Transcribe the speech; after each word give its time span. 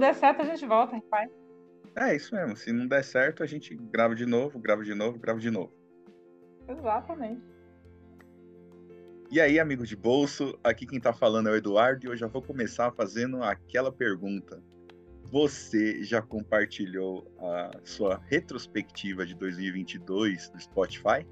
der 0.00 0.14
certo, 0.14 0.42
a 0.42 0.44
gente 0.44 0.66
volta, 0.66 0.96
rapaz. 0.96 1.30
É 1.96 2.14
isso 2.14 2.34
mesmo. 2.34 2.56
Se 2.56 2.72
não 2.72 2.86
der 2.86 3.04
certo, 3.04 3.42
a 3.42 3.46
gente 3.46 3.74
grava 3.74 4.14
de 4.14 4.26
novo, 4.26 4.58
grava 4.58 4.82
de 4.82 4.94
novo, 4.94 5.18
grava 5.18 5.38
de 5.38 5.50
novo. 5.50 5.72
Exatamente. 6.68 7.42
E 9.30 9.40
aí, 9.40 9.60
amigos 9.60 9.88
de 9.88 9.96
bolso, 9.96 10.58
aqui 10.62 10.86
quem 10.86 11.00
tá 11.00 11.12
falando 11.12 11.48
é 11.48 11.52
o 11.52 11.56
Eduardo 11.56 12.06
e 12.06 12.08
eu 12.08 12.16
já 12.16 12.26
vou 12.26 12.42
começar 12.42 12.90
fazendo 12.92 13.42
aquela 13.42 13.92
pergunta. 13.92 14.60
Você 15.24 16.02
já 16.02 16.20
compartilhou 16.20 17.30
a 17.38 17.70
sua 17.84 18.20
retrospectiva 18.26 19.24
de 19.24 19.36
2022 19.36 20.50
no 20.52 20.60
Spotify? 20.60 21.24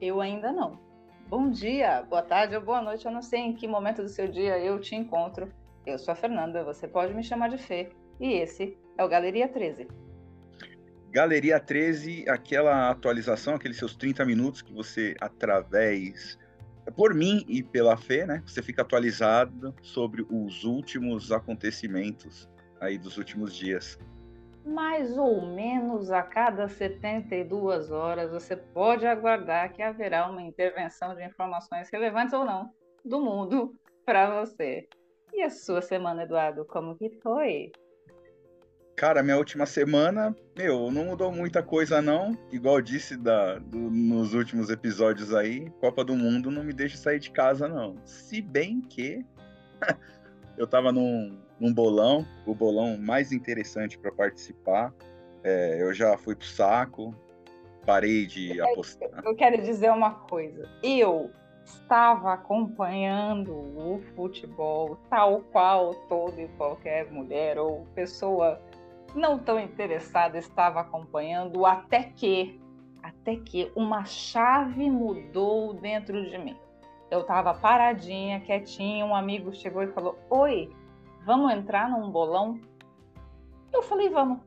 Eu 0.00 0.20
ainda 0.20 0.52
não. 0.52 0.78
Bom 1.26 1.50
dia, 1.50 2.02
boa 2.02 2.22
tarde 2.22 2.54
ou 2.54 2.62
boa 2.62 2.80
noite. 2.80 3.04
Eu 3.04 3.10
não 3.10 3.22
sei 3.22 3.40
em 3.40 3.54
que 3.54 3.66
momento 3.66 4.02
do 4.02 4.08
seu 4.08 4.28
dia 4.28 4.58
eu 4.58 4.78
te 4.78 4.94
encontro. 4.94 5.52
Eu 5.84 5.98
sou 5.98 6.12
a 6.12 6.14
Fernanda, 6.14 6.62
você 6.62 6.86
pode 6.86 7.12
me 7.12 7.24
chamar 7.24 7.48
de 7.48 7.58
Fê. 7.58 7.90
E 8.20 8.34
esse 8.34 8.78
é 8.96 9.04
o 9.04 9.08
Galeria 9.08 9.48
13. 9.48 9.88
Galeria 11.10 11.58
13, 11.58 12.24
aquela 12.28 12.88
atualização, 12.88 13.54
aqueles 13.54 13.76
seus 13.76 13.96
30 13.96 14.24
minutos 14.24 14.62
que 14.62 14.72
você, 14.72 15.14
através, 15.20 16.38
por 16.96 17.14
mim 17.14 17.44
e 17.48 17.62
pela 17.62 17.96
Fê, 17.96 18.24
né? 18.24 18.42
Você 18.46 18.62
fica 18.62 18.82
atualizado 18.82 19.74
sobre 19.82 20.24
os 20.30 20.64
últimos 20.64 21.32
acontecimentos 21.32 22.48
aí 22.80 22.96
dos 22.96 23.18
últimos 23.18 23.54
dias. 23.54 23.98
Mais 24.64 25.18
ou 25.18 25.44
menos 25.44 26.12
a 26.12 26.22
cada 26.22 26.68
72 26.68 27.90
horas 27.90 28.30
você 28.30 28.56
pode 28.56 29.04
aguardar 29.04 29.72
que 29.72 29.82
haverá 29.82 30.30
uma 30.30 30.42
intervenção 30.42 31.14
de 31.16 31.24
informações 31.24 31.90
relevantes 31.92 32.32
ou 32.32 32.44
não 32.44 32.70
do 33.04 33.20
mundo 33.20 33.74
para 34.06 34.40
você. 34.40 34.86
E 35.32 35.42
a 35.42 35.50
sua 35.50 35.80
semana, 35.80 36.24
Eduardo, 36.24 36.64
como 36.64 36.96
que 36.96 37.08
foi? 37.22 37.72
Cara, 38.94 39.22
minha 39.22 39.38
última 39.38 39.64
semana, 39.64 40.36
meu, 40.56 40.90
não 40.90 41.06
mudou 41.06 41.32
muita 41.32 41.62
coisa 41.62 42.02
não. 42.02 42.36
Igual 42.52 42.80
disse 42.82 43.16
da, 43.16 43.58
do, 43.58 43.78
nos 43.78 44.34
últimos 44.34 44.68
episódios 44.68 45.34
aí, 45.34 45.70
Copa 45.80 46.04
do 46.04 46.14
Mundo 46.14 46.50
não 46.50 46.62
me 46.62 46.72
deixa 46.72 46.96
sair 46.96 47.18
de 47.18 47.30
casa 47.30 47.66
não. 47.66 47.96
Se 48.04 48.42
bem 48.42 48.80
que 48.80 49.24
eu 50.58 50.66
tava 50.66 50.92
num, 50.92 51.38
num 51.58 51.72
bolão, 51.72 52.26
o 52.46 52.54
bolão 52.54 52.98
mais 52.98 53.32
interessante 53.32 53.98
para 53.98 54.12
participar. 54.12 54.94
É, 55.42 55.82
eu 55.82 55.92
já 55.94 56.16
fui 56.18 56.36
pro 56.36 56.46
saco, 56.46 57.14
parei 57.86 58.26
de 58.26 58.58
eu 58.58 58.70
apostar. 58.70 59.22
Eu 59.24 59.34
quero 59.34 59.60
dizer 59.62 59.90
uma 59.90 60.10
coisa. 60.10 60.68
Eu 60.82 61.30
estava 61.64 62.32
acompanhando 62.32 63.52
o 63.52 64.00
futebol 64.14 64.98
tal 65.08 65.40
qual 65.52 65.94
todo 66.08 66.40
e 66.40 66.48
qualquer 66.56 67.10
mulher 67.10 67.58
ou 67.58 67.86
pessoa 67.94 68.60
não 69.14 69.38
tão 69.38 69.58
interessada 69.60 70.38
estava 70.38 70.80
acompanhando 70.80 71.64
até 71.66 72.04
que 72.04 72.60
até 73.02 73.36
que 73.36 73.70
uma 73.74 74.04
chave 74.04 74.88
mudou 74.88 75.74
dentro 75.74 76.24
de 76.30 76.38
mim. 76.38 76.56
Eu 77.10 77.22
estava 77.22 77.52
paradinha, 77.52 78.40
quietinha, 78.40 79.04
um 79.04 79.14
amigo 79.14 79.52
chegou 79.52 79.82
e 79.82 79.88
falou: 79.88 80.16
"Oi, 80.30 80.70
vamos 81.26 81.52
entrar 81.52 81.90
num 81.90 82.10
bolão?" 82.10 82.60
Eu 83.72 83.82
falei: 83.82 84.08
"Vamos". 84.08 84.38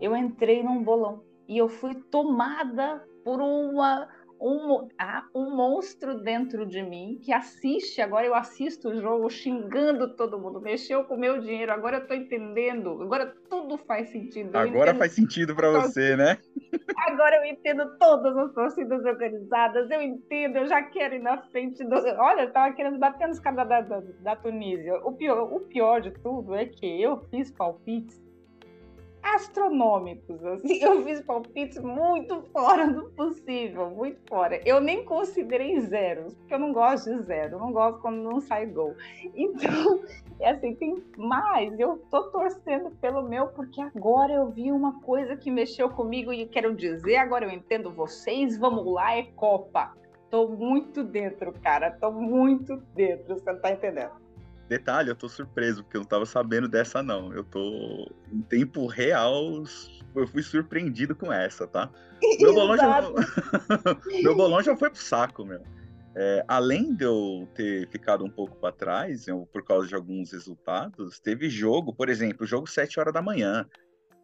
Eu 0.00 0.16
entrei 0.16 0.62
num 0.62 0.82
bolão 0.82 1.22
e 1.46 1.58
eu 1.58 1.68
fui 1.68 1.94
tomada 1.94 3.06
por 3.22 3.40
uma 3.40 4.08
um, 4.44 4.88
há 4.98 5.26
um 5.34 5.56
monstro 5.56 6.20
dentro 6.20 6.66
de 6.66 6.82
mim 6.82 7.18
que 7.22 7.32
assiste, 7.32 8.02
agora 8.02 8.26
eu 8.26 8.34
assisto 8.34 8.90
o 8.90 9.00
jogo 9.00 9.30
xingando 9.30 10.14
todo 10.14 10.38
mundo, 10.38 10.60
mexeu 10.60 11.02
com 11.04 11.14
o 11.14 11.18
meu 11.18 11.40
dinheiro, 11.40 11.72
agora 11.72 11.96
eu 11.96 12.06
tô 12.06 12.12
entendendo, 12.12 13.02
agora 13.02 13.34
tudo 13.48 13.78
faz 13.78 14.10
sentido. 14.10 14.54
agora 14.54 14.90
entendo... 14.90 14.98
faz 14.98 15.12
sentido 15.12 15.56
para 15.56 15.70
você, 15.70 16.14
né? 16.14 16.38
Agora 17.06 17.36
eu 17.36 17.44
entendo 17.44 17.96
todas 17.98 18.36
as 18.36 18.52
torcidas 18.52 19.04
organizadas, 19.04 19.90
eu 19.90 20.02
entendo, 20.02 20.58
eu 20.58 20.66
já 20.66 20.82
quero 20.82 21.14
ir 21.14 21.20
na 21.20 21.38
frente 21.38 21.84
do... 21.84 21.94
Olha, 21.94 22.42
eu 22.42 22.52
tava 22.52 22.74
querendo 22.74 22.98
bater 22.98 23.28
nos 23.28 23.38
caras 23.38 23.68
da, 23.68 23.80
da, 23.80 24.02
da 24.20 24.36
Tunísia. 24.36 24.96
O 25.04 25.12
pior, 25.12 25.52
o 25.52 25.60
pior 25.60 26.00
de 26.00 26.10
tudo 26.10 26.54
é 26.54 26.66
que 26.66 27.00
eu 27.00 27.18
fiz 27.30 27.50
palpites 27.50 28.23
astronômicos. 29.24 30.44
Assim, 30.44 30.74
eu 30.84 31.02
fiz 31.02 31.20
palpites 31.22 31.78
muito 31.78 32.42
fora 32.52 32.86
do 32.86 33.10
possível, 33.10 33.90
muito 33.90 34.20
fora. 34.28 34.60
Eu 34.66 34.80
nem 34.80 35.04
considerei 35.04 35.80
zeros, 35.80 36.34
porque 36.34 36.54
eu 36.54 36.58
não 36.58 36.72
gosto 36.72 37.10
de 37.10 37.22
zero, 37.22 37.54
eu 37.54 37.58
não 37.58 37.72
gosto 37.72 38.00
quando 38.00 38.22
não 38.22 38.40
sai 38.40 38.66
gol. 38.66 38.94
Então, 39.34 40.02
é 40.38 40.50
assim, 40.50 40.74
tem 40.74 41.02
mais. 41.16 41.78
Eu 41.78 41.98
tô 42.10 42.30
torcendo 42.30 42.90
pelo 43.00 43.22
meu, 43.22 43.48
porque 43.48 43.80
agora 43.80 44.32
eu 44.32 44.50
vi 44.50 44.70
uma 44.70 45.00
coisa 45.00 45.36
que 45.36 45.50
mexeu 45.50 45.88
comigo 45.88 46.32
e 46.32 46.46
quero 46.46 46.74
dizer, 46.74 47.16
agora 47.16 47.46
eu 47.46 47.50
entendo 47.50 47.90
vocês, 47.90 48.58
vamos 48.58 48.84
lá, 48.86 49.16
é 49.16 49.22
Copa. 49.22 49.94
Tô 50.30 50.48
muito 50.48 51.04
dentro, 51.04 51.52
cara, 51.62 51.92
tô 51.92 52.10
muito 52.10 52.76
dentro, 52.94 53.38
você 53.38 53.52
não 53.52 53.60
tá 53.60 53.70
entendendo? 53.70 54.23
Detalhe, 54.68 55.10
eu 55.10 55.16
tô 55.16 55.28
surpreso, 55.28 55.82
porque 55.82 55.96
eu 55.96 56.00
não 56.00 56.08
tava 56.08 56.24
sabendo 56.24 56.68
dessa, 56.68 57.02
não. 57.02 57.32
Eu 57.32 57.44
tô 57.44 58.10
em 58.32 58.40
tempo 58.40 58.86
real, 58.86 59.62
eu 60.14 60.26
fui 60.26 60.42
surpreendido 60.42 61.14
com 61.14 61.32
essa, 61.32 61.66
tá? 61.66 61.90
Meu 62.40 62.54
bolão, 62.54 62.76
já... 62.76 63.02
meu 64.22 64.34
bolão 64.34 64.62
já 64.62 64.76
foi 64.76 64.90
pro 64.90 65.00
saco, 65.00 65.44
meu. 65.44 65.60
É, 66.16 66.44
além 66.46 66.94
de 66.94 67.04
eu 67.04 67.48
ter 67.54 67.88
ficado 67.88 68.24
um 68.24 68.30
pouco 68.30 68.56
para 68.56 68.72
trás, 68.72 69.26
eu, 69.26 69.48
por 69.52 69.64
causa 69.64 69.88
de 69.88 69.94
alguns 69.94 70.32
resultados, 70.32 71.18
teve 71.18 71.50
jogo, 71.50 71.92
por 71.92 72.08
exemplo, 72.08 72.46
jogo 72.46 72.68
7 72.68 73.00
horas 73.00 73.12
da 73.12 73.20
manhã. 73.20 73.66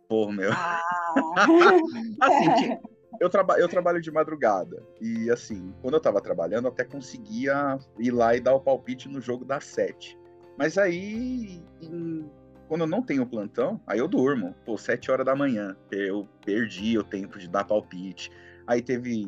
Pô, 0.08 0.30
meu. 0.30 0.50
Ah. 0.52 0.80
assim, 2.22 2.78
eu, 3.20 3.28
traba 3.28 3.58
eu 3.58 3.68
trabalho 3.68 4.00
de 4.00 4.10
madrugada. 4.10 4.82
E 5.00 5.28
assim, 5.30 5.74
quando 5.82 5.94
eu 5.94 6.00
tava 6.00 6.20
trabalhando, 6.20 6.66
eu 6.66 6.72
até 6.72 6.84
conseguia 6.84 7.78
ir 7.98 8.12
lá 8.12 8.36
e 8.36 8.40
dar 8.40 8.54
o 8.54 8.60
palpite 8.60 9.08
no 9.08 9.20
jogo 9.20 9.44
das 9.44 9.64
7. 9.64 10.19
Mas 10.60 10.76
aí, 10.76 11.64
em, 11.80 12.30
quando 12.68 12.82
eu 12.82 12.86
não 12.86 13.00
tenho 13.00 13.24
plantão, 13.24 13.80
aí 13.86 13.98
eu 13.98 14.06
durmo. 14.06 14.54
Pô, 14.66 14.76
sete 14.76 15.10
horas 15.10 15.24
da 15.24 15.34
manhã. 15.34 15.74
Eu 15.90 16.28
perdi 16.44 16.98
o 16.98 17.02
tempo 17.02 17.38
de 17.38 17.48
dar 17.48 17.64
palpite. 17.64 18.30
Aí 18.66 18.82
teve 18.82 19.26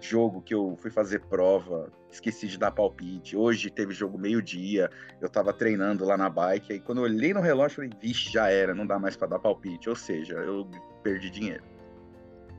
jogo 0.00 0.42
que 0.42 0.52
eu 0.52 0.76
fui 0.82 0.90
fazer 0.90 1.20
prova, 1.26 1.88
esqueci 2.10 2.48
de 2.48 2.58
dar 2.58 2.72
palpite. 2.72 3.36
Hoje 3.36 3.70
teve 3.70 3.94
jogo 3.94 4.18
meio-dia, 4.18 4.90
eu 5.20 5.28
tava 5.28 5.52
treinando 5.52 6.04
lá 6.04 6.16
na 6.16 6.28
bike. 6.28 6.72
Aí 6.72 6.80
quando 6.80 6.98
eu 6.98 7.04
olhei 7.04 7.32
no 7.32 7.40
relógio, 7.40 7.76
falei, 7.76 7.90
vixe, 8.00 8.32
já 8.32 8.50
era, 8.50 8.74
não 8.74 8.84
dá 8.84 8.98
mais 8.98 9.16
para 9.16 9.28
dar 9.28 9.38
palpite. 9.38 9.88
Ou 9.88 9.94
seja, 9.94 10.34
eu 10.34 10.68
perdi 11.04 11.30
dinheiro. 11.30 11.62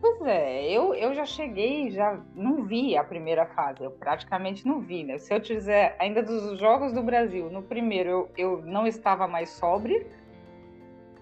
Pois 0.04 0.22
é, 0.24 0.70
eu, 0.70 0.94
eu 0.94 1.14
já 1.14 1.26
cheguei, 1.26 1.90
já 1.90 2.22
não 2.36 2.66
vi 2.66 2.98
a 2.98 3.06
primeira 3.06 3.46
fase, 3.46 3.86
eu 3.86 3.90
praticamente 3.90 4.68
não 4.68 4.82
vi, 4.82 5.02
né? 5.02 5.18
Se 5.18 5.34
eu 5.34 5.40
te 5.40 5.56
dizer, 5.56 5.96
ainda 5.98 6.22
dos 6.22 6.60
Jogos 6.60 6.92
do 6.92 7.02
Brasil, 7.02 7.50
no 7.50 7.64
primeiro 7.64 8.10
eu, 8.10 8.30
eu 8.38 8.62
não 8.64 8.86
estava 8.86 9.30
mais 9.30 9.52
sobre, 9.52 10.06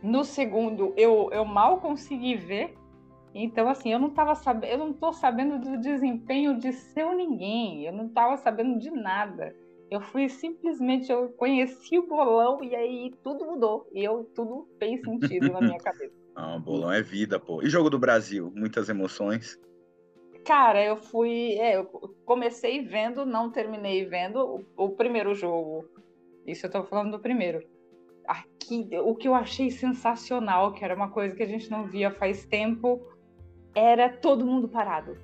no 0.01 0.23
segundo 0.23 0.95
eu, 0.97 1.29
eu 1.31 1.45
mal 1.45 1.79
consegui 1.79 2.33
ver, 2.33 2.75
então 3.35 3.69
assim, 3.69 3.93
eu 3.93 3.99
não 3.99 4.07
estava 4.07 4.33
sabendo, 4.33 4.71
eu 4.71 4.77
não 4.79 4.93
tô 4.93 5.13
sabendo 5.13 5.59
do 5.59 5.77
desempenho 5.77 6.57
de 6.57 6.73
seu 6.73 7.13
ninguém, 7.13 7.85
eu 7.85 7.93
não 7.93 8.07
estava 8.07 8.35
sabendo 8.35 8.79
de 8.79 8.89
nada. 8.89 9.55
Eu 9.91 10.01
fui 10.01 10.27
simplesmente, 10.27 11.11
eu 11.11 11.29
conheci 11.33 11.99
o 11.99 12.07
bolão 12.07 12.63
e 12.63 12.75
aí 12.75 13.13
tudo 13.23 13.45
mudou, 13.45 13.87
e 13.93 14.03
eu 14.03 14.23
tudo 14.33 14.67
fez 14.79 15.03
sentido 15.03 15.51
na 15.51 15.61
minha 15.61 15.77
cabeça. 15.85 16.20
Ah, 16.35 16.55
o 16.55 16.59
bolão 16.59 16.91
é 16.91 17.01
vida, 17.01 17.39
pô. 17.39 17.61
E 17.61 17.69
jogo 17.69 17.89
do 17.89 17.99
Brasil? 17.99 18.51
Muitas 18.55 18.89
emoções. 18.89 19.59
Cara, 20.45 20.83
eu 20.83 20.97
fui. 20.97 21.53
É, 21.59 21.77
eu 21.77 21.85
comecei 22.25 22.81
vendo, 22.81 23.25
não 23.25 23.51
terminei 23.51 24.05
vendo 24.05 24.65
o, 24.77 24.85
o, 24.85 24.89
primeiro 24.89 25.35
jogo. 25.35 25.85
Isso 26.45 26.65
eu 26.65 26.71
tô 26.71 26.83
falando 26.83 27.11
do 27.11 27.19
primeiro. 27.19 27.63
Aqui, 28.25 28.87
o 29.03 29.15
que 29.15 29.27
eu 29.27 29.35
achei 29.35 29.69
sensacional, 29.69 30.73
que 30.73 30.83
era 30.83 30.95
uma 30.95 31.09
coisa 31.09 31.35
que 31.35 31.43
a 31.43 31.47
gente 31.47 31.69
não 31.69 31.85
via 31.85 32.11
faz 32.11 32.45
tempo, 32.45 33.01
era 33.75 34.09
todo 34.09 34.45
mundo 34.45 34.67
parado. 34.67 35.17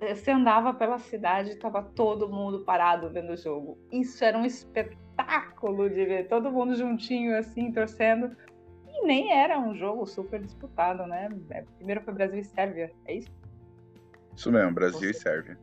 Você 0.00 0.30
andava 0.30 0.74
pela 0.74 0.98
cidade, 0.98 1.56
tava 1.56 1.82
todo 1.82 2.28
mundo 2.28 2.64
parado 2.64 3.10
vendo 3.10 3.32
o 3.32 3.36
jogo. 3.36 3.78
Isso 3.92 4.24
era 4.24 4.36
um 4.36 4.44
espetáculo 4.44 5.88
de 5.88 6.04
ver 6.04 6.28
todo 6.28 6.50
mundo 6.50 6.74
juntinho 6.74 7.36
assim, 7.36 7.70
torcendo 7.70 8.34
nem 9.02 9.32
era 9.32 9.58
um 9.58 9.74
jogo 9.74 10.06
super 10.06 10.40
disputado, 10.40 11.06
né? 11.06 11.28
É, 11.50 11.62
primeiro 11.76 12.00
foi 12.02 12.14
Brasil 12.14 12.40
e 12.40 12.44
Sérvia, 12.44 12.92
é 13.06 13.14
isso? 13.14 13.30
Isso 14.36 14.50
mesmo, 14.50 14.72
Brasil 14.72 15.00
você, 15.00 15.10
e 15.10 15.14
Sérvia. 15.14 15.58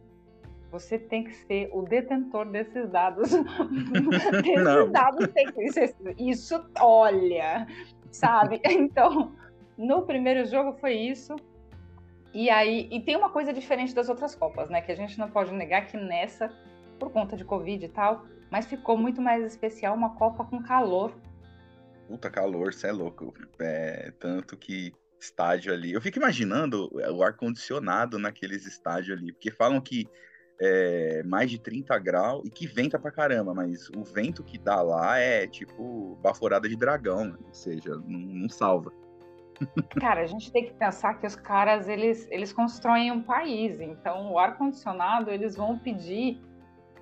Você 0.71 0.99
tem 0.99 1.23
que 1.23 1.33
ser 1.33 1.69
o 1.73 1.81
detentor 1.81 2.45
desses 2.49 2.89
dados. 2.89 3.31
desses 4.43 4.63
Não. 4.63 4.91
dados 4.91 5.27
tem 5.29 5.51
que 5.51 5.71
ser. 5.71 5.95
Isso, 6.17 6.63
olha, 6.79 7.65
sabe? 8.11 8.61
Então, 8.65 9.33
no 9.77 10.03
primeiro 10.03 10.45
jogo 10.45 10.73
foi 10.79 10.93
isso. 10.93 11.35
E 12.33 12.49
aí, 12.49 12.87
e 12.91 13.01
tem 13.01 13.15
uma 13.15 13.29
coisa 13.29 13.53
diferente 13.53 13.95
das 13.95 14.09
outras 14.09 14.35
Copas, 14.35 14.69
né? 14.69 14.81
Que 14.81 14.91
a 14.91 14.95
gente 14.95 15.17
não 15.17 15.29
pode 15.29 15.51
negar 15.53 15.87
que 15.87 15.97
nessa, 15.97 16.51
por 16.99 17.11
conta 17.11 17.35
de 17.35 17.45
Covid 17.45 17.85
e 17.85 17.89
tal, 17.89 18.25
mas 18.51 18.65
ficou 18.65 18.97
muito 18.97 19.21
mais 19.21 19.43
especial 19.43 19.95
uma 19.95 20.15
Copa 20.15 20.43
com 20.43 20.61
calor 20.61 21.13
Puta 22.07 22.29
calor, 22.29 22.73
você 22.73 22.87
é 22.87 22.91
louco. 22.91 23.33
É, 23.59 24.11
tanto 24.19 24.55
que 24.57 24.93
estádio 25.19 25.73
ali. 25.73 25.91
Eu 25.93 26.01
fico 26.01 26.19
imaginando 26.19 26.89
o 26.93 27.23
ar-condicionado 27.23 28.17
naqueles 28.17 28.65
estádios 28.65 29.17
ali, 29.17 29.33
porque 29.33 29.51
falam 29.51 29.81
que 29.81 30.07
é 30.59 31.21
mais 31.23 31.51
de 31.51 31.59
30 31.59 31.97
graus 31.99 32.43
e 32.45 32.49
que 32.49 32.65
venta 32.65 32.97
pra 32.97 33.11
caramba, 33.11 33.53
mas 33.53 33.89
o 33.89 34.03
vento 34.03 34.43
que 34.43 34.57
dá 34.57 34.81
lá 34.81 35.17
é 35.17 35.45
tipo 35.47 36.15
baforada 36.21 36.67
de 36.67 36.75
dragão, 36.75 37.25
né? 37.25 37.37
ou 37.45 37.53
seja, 37.53 37.95
não, 38.07 38.19
não 38.19 38.49
salva. 38.49 38.91
Cara, 39.99 40.21
a 40.21 40.25
gente 40.25 40.51
tem 40.51 40.65
que 40.65 40.73
pensar 40.73 41.15
que 41.15 41.27
os 41.27 41.35
caras 41.35 41.87
eles, 41.87 42.27
eles 42.31 42.53
constroem 42.53 43.11
um 43.11 43.21
país, 43.21 43.79
então 43.79 44.31
o 44.31 44.39
ar 44.39 44.57
condicionado 44.57 45.29
eles 45.29 45.55
vão 45.55 45.77
pedir. 45.77 46.41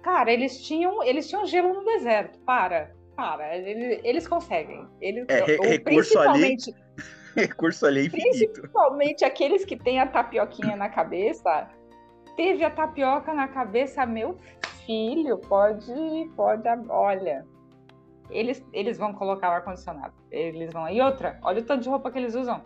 Cara, 0.01 0.31
eles 0.31 0.61
tinham 0.61 1.03
eles 1.03 1.27
tinham 1.27 1.45
gelo 1.45 1.73
no 1.73 1.83
deserto. 1.83 2.39
Para, 2.39 2.93
para, 3.15 3.57
eles, 3.57 3.99
eles 4.03 4.27
conseguem. 4.27 4.87
Eles, 5.01 5.25
é, 5.29 5.43
re, 5.43 5.57
recurso 5.57 6.19
ali. 6.19 6.57
recurso 7.35 7.85
ali 7.85 8.01
é 8.01 8.05
infinito. 8.05 8.53
Principalmente 8.53 9.25
aqueles 9.25 9.65
que 9.65 9.77
têm 9.77 9.99
a 9.99 10.07
tapioquinha 10.07 10.75
na 10.75 10.89
cabeça. 10.89 11.69
Teve 12.35 12.65
a 12.65 12.69
tapioca 12.69 13.33
na 13.33 13.47
cabeça, 13.47 14.05
meu 14.05 14.37
filho, 14.85 15.37
pode, 15.37 16.29
pode, 16.35 16.67
olha. 16.89 17.45
Eles, 18.29 18.63
eles 18.73 18.97
vão 18.97 19.13
colocar 19.13 19.49
o 19.49 19.53
ar-condicionado. 19.53 20.13
Eles 20.29 20.73
vão. 20.73 20.89
E 20.89 21.01
outra, 21.01 21.39
olha 21.43 21.61
o 21.61 21.65
tanto 21.65 21.83
de 21.83 21.89
roupa 21.89 22.11
que 22.11 22.17
eles 22.17 22.35
usam. 22.35 22.61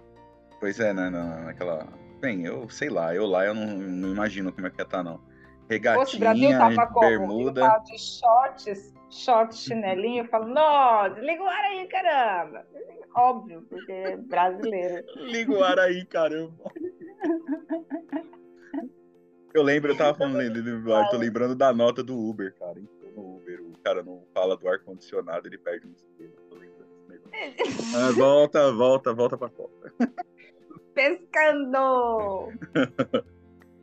Pois 0.60 0.80
é, 0.80 0.94
né? 0.94 1.10
naquela. 1.10 1.88
Bem, 2.19 2.46
eu 2.46 2.69
sei 2.69 2.90
lá, 2.90 3.16
eu 3.16 3.25
lá 3.25 3.46
eu 3.46 3.54
não, 3.54 3.66
não 3.78 4.10
imagino 4.10 4.51
como 4.51 4.68
é 4.68 4.69
que 4.69 4.81
ia 4.81 4.84
estar, 4.84 4.98
tá, 4.98 5.04
não. 5.04 5.22
Regatinha, 5.69 6.06
Fosse 6.06 6.19
Brasil 6.19 6.50
tava 6.50 6.88
como? 6.88 7.00
bermuda. 7.07 7.62
Eu 7.62 7.84
de 7.84 7.98
shorts, 7.98 8.94
shorts, 9.09 9.59
chinelinho, 9.59 10.23
eu 10.23 10.27
falo, 10.29 10.47
nossa, 10.47 11.19
liga 11.19 11.44
o 11.44 11.47
ar 11.47 11.63
aí, 11.65 11.88
caramba. 11.88 12.65
Óbvio, 13.15 13.65
porque 13.69 13.91
é 13.91 14.17
brasileiro. 14.17 15.03
liga 15.17 15.51
o 15.51 15.63
ar 15.63 15.79
aí, 15.79 16.06
caramba. 16.06 16.71
eu 19.53 19.63
lembro, 19.63 19.91
eu 19.91 19.97
tava 19.97 20.17
falando 20.17 20.83
do 20.83 20.94
ar, 20.94 21.09
tô 21.09 21.17
lembrando 21.17 21.56
da 21.56 21.73
nota 21.73 22.03
do 22.03 22.17
Uber, 22.17 22.53
cara. 22.57 22.79
Então, 22.79 23.11
no 23.15 23.38
Uber, 23.38 23.61
o 23.61 23.77
cara 23.83 24.03
não 24.03 24.23
fala 24.33 24.56
do 24.56 24.67
ar-condicionado, 24.67 25.47
ele 25.47 25.57
perde 25.57 25.88
um 25.88 25.91
esquema. 25.91 26.35
Tô 26.50 26.55
lembrando 26.55 26.89
desse 26.89 27.09
negócio. 27.09 27.97
ah, 27.97 28.12
volta, 28.17 28.71
volta, 28.71 29.13
volta 29.13 29.38
pra 29.38 29.50
Copa. 29.50 29.94
Pescando! 30.94 32.51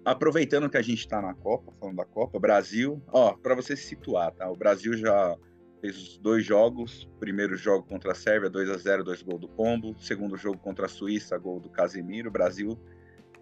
Aproveitando 0.07 0.71
que 0.71 0.77
a 0.77 0.83
gente 0.83 1.01
está 1.01 1.21
na 1.21 1.35
Copa, 1.35 1.73
falando 1.81 1.97
da 1.97 2.05
Copa, 2.05 2.39
Brasil, 2.39 3.03
ó, 3.09 3.33
para 3.33 3.57
você 3.57 3.75
se 3.75 3.89
situar, 3.89 4.31
tá? 4.31 4.49
O 4.49 4.55
Brasil 4.55 4.97
já 4.97 5.37
fez 5.81 5.97
os 5.97 6.19
dois 6.19 6.45
jogos. 6.45 7.11
Primeiro 7.19 7.57
jogo 7.57 7.85
contra 7.89 8.13
a 8.13 8.15
Sérvia, 8.15 8.49
2 8.49 8.71
a 8.71 8.77
0 8.77 9.03
dois 9.03 9.21
gols 9.21 9.41
do 9.41 9.49
Pombo. 9.49 9.97
Segundo 9.99 10.37
jogo 10.37 10.59
contra 10.59 10.87
a 10.87 10.89
Suíça, 10.89 11.37
gol 11.37 11.59
do 11.59 11.69
Casemiro. 11.69 12.31
Brasil, 12.31 12.79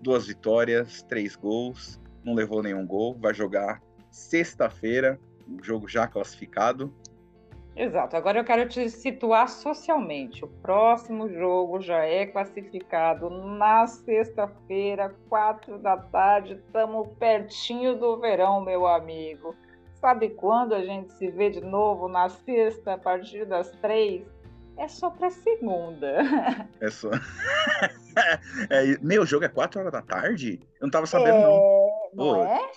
duas 0.01 0.27
vitórias, 0.27 1.03
três 1.03 1.37
gols, 1.37 2.01
não 2.25 2.33
levou 2.33 2.63
nenhum 2.63 2.87
gol. 2.87 3.15
Vai 3.21 3.35
jogar 3.35 3.83
sexta-feira, 4.11 5.21
o 5.47 5.63
jogo 5.63 5.87
já 5.87 6.07
classificado. 6.07 6.91
Exato. 7.77 8.17
Agora 8.17 8.39
eu 8.39 8.45
quero 8.45 8.69
te 8.69 8.89
situar 8.89 9.49
socialmente. 9.49 10.45
O 10.45 10.49
próximo 10.49 11.29
jogo 11.29 11.81
já 11.81 12.05
é 12.05 12.25
classificado 12.27 13.29
na 13.31 13.87
sexta-feira, 13.87 15.15
quatro 15.29 15.79
da 15.79 15.97
tarde. 15.97 16.55
Estamos 16.55 17.09
pertinho 17.19 17.97
do 17.97 18.17
verão, 18.19 18.61
meu 18.61 18.87
amigo. 18.87 19.57
Sabe 19.95 20.31
quando 20.31 20.75
a 20.75 20.85
gente 20.85 21.13
se 21.15 21.29
vê 21.31 21.51
de 21.51 21.61
novo 21.61 22.09
na 22.09 22.29
sexta, 22.29 22.95
a 22.95 22.99
partir 22.99 23.45
das 23.45 23.71
três? 23.81 24.25
É 24.77 24.87
só 24.87 25.11
para 25.11 25.31
segunda. 25.31 26.19
É 26.81 26.91
só. 26.91 27.11
é, 28.71 28.99
meu, 29.01 29.25
jogo 29.25 29.47
é 29.47 29.49
quatro 29.49 29.81
horas 29.81 29.93
da 29.93 30.03
tarde? 30.03 30.61
Eu 30.81 30.87
não 30.87 30.91
tava 30.91 31.07
sabendo, 31.07 31.39
é... 31.39 31.43
não. 31.43 31.91
Não 32.13 32.35
Pô, 32.35 32.45
é? 32.45 32.71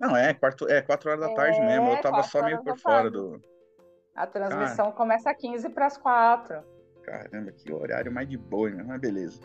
Não, 0.00 0.16
é, 0.16 0.32
quatro, 0.32 0.70
é 0.70 0.80
quatro 0.80 1.10
horas 1.10 1.20
da 1.20 1.34
tarde 1.34 1.58
é, 1.58 1.66
mesmo. 1.66 1.90
Eu 1.90 2.00
tava 2.00 2.22
só 2.22 2.42
meio 2.42 2.62
por 2.62 2.78
fora 2.78 3.10
do. 3.10 3.40
A 4.14 4.26
transmissão 4.26 4.86
Cara... 4.86 4.96
começa 4.96 5.30
às 5.30 5.36
15 5.36 5.68
para 5.70 5.86
as 5.86 5.96
4. 5.96 6.62
Caramba, 7.02 7.52
que 7.52 7.72
horário 7.72 8.12
mais 8.12 8.28
de 8.28 8.36
boa, 8.36 8.70
né? 8.70 8.84
Mas 8.86 9.00
beleza. 9.00 9.40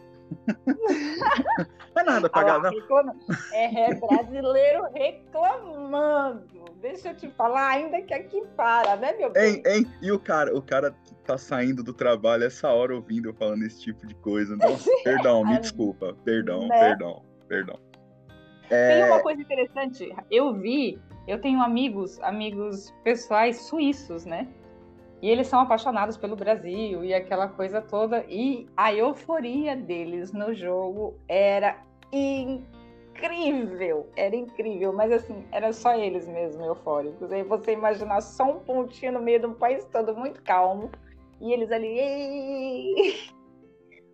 não 1.95 2.01
é 2.01 2.03
nada 2.03 2.29
pagar, 2.29 2.59
não. 2.59 2.71
É, 3.53 3.91
é 3.91 3.95
brasileiro 3.95 4.87
reclamando. 4.93 6.65
Deixa 6.81 7.09
eu 7.09 7.15
te 7.15 7.29
falar, 7.31 7.69
ainda 7.69 8.01
que 8.01 8.13
aqui 8.13 8.43
para, 8.55 8.95
né, 8.97 9.13
meu 9.13 9.31
bem? 9.31 9.55
Hein, 9.55 9.63
hein? 9.65 9.85
E 10.01 10.11
o 10.11 10.19
cara, 10.19 10.55
o 10.55 10.61
cara 10.61 10.93
tá 11.25 11.37
saindo 11.37 11.83
do 11.83 11.93
trabalho 11.93 12.43
essa 12.43 12.69
hora 12.69 12.93
ouvindo 12.93 13.29
eu 13.29 13.33
falando 13.33 13.63
esse 13.63 13.81
tipo 13.81 14.05
de 14.05 14.15
coisa. 14.15 14.55
Nossa, 14.55 14.89
perdão, 15.03 15.43
me 15.45 15.59
desculpa. 15.59 16.15
Perdão, 16.23 16.67
né? 16.67 16.79
perdão, 16.79 17.23
perdão. 17.47 17.79
É... 18.69 19.01
Tem 19.01 19.11
uma 19.11 19.21
coisa 19.21 19.41
interessante. 19.41 20.15
Eu 20.29 20.53
vi, 20.53 20.99
eu 21.27 21.39
tenho 21.39 21.61
amigos, 21.61 22.19
amigos 22.21 22.93
pessoais 23.03 23.57
suíços, 23.57 24.25
né? 24.25 24.47
E 25.21 25.29
eles 25.29 25.47
são 25.47 25.59
apaixonados 25.59 26.17
pelo 26.17 26.35
Brasil 26.35 27.03
e 27.03 27.13
aquela 27.13 27.47
coisa 27.47 27.81
toda. 27.81 28.23
E 28.29 28.67
a 28.77 28.93
euforia 28.93 29.75
deles 29.75 30.31
no 30.31 30.53
jogo 30.53 31.17
era 31.27 31.81
incrível. 32.11 34.07
Era 34.15 34.35
incrível. 34.35 34.93
Mas 34.93 35.11
assim, 35.11 35.43
era 35.51 35.73
só 35.73 35.95
eles 35.95 36.27
mesmo 36.27 36.63
eufóricos. 36.63 37.31
Aí 37.31 37.43
você 37.43 37.71
imaginar 37.71 38.21
só 38.21 38.43
um 38.43 38.59
pontinho 38.59 39.13
no 39.13 39.21
meio 39.21 39.39
de 39.39 39.47
um 39.47 39.53
país 39.53 39.83
todo 39.85 40.15
muito 40.15 40.43
calmo. 40.43 40.91
E 41.41 41.51
eles 41.51 41.71
ali. 41.71 41.87
Ei! 41.87 43.15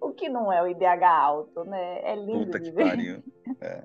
O 0.03 0.13
que 0.13 0.27
não 0.27 0.51
é 0.51 0.59
o 0.63 0.67
IDH 0.67 1.03
alto, 1.03 1.63
né? 1.63 1.99
É 2.01 2.15
lindo. 2.15 2.45
Puta 2.45 2.59
que 2.59 2.71
pariu. 2.71 3.23
É. 3.61 3.83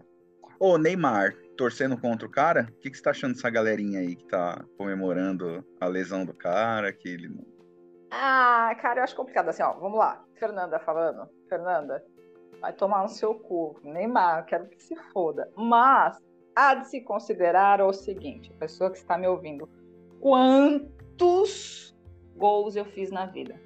Ô, 0.59 0.79
Neymar, 0.79 1.37
torcendo 1.57 2.01
contra 2.01 2.27
o 2.27 2.31
cara, 2.31 2.69
o 2.71 2.81
que, 2.81 2.91
que 2.91 2.97
você 2.97 3.03
tá 3.03 3.11
achando 3.11 3.35
dessa 3.35 3.51
galerinha 3.51 4.01
aí 4.01 4.17
que 4.17 4.25
tá 4.25 4.65
comemorando 4.79 5.65
a 5.81 5.87
lesão 5.87 6.25
do 6.25 6.33
cara? 6.33 6.93
Que 6.93 7.09
ele... 7.09 7.31
Ah, 8.11 8.75
cara, 8.81 9.01
eu 9.01 9.05
acho 9.05 9.15
complicado. 9.15 9.49
Assim, 9.49 9.63
ó, 9.63 9.73
vamos 9.75 9.99
lá. 9.99 10.25
Fernanda 10.39 10.79
falando. 10.79 11.29
Fernanda, 11.49 12.03
vai 12.61 12.73
tomar 12.73 13.03
no 13.03 13.09
seu 13.09 13.35
cu. 13.35 13.79
Neymar, 13.83 14.47
quero 14.47 14.67
que 14.69 14.83
se 14.83 14.97
foda. 15.13 15.51
Mas 15.57 16.19
há 16.55 16.75
de 16.75 16.89
se 16.89 17.03
considerar 17.03 17.83
o 17.83 17.93
seguinte, 17.93 18.51
a 18.57 18.59
pessoa 18.59 18.91
que 18.91 18.97
está 18.97 19.19
me 19.19 19.27
ouvindo, 19.27 19.69
quantos 20.21 21.95
gols 22.35 22.77
eu 22.77 22.85
fiz 22.85 23.11
na 23.11 23.27
vida? 23.27 23.61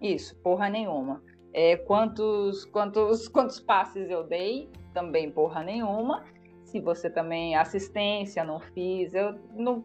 Isso, 0.00 0.34
porra 0.36 0.70
nenhuma. 0.70 1.22
É, 1.52 1.76
quantos, 1.76 2.64
quantos, 2.64 3.28
quantos 3.28 3.60
passes 3.60 4.10
eu 4.10 4.24
dei? 4.24 4.70
Também 4.94 5.30
porra 5.30 5.62
nenhuma. 5.62 6.24
Se 6.62 6.80
você 6.80 7.10
também 7.10 7.56
assistência 7.56 8.42
não 8.44 8.60
fiz, 8.60 9.12
eu 9.12 9.38
não. 9.54 9.84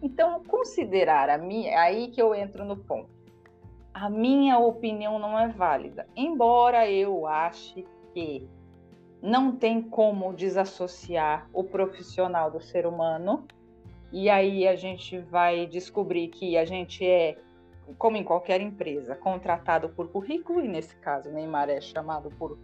Então 0.00 0.42
considerar 0.44 1.28
a 1.28 1.36
minha, 1.36 1.78
aí 1.78 2.08
que 2.08 2.22
eu 2.22 2.34
entro 2.34 2.64
no 2.64 2.76
ponto. 2.76 3.10
A 3.92 4.08
minha 4.08 4.58
opinião 4.58 5.18
não 5.18 5.38
é 5.38 5.48
válida, 5.48 6.06
embora 6.16 6.88
eu 6.88 7.26
ache 7.26 7.84
que 8.14 8.48
não 9.20 9.54
tem 9.54 9.82
como 9.82 10.32
desassociar 10.32 11.48
o 11.52 11.62
profissional 11.64 12.50
do 12.50 12.60
ser 12.60 12.86
humano. 12.86 13.46
E 14.12 14.30
aí 14.30 14.66
a 14.66 14.74
gente 14.74 15.18
vai 15.18 15.66
descobrir 15.66 16.28
que 16.28 16.56
a 16.56 16.64
gente 16.64 17.04
é, 17.04 17.36
como 17.98 18.16
em 18.16 18.24
qualquer 18.24 18.60
empresa, 18.60 19.14
contratado 19.14 19.88
por 19.90 20.08
currículo, 20.08 20.64
e 20.64 20.68
nesse 20.68 20.96
caso 20.96 21.30
Neymar 21.30 21.68
é 21.68 21.80
chamado 21.80 22.30
por 22.30 22.58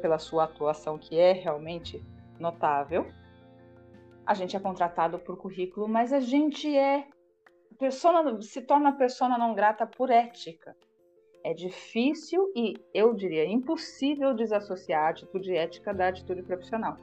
pela 0.00 0.18
sua 0.18 0.44
atuação, 0.44 0.98
que 0.98 1.18
é 1.18 1.32
realmente 1.32 2.02
notável. 2.38 3.06
A 4.26 4.34
gente 4.34 4.56
é 4.56 4.60
contratado 4.60 5.18
por 5.18 5.36
currículo, 5.36 5.88
mas 5.88 6.12
a 6.12 6.20
gente 6.20 6.76
é 6.76 7.06
persona, 7.78 8.40
se 8.42 8.62
torna 8.62 8.92
persona 8.92 9.38
não 9.38 9.54
grata 9.54 9.86
por 9.86 10.10
ética. 10.10 10.76
É 11.42 11.54
difícil 11.54 12.52
e, 12.54 12.74
eu 12.92 13.14
diria, 13.14 13.46
impossível 13.46 14.34
desassociar 14.34 15.06
a 15.06 15.08
atitude 15.10 15.56
ética 15.56 15.94
da 15.94 16.08
atitude 16.08 16.42
profissional. 16.42 16.98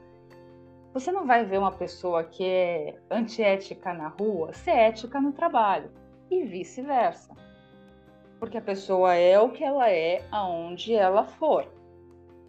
Você 0.94 1.12
não 1.12 1.26
vai 1.26 1.44
ver 1.44 1.58
uma 1.58 1.72
pessoa 1.72 2.24
que 2.24 2.44
é 2.44 2.96
antiética 3.10 3.92
na 3.92 4.08
rua 4.08 4.52
ser 4.52 4.70
ética 4.70 5.20
no 5.20 5.32
trabalho, 5.32 5.90
e 6.30 6.44
vice-versa. 6.44 7.34
Porque 8.38 8.58
a 8.58 8.62
pessoa 8.62 9.14
é 9.14 9.38
o 9.38 9.50
que 9.50 9.64
ela 9.64 9.90
é 9.90 10.24
aonde 10.30 10.94
ela 10.94 11.24
for. 11.24 11.66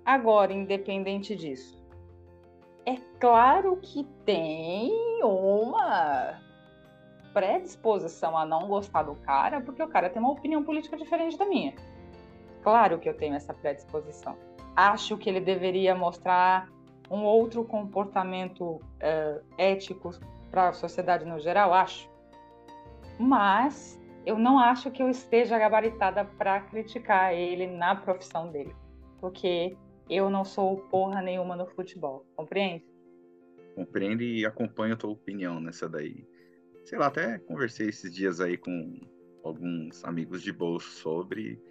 Agora, 0.05 0.53
independente 0.53 1.35
disso, 1.35 1.79
é 2.85 2.97
claro 3.19 3.77
que 3.77 4.03
tem 4.25 4.91
uma 5.23 6.39
predisposição 7.33 8.37
a 8.37 8.45
não 8.45 8.67
gostar 8.67 9.03
do 9.03 9.15
cara, 9.15 9.61
porque 9.61 9.83
o 9.83 9.87
cara 9.87 10.09
tem 10.09 10.21
uma 10.21 10.31
opinião 10.31 10.63
política 10.63 10.97
diferente 10.97 11.37
da 11.37 11.45
minha. 11.45 11.73
Claro 12.63 12.99
que 12.99 13.07
eu 13.07 13.13
tenho 13.13 13.35
essa 13.35 13.53
predisposição. 13.53 14.35
Acho 14.75 15.17
que 15.17 15.29
ele 15.29 15.39
deveria 15.39 15.93
mostrar 15.95 16.67
um 17.09 17.23
outro 17.23 17.63
comportamento 17.63 18.63
uh, 18.63 19.43
ético 19.57 20.11
para 20.51 20.69
a 20.69 20.73
sociedade 20.73 21.25
no 21.25 21.39
geral, 21.39 21.73
acho. 21.73 22.09
Mas 23.17 23.99
eu 24.25 24.37
não 24.37 24.59
acho 24.59 24.91
que 24.91 25.01
eu 25.01 25.09
esteja 25.09 25.57
gabaritada 25.57 26.25
para 26.25 26.59
criticar 26.61 27.33
ele 27.33 27.67
na 27.67 27.95
profissão 27.95 28.49
dele, 28.49 28.75
porque 29.19 29.75
eu 30.09 30.29
não 30.29 30.43
sou 30.43 30.77
porra 30.89 31.21
nenhuma 31.21 31.55
no 31.55 31.67
futebol, 31.67 32.25
compreende? 32.35 32.83
Compreende 33.75 34.25
e 34.25 34.45
acompanho 34.45 34.93
a 34.93 34.97
tua 34.97 35.11
opinião 35.11 35.59
nessa 35.61 35.87
daí. 35.87 36.25
Sei 36.83 36.97
lá, 36.97 37.07
até 37.07 37.37
conversei 37.37 37.89
esses 37.89 38.13
dias 38.13 38.41
aí 38.41 38.57
com 38.57 38.99
alguns 39.43 40.03
amigos 40.03 40.41
de 40.41 40.51
bolso 40.51 40.89
sobre. 40.89 41.61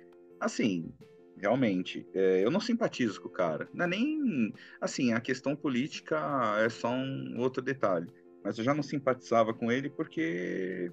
Assim, 0.40 0.94
realmente, 1.36 2.06
é, 2.14 2.44
eu 2.44 2.50
não 2.50 2.60
simpatizo 2.60 3.20
com 3.20 3.28
o 3.28 3.32
cara. 3.32 3.68
Não 3.74 3.84
é 3.84 3.88
nem. 3.88 4.52
Assim, 4.80 5.12
a 5.12 5.20
questão 5.20 5.56
política 5.56 6.18
é 6.60 6.68
só 6.68 6.90
um 6.90 7.38
outro 7.38 7.60
detalhe. 7.60 8.06
Mas 8.44 8.56
eu 8.56 8.64
já 8.64 8.72
não 8.72 8.82
simpatizava 8.82 9.52
com 9.52 9.70
ele 9.72 9.90
porque. 9.90 10.92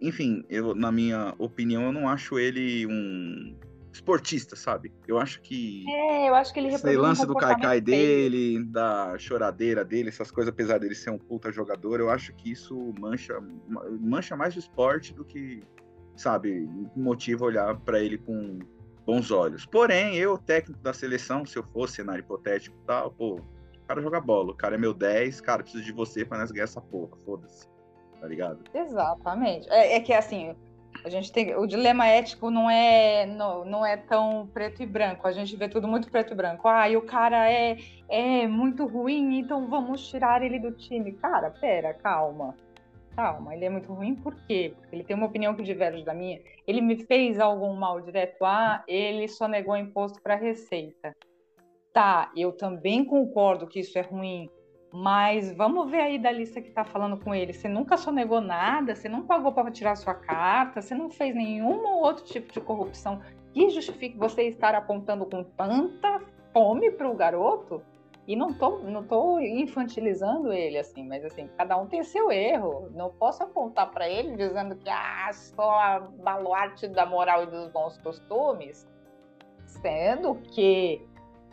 Enfim, 0.00 0.44
eu, 0.48 0.74
na 0.74 0.92
minha 0.92 1.34
opinião, 1.38 1.84
eu 1.84 1.92
não 1.92 2.08
acho 2.08 2.38
ele 2.38 2.86
um 2.86 3.56
esportista, 3.92 4.56
sabe? 4.56 4.92
Eu 5.06 5.18
acho 5.18 5.40
que. 5.40 5.84
É, 5.88 6.28
eu 6.28 6.34
acho 6.34 6.52
que 6.52 6.60
ele 6.60 6.68
Esse 6.68 6.96
lance 6.96 7.22
um 7.22 7.26
do 7.26 7.34
caicai 7.34 7.80
dele, 7.80 8.64
da 8.64 9.16
choradeira 9.18 9.84
dele, 9.84 10.08
essas 10.08 10.30
coisas, 10.30 10.52
apesar 10.52 10.78
dele 10.78 10.94
ser 10.94 11.10
um 11.10 11.18
puta 11.18 11.50
jogador, 11.50 12.00
eu 12.00 12.10
acho 12.10 12.34
que 12.34 12.52
isso 12.52 12.92
mancha, 12.98 13.38
mancha 14.00 14.36
mais 14.36 14.54
o 14.56 14.58
esporte 14.58 15.14
do 15.14 15.24
que, 15.24 15.62
sabe, 16.16 16.68
motiva 16.94 17.44
olhar 17.44 17.76
para 17.80 18.00
ele 18.00 18.18
com 18.18 18.58
bons 19.06 19.30
olhos. 19.30 19.64
Porém, 19.64 20.16
eu, 20.16 20.36
técnico 20.36 20.82
da 20.82 20.92
seleção, 20.92 21.46
se 21.46 21.58
eu 21.58 21.62
fosse 21.62 21.96
cenário 21.96 22.20
hipotético 22.20 22.76
e 22.82 22.86
tal, 22.86 23.10
pô, 23.10 23.36
o 23.36 23.86
cara 23.86 24.02
joga 24.02 24.20
bola, 24.20 24.52
o 24.52 24.54
cara 24.54 24.74
é 24.74 24.78
meu 24.78 24.92
10, 24.92 25.40
cara, 25.40 25.62
preciso 25.62 25.84
de 25.84 25.92
você 25.92 26.24
para 26.24 26.38
nós 26.38 26.50
ganhar 26.50 26.64
essa 26.64 26.80
porra, 26.80 27.16
foda-se. 27.24 27.66
Tá 28.20 28.26
ligado? 28.26 28.64
Exatamente. 28.74 29.68
É, 29.70 29.94
é 29.96 30.00
que 30.00 30.12
assim, 30.12 30.54
a 31.04 31.08
gente 31.08 31.32
tem 31.32 31.54
o 31.56 31.66
dilema 31.66 32.06
ético 32.06 32.50
não 32.50 32.68
é 32.68 33.26
não, 33.26 33.64
não 33.64 33.86
é 33.86 33.96
tão 33.96 34.48
preto 34.52 34.82
e 34.82 34.86
branco. 34.86 35.26
A 35.26 35.32
gente 35.32 35.56
vê 35.56 35.68
tudo 35.68 35.86
muito 35.86 36.10
preto 36.10 36.32
e 36.32 36.36
branco. 36.36 36.68
Ah, 36.68 36.88
e 36.88 36.96
o 36.96 37.02
cara 37.02 37.50
é 37.50 37.76
é 38.08 38.46
muito 38.46 38.86
ruim, 38.86 39.38
então 39.38 39.68
vamos 39.68 40.06
tirar 40.08 40.42
ele 40.42 40.58
do 40.58 40.72
time. 40.72 41.12
Cara, 41.12 41.50
pera, 41.50 41.94
calma. 41.94 42.54
Calma, 43.14 43.54
ele 43.54 43.64
é 43.64 43.70
muito 43.70 43.92
ruim 43.92 44.14
por 44.14 44.34
quê? 44.46 44.72
Porque 44.76 44.94
ele 44.94 45.02
tem 45.02 45.16
uma 45.16 45.26
opinião 45.26 45.54
que 45.54 45.62
diverge 45.62 46.04
da 46.04 46.14
minha. 46.14 46.40
Ele 46.66 46.80
me 46.80 47.04
fez 47.04 47.40
algum 47.40 47.74
mal 47.74 48.00
direto? 48.00 48.44
Ah, 48.44 48.84
ele 48.86 49.26
só 49.26 49.48
negou 49.48 49.76
imposto 49.76 50.20
para 50.22 50.36
receita. 50.36 51.12
Tá, 51.92 52.30
eu 52.36 52.52
também 52.52 53.04
concordo 53.04 53.66
que 53.66 53.80
isso 53.80 53.98
é 53.98 54.02
ruim, 54.02 54.48
mas 54.92 55.52
vamos 55.52 55.90
ver 55.90 56.00
aí 56.00 56.18
da 56.18 56.30
lista 56.30 56.60
que 56.60 56.68
está 56.68 56.84
falando 56.84 57.18
com 57.18 57.34
ele. 57.34 57.52
Você 57.52 57.68
nunca 57.68 57.96
sonegou 57.96 58.40
nada, 58.40 58.94
você 58.94 59.08
não 59.08 59.22
pagou 59.22 59.52
para 59.52 59.70
tirar 59.70 59.96
sua 59.96 60.14
carta, 60.14 60.80
você 60.80 60.94
não 60.94 61.10
fez 61.10 61.34
nenhum 61.34 61.86
outro 61.86 62.24
tipo 62.24 62.52
de 62.52 62.60
corrupção 62.60 63.20
que 63.52 63.68
justifique 63.70 64.16
você 64.16 64.44
estar 64.44 64.74
apontando 64.74 65.26
com 65.26 65.44
tanta 65.44 66.20
fome 66.52 66.90
para 66.90 67.10
o 67.10 67.14
garoto. 67.14 67.82
E 68.26 68.36
não 68.36 68.52
tô, 68.52 68.78
não 68.80 69.02
tô 69.02 69.40
infantilizando 69.40 70.52
ele 70.52 70.76
assim, 70.78 71.02
mas 71.06 71.24
assim, 71.24 71.48
cada 71.56 71.78
um 71.78 71.86
tem 71.86 72.02
seu 72.02 72.30
erro. 72.30 72.90
Não 72.94 73.10
posso 73.10 73.42
apontar 73.42 73.90
para 73.90 74.06
ele 74.06 74.36
dizendo 74.36 74.76
que 74.76 74.88
ah, 74.90 75.30
só 75.32 76.00
baluarte 76.22 76.86
da 76.88 77.06
moral 77.06 77.44
e 77.44 77.46
dos 77.46 77.68
bons 77.68 77.96
costumes, 77.98 78.86
sendo 79.64 80.34
que 80.34 81.00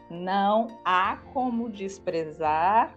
não 0.09 0.67
há 0.83 1.17
como 1.33 1.69
desprezar 1.69 2.93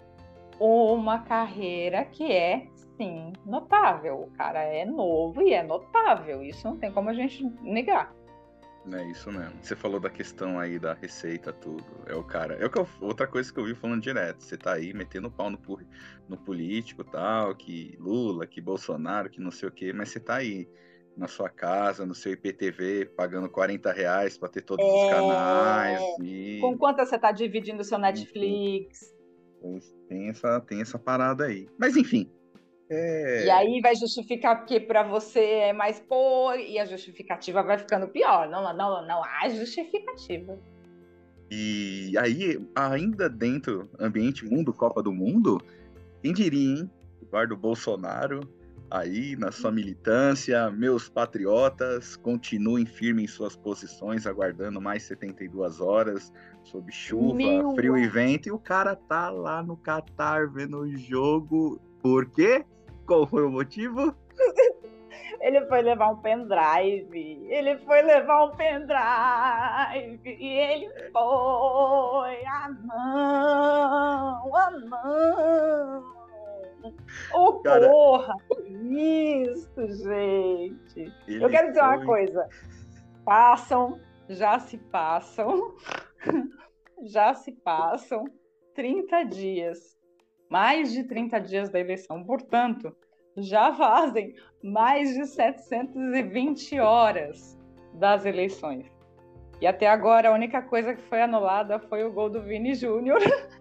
uma 0.61 1.21
carreira 1.21 2.05
que 2.05 2.31
é, 2.31 2.67
sim, 2.97 3.33
notável. 3.45 4.23
O 4.23 4.31
cara 4.37 4.63
é 4.63 4.85
novo 4.85 5.43
e 5.43 5.53
é 5.53 5.63
notável. 5.63 6.43
Isso 6.43 6.67
não 6.67 6.77
tem 6.77 6.93
como 6.93 7.11
a 7.11 7.15
gente 7.15 7.45
negar. 7.63 8.15
É 8.93 9.05
isso 9.11 9.31
mesmo. 9.31 9.53
Você 9.63 9.77
falou 9.77 10.01
da 10.01 10.09
questão 10.09 10.59
aí 10.59 10.79
da 10.79 10.95
receita, 10.95 11.53
tudo. 11.53 11.85
É 12.07 12.15
o 12.15 12.23
cara. 12.23 12.55
É 12.55 12.65
o 12.65 12.71
que 12.71 12.79
eu, 12.79 12.89
outra 13.01 13.27
coisa 13.27 13.53
que 13.53 13.59
eu 13.59 13.65
vi 13.65 13.75
falando 13.75 14.01
direto. 14.01 14.43
Você 14.43 14.57
tá 14.57 14.75
aí 14.75 14.95
metendo 14.95 15.31
pau 15.31 15.51
no, 15.51 15.59
no 16.29 16.37
político 16.39 17.05
tal, 17.05 17.55
que 17.55 17.97
Lula, 18.01 18.47
que 18.47 18.61
Bolsonaro, 18.61 19.29
que 19.29 19.41
não 19.41 19.51
sei 19.51 19.69
o 19.69 19.73
quê, 19.73 19.93
mas 19.93 20.09
você 20.09 20.21
tá 20.21 20.37
aí 20.37 20.69
na 21.17 21.27
sua 21.27 21.51
casa, 21.51 22.07
no 22.07 22.15
seu 22.15 22.33
IPTV, 22.33 23.07
pagando 23.17 23.51
40 23.51 23.93
reais 23.93 24.39
para 24.39 24.49
ter 24.49 24.63
todos 24.63 24.85
é... 24.85 24.89
os 24.89 25.11
canais. 25.11 26.03
E... 26.23 26.59
Com 26.61 26.79
quanto 26.79 26.99
você 26.99 27.19
tá 27.19 27.33
dividindo 27.33 27.83
o 27.83 27.85
seu 27.85 27.99
Netflix? 27.99 29.18
Tem 30.09 30.29
essa, 30.29 30.61
tem 30.61 30.81
essa 30.81 30.99
parada 30.99 31.45
aí. 31.45 31.69
Mas 31.79 31.97
enfim. 31.97 32.31
É... 32.91 33.45
E 33.45 33.51
aí 33.51 33.81
vai 33.83 33.95
justificar 33.95 34.59
porque 34.59 34.81
para 34.81 35.03
você 35.03 35.41
é 35.41 35.73
mais 35.73 36.01
pô, 36.01 36.55
e 36.55 36.79
a 36.79 36.87
justificativa 36.87 37.63
vai 37.63 37.79
ficando 37.79 38.09
pior. 38.09 38.49
Não, 38.49 38.63
não, 38.75 39.07
não 39.07 39.23
há 39.25 39.49
justificativa. 39.49 40.59
E 41.51 42.13
aí, 42.19 42.59
ainda 42.75 43.29
dentro 43.29 43.85
do 43.85 44.05
ambiente 44.05 44.45
mundo, 44.45 44.73
Copa 44.73 45.03
do 45.03 45.13
Mundo, 45.13 45.61
quem 46.23 46.33
diria, 46.33 46.81
hein? 46.81 46.91
Eduardo 47.23 47.57
Bolsonaro 47.57 48.41
aí 48.91 49.37
na 49.37 49.51
sua 49.51 49.71
militância, 49.71 50.71
meus 50.71 51.09
patriotas, 51.09 52.17
continuem 52.17 52.87
firmes 52.87 53.25
em 53.25 53.27
suas 53.27 53.57
posições, 53.57 54.27
aguardando 54.27 54.81
mais 54.81 55.03
72 55.05 55.81
horas, 55.81 56.33
sob 56.63 56.91
chuva, 56.93 57.35
Meu... 57.35 57.75
frio 57.75 57.97
e 57.97 58.07
vento, 58.07 58.49
e 58.49 58.53
o 58.53 58.59
cara 58.59 58.97
tá 58.97 59.31
lá 59.31 59.63
no 59.63 59.77
Catar 59.77 60.49
vendo 60.49 60.79
o 60.79 60.97
jogo. 60.97 61.81
Por 62.01 62.27
quê? 62.31 62.65
Qual 63.07 63.27
foi 63.27 63.45
o 63.45 63.51
motivo? 63.51 64.15
Ele 65.41 65.65
foi 65.67 65.83
levar 65.83 66.11
um 66.11 66.17
pendrive. 66.17 67.47
Ele 67.49 67.77
foi 67.79 68.03
levar 68.03 68.47
um 68.47 68.51
pendrive. 68.57 70.21
E 70.25 70.47
ele 70.47 70.91
foi. 71.13 72.45
Ah, 72.45 72.69
não! 72.85 74.57
Ah, 74.57 74.71
não! 74.71 76.19
Ô, 77.33 77.49
oh, 77.49 77.53
Cara... 77.61 77.89
porra! 77.89 78.35
Isso, 78.89 79.89
gente! 79.89 81.13
Ele 81.27 81.45
Eu 81.45 81.51
quero 81.51 81.69
dizer 81.69 81.81
foi... 81.81 81.89
uma 81.89 82.05
coisa. 82.05 82.49
Passam, 83.25 84.01
já 84.29 84.59
se 84.59 84.79
passam, 84.79 85.75
já 87.05 87.35
se 87.35 87.53
passam 87.53 88.25
30 88.75 89.25
dias. 89.25 89.99
Mais 90.51 90.93
de 90.93 91.05
30 91.05 91.39
dias 91.41 91.69
da 91.69 91.79
eleição. 91.79 92.25
Portanto, 92.25 92.97
já 93.37 93.73
fazem 93.75 94.35
mais 94.63 95.15
de 95.15 95.27
720 95.27 96.81
horas 96.81 97.59
das 97.95 98.25
eleições. 98.25 98.87
E 99.61 99.67
até 99.67 99.89
agora 99.89 100.29
a 100.29 100.33
única 100.33 100.63
coisa 100.63 100.95
que 100.95 101.03
foi 101.03 101.21
anulada 101.21 101.81
foi 101.81 102.05
o 102.05 102.13
gol 102.13 102.31
do 102.31 102.43
Vini 102.43 102.75
Júnior. 102.75 103.21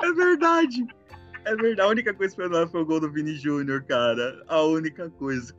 É 0.00 0.12
verdade. 0.12 0.86
É 1.48 1.56
verdade. 1.56 1.80
A 1.80 1.86
única 1.88 2.12
coisa 2.12 2.36
que 2.36 2.48
foi 2.48 2.66
foi 2.68 2.82
o 2.82 2.86
gol 2.86 3.00
do 3.00 3.10
Vini 3.10 3.34
Júnior, 3.34 3.82
cara. 3.84 4.42
A 4.46 4.62
única 4.62 5.08
coisa. 5.10 5.54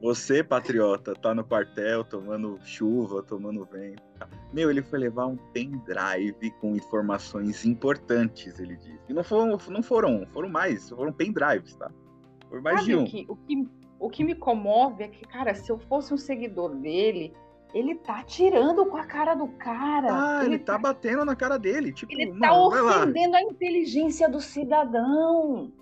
Você, 0.00 0.42
patriota, 0.42 1.14
tá 1.14 1.34
no 1.34 1.44
quartel 1.44 2.04
tomando 2.04 2.58
chuva, 2.62 3.22
tomando 3.22 3.66
vento. 3.66 4.02
Meu, 4.52 4.70
ele 4.70 4.82
foi 4.82 4.98
levar 4.98 5.26
um 5.26 5.36
pendrive 5.36 6.50
com 6.60 6.76
informações 6.76 7.64
importantes, 7.64 8.58
ele 8.58 8.76
disse. 8.76 9.00
E 9.08 9.14
não 9.14 9.24
foram, 9.24 9.58
não 9.68 9.82
foram, 9.82 10.26
foram 10.32 10.48
mais, 10.48 10.88
foram 10.90 11.12
pendrives, 11.12 11.74
tá? 11.76 11.90
Por 12.48 12.60
mais 12.62 12.80
Sabe 12.80 12.86
de 12.86 12.96
um. 12.96 13.04
Que, 13.04 13.26
o, 13.28 13.36
que, 13.36 13.68
o 13.98 14.10
que 14.10 14.24
me 14.24 14.34
comove 14.34 15.04
é 15.04 15.08
que, 15.08 15.26
cara, 15.26 15.54
se 15.54 15.70
eu 15.70 15.78
fosse 15.78 16.12
um 16.12 16.18
seguidor 16.18 16.74
dele, 16.76 17.32
ele 17.74 17.96
tá 17.96 18.22
tirando 18.22 18.86
com 18.86 18.96
a 18.96 19.04
cara 19.04 19.34
do 19.34 19.48
cara. 19.48 20.08
Ah, 20.10 20.44
ele, 20.44 20.54
ele 20.54 20.58
tá, 20.60 20.74
tá, 20.74 20.78
batendo 20.78 21.24
na 21.24 21.34
cara 21.34 21.58
dele. 21.58 21.92
Tipo, 21.92 22.12
ele 22.12 22.38
tá 22.38 22.54
ofendendo 22.54 23.34
a 23.34 23.42
inteligência 23.42 24.28
do 24.28 24.40
cidadão. 24.40 25.72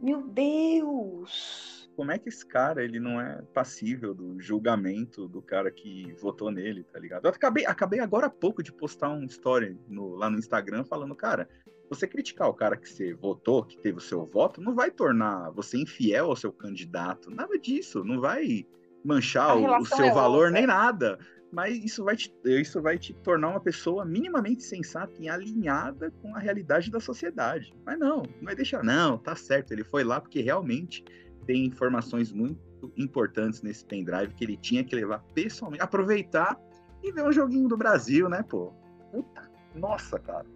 Meu 0.00 0.22
Deus! 0.22 1.90
Como 1.96 2.10
é 2.10 2.18
que 2.18 2.28
esse 2.28 2.44
cara 2.44 2.82
ele 2.82 2.98
não 2.98 3.20
é 3.20 3.40
passível 3.54 4.14
do 4.14 4.40
julgamento 4.40 5.28
do 5.28 5.40
cara 5.40 5.70
que 5.70 6.12
votou 6.20 6.50
nele, 6.50 6.84
tá 6.84 6.98
ligado? 6.98 7.26
Eu 7.26 7.30
acabei, 7.30 7.66
acabei 7.66 8.00
agora 8.00 8.26
há 8.26 8.30
pouco 8.30 8.62
de 8.62 8.72
postar 8.72 9.10
um 9.10 9.24
story 9.24 9.78
no, 9.88 10.14
lá 10.14 10.28
no 10.28 10.38
Instagram 10.38 10.84
falando, 10.84 11.14
cara, 11.14 11.48
você 11.88 12.06
criticar 12.06 12.48
o 12.48 12.54
cara 12.54 12.76
que 12.76 12.88
você 12.88 13.12
votou, 13.14 13.64
que 13.64 13.76
teve 13.78 13.98
o 13.98 14.02
seu 14.02 14.24
voto, 14.24 14.60
não 14.60 14.74
vai 14.74 14.90
tornar 14.90 15.50
você 15.50 15.78
infiel 15.78 16.26
ao 16.26 16.36
seu 16.36 16.52
candidato. 16.52 17.30
Nada 17.30 17.58
disso. 17.58 18.02
Não 18.02 18.20
vai 18.20 18.66
manchar 19.04 19.56
o, 19.56 19.78
o, 19.78 19.86
seu 19.86 20.04
é 20.04 20.12
valor 20.12 20.46
outra. 20.46 20.52
nem 20.52 20.66
nada. 20.66 21.18
Mas 21.52 21.84
isso 21.84 22.02
vai, 22.02 22.16
te, 22.16 22.34
isso 22.44 22.80
vai 22.80 22.98
te 22.98 23.12
tornar 23.12 23.50
uma 23.50 23.60
pessoa 23.60 24.06
minimamente 24.06 24.62
sensata 24.62 25.12
e 25.20 25.28
alinhada 25.28 26.10
com 26.22 26.34
a 26.34 26.38
realidade 26.38 26.90
da 26.90 26.98
sociedade. 26.98 27.74
Mas 27.84 27.98
não, 27.98 28.22
não 28.22 28.44
vai 28.44 28.54
deixar, 28.54 28.82
não, 28.82 29.18
tá 29.18 29.36
certo. 29.36 29.72
Ele 29.72 29.84
foi 29.84 30.02
lá 30.02 30.18
porque 30.18 30.40
realmente 30.40 31.04
tem 31.46 31.66
informações 31.66 32.32
muito 32.32 32.58
importantes 32.96 33.60
nesse 33.60 33.84
pendrive 33.84 34.34
que 34.34 34.44
ele 34.44 34.56
tinha 34.56 34.82
que 34.82 34.96
levar 34.96 35.22
pessoalmente, 35.34 35.82
aproveitar 35.82 36.58
e 37.02 37.12
ver 37.12 37.22
um 37.22 37.32
joguinho 37.32 37.68
do 37.68 37.76
Brasil, 37.76 38.28
né, 38.30 38.42
pô? 38.48 38.72
Puta, 39.10 39.50
nossa, 39.74 40.18
cara. 40.18 40.46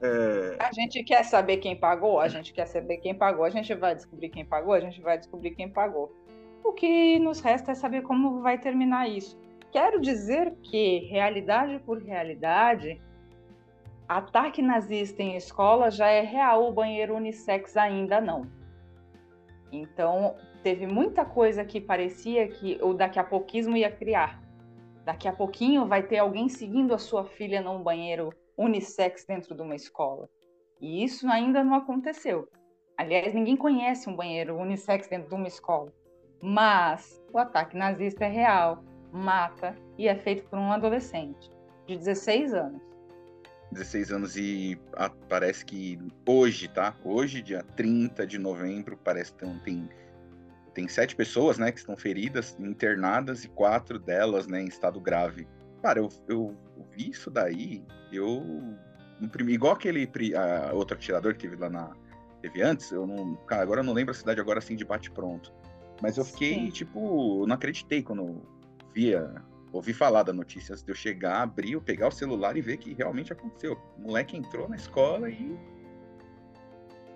É... 0.00 0.56
A 0.58 0.72
gente 0.72 1.04
quer 1.04 1.24
saber 1.24 1.58
quem 1.58 1.76
pagou, 1.76 2.18
a 2.18 2.28
gente 2.28 2.52
quer 2.52 2.66
saber 2.66 2.96
quem 2.98 3.14
pagou, 3.14 3.44
a 3.44 3.50
gente 3.50 3.72
vai 3.74 3.94
descobrir 3.94 4.30
quem 4.30 4.44
pagou, 4.44 4.72
a 4.72 4.80
gente 4.80 5.00
vai 5.00 5.18
descobrir 5.18 5.52
quem 5.52 5.68
pagou. 5.68 6.12
O 6.64 6.72
que 6.72 7.18
nos 7.18 7.40
resta 7.40 7.72
é 7.72 7.74
saber 7.74 8.02
como 8.02 8.40
vai 8.40 8.58
terminar 8.58 9.08
isso. 9.08 9.40
Quero 9.72 10.00
dizer 10.00 10.54
que, 10.62 10.98
realidade 11.10 11.78
por 11.80 11.98
realidade, 11.98 13.00
ataque 14.08 14.62
nazista 14.62 15.22
em 15.22 15.36
escola 15.36 15.90
já 15.90 16.08
é 16.08 16.20
real, 16.20 16.68
o 16.68 16.72
banheiro 16.72 17.16
unissex 17.16 17.76
ainda 17.76 18.20
não. 18.20 18.46
Então, 19.72 20.36
teve 20.62 20.86
muita 20.86 21.24
coisa 21.24 21.64
que 21.64 21.80
parecia 21.80 22.46
que 22.46 22.78
o 22.82 22.92
daqui 22.92 23.18
a 23.18 23.24
pouquismo 23.24 23.76
ia 23.76 23.90
criar. 23.90 24.40
Daqui 25.04 25.26
a 25.26 25.32
pouquinho 25.32 25.86
vai 25.86 26.02
ter 26.02 26.18
alguém 26.18 26.48
seguindo 26.48 26.94
a 26.94 26.98
sua 26.98 27.24
filha 27.24 27.60
num 27.60 27.82
banheiro 27.82 28.32
unissex 28.56 29.24
dentro 29.24 29.54
de 29.54 29.62
uma 29.62 29.74
escola. 29.74 30.28
E 30.80 31.02
isso 31.02 31.26
ainda 31.28 31.64
não 31.64 31.74
aconteceu. 31.74 32.48
Aliás, 32.96 33.34
ninguém 33.34 33.56
conhece 33.56 34.08
um 34.08 34.14
banheiro 34.14 34.56
unissex 34.56 35.08
dentro 35.08 35.28
de 35.28 35.34
uma 35.34 35.48
escola. 35.48 35.92
Mas 36.42 37.22
o 37.32 37.38
ataque 37.38 37.76
nazista 37.76 38.24
é 38.24 38.28
real, 38.28 38.84
mata 39.12 39.76
e 39.96 40.08
é 40.08 40.16
feito 40.16 40.44
por 40.48 40.58
um 40.58 40.72
adolescente 40.72 41.48
de 41.86 41.96
16 41.96 42.52
anos. 42.52 42.82
16 43.70 44.12
anos 44.12 44.36
e 44.36 44.78
parece 45.28 45.64
que 45.64 45.98
hoje, 46.26 46.68
tá? 46.68 46.94
Hoje, 47.04 47.40
dia 47.40 47.62
30 47.76 48.26
de 48.26 48.38
novembro, 48.38 48.98
parece 49.02 49.32
que 49.32 49.46
tem, 49.60 49.88
tem 50.74 50.88
sete 50.88 51.14
pessoas, 51.14 51.58
né, 51.58 51.70
que 51.70 51.78
estão 51.78 51.96
feridas, 51.96 52.56
internadas 52.58 53.44
e 53.44 53.48
quatro 53.48 53.98
delas, 53.98 54.46
né, 54.46 54.60
em 54.60 54.66
estado 54.66 55.00
grave. 55.00 55.46
Cara, 55.80 56.00
eu, 56.00 56.08
eu 56.28 56.56
vi 56.90 57.10
isso 57.10 57.30
daí, 57.30 57.84
eu 58.12 58.44
igual 59.48 59.74
aquele 59.74 60.10
a, 60.36 60.72
outro 60.74 60.96
atirador 60.96 61.34
que 61.34 61.40
teve 61.48 61.56
lá 61.56 61.70
na 61.70 61.92
teve 62.42 62.60
antes, 62.60 62.90
eu 62.90 63.06
não, 63.06 63.36
cara, 63.46 63.62
agora 63.62 63.80
eu 63.80 63.84
não 63.84 63.92
lembro 63.92 64.10
a 64.10 64.14
cidade 64.14 64.40
agora 64.40 64.58
assim 64.58 64.74
de 64.74 64.84
bate 64.84 65.10
pronto. 65.12 65.52
Mas 66.02 66.18
eu 66.18 66.24
fiquei 66.24 66.54
Sim. 66.54 66.68
tipo, 66.70 67.46
não 67.46 67.54
acreditei 67.54 68.02
quando 68.02 68.42
via 68.92 69.32
ouvi 69.72 69.92
falar 69.92 70.22
da 70.22 70.32
notícia 70.32 70.72
antes 70.72 70.84
de 70.84 70.90
eu 70.90 70.96
chegar, 70.96 71.42
abrir, 71.42 71.80
pegar 71.80 72.08
o 72.08 72.10
celular 72.10 72.56
e 72.56 72.60
ver 72.60 72.76
que 72.76 72.92
realmente 72.92 73.32
aconteceu. 73.32 73.78
O 73.96 74.02
moleque 74.02 74.36
entrou 74.36 74.68
na 74.68 74.76
escola 74.76 75.30
e. 75.30 75.56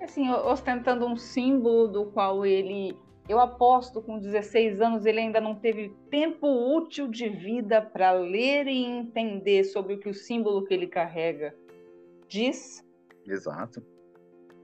Assim, 0.00 0.30
ostentando 0.30 1.04
um 1.04 1.16
símbolo 1.16 1.88
do 1.88 2.06
qual 2.06 2.46
ele. 2.46 2.96
Eu 3.28 3.40
aposto 3.40 4.00
com 4.00 4.20
16 4.20 4.80
anos 4.80 5.04
ele 5.04 5.18
ainda 5.18 5.40
não 5.40 5.56
teve 5.56 5.92
tempo 6.08 6.46
útil 6.46 7.08
de 7.08 7.28
vida 7.28 7.82
para 7.82 8.12
ler 8.12 8.68
e 8.68 8.84
entender 8.84 9.64
sobre 9.64 9.94
o 9.94 9.98
que 9.98 10.08
o 10.08 10.14
símbolo 10.14 10.64
que 10.64 10.72
ele 10.72 10.86
carrega 10.86 11.52
diz. 12.28 12.84
Exato. 13.26 13.82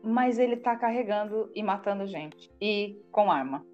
Mas 0.01 0.39
ele 0.39 0.55
está 0.55 0.77
carregando 0.77 1.51
e 1.55 1.63
matando 1.63 2.07
gente. 2.07 2.51
E 2.61 3.03
com 3.11 3.33
arma. 3.33 3.67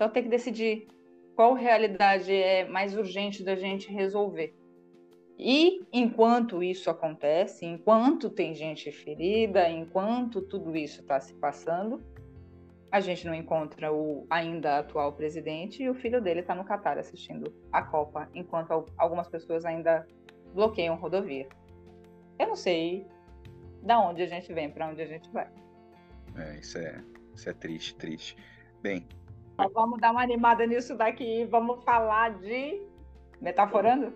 Então 0.00 0.08
tem 0.08 0.22
que 0.22 0.30
decidir 0.30 0.88
qual 1.36 1.52
realidade 1.52 2.32
é 2.32 2.66
mais 2.66 2.96
urgente 2.96 3.44
da 3.44 3.54
gente 3.54 3.92
resolver. 3.92 4.56
E 5.38 5.84
enquanto 5.92 6.62
isso 6.62 6.88
acontece, 6.88 7.66
enquanto 7.66 8.30
tem 8.30 8.54
gente 8.54 8.90
ferida, 8.90 9.68
enquanto 9.68 10.40
tudo 10.40 10.74
isso 10.74 11.02
está 11.02 11.20
se 11.20 11.34
passando, 11.34 12.02
a 12.90 12.98
gente 12.98 13.26
não 13.26 13.34
encontra 13.34 13.92
o 13.92 14.26
ainda 14.30 14.78
atual 14.78 15.12
presidente 15.12 15.82
e 15.82 15.90
o 15.90 15.94
filho 15.94 16.22
dele 16.22 16.40
está 16.40 16.54
no 16.54 16.64
Catar 16.64 16.96
assistindo 16.96 17.52
a 17.70 17.82
Copa, 17.82 18.26
enquanto 18.34 18.86
algumas 18.96 19.28
pessoas 19.28 19.66
ainda 19.66 20.06
bloqueiam 20.54 20.96
rodovia. 20.96 21.46
Eu 22.38 22.48
não 22.48 22.56
sei 22.56 23.06
da 23.82 24.00
onde 24.00 24.22
a 24.22 24.26
gente 24.26 24.50
vem, 24.50 24.70
para 24.70 24.88
onde 24.88 25.02
a 25.02 25.06
gente 25.06 25.30
vai. 25.30 25.50
É, 26.38 26.58
isso 26.58 26.78
é, 26.78 27.04
isso 27.36 27.50
é 27.50 27.52
triste, 27.52 27.94
triste. 27.96 28.34
Bem, 28.80 29.06
vamos 29.68 30.00
dar 30.00 30.10
uma 30.10 30.22
animada 30.22 30.66
nisso 30.66 30.96
daqui. 30.96 31.44
Vamos 31.44 31.82
falar 31.84 32.30
de 32.38 32.80
metaforando? 33.40 34.12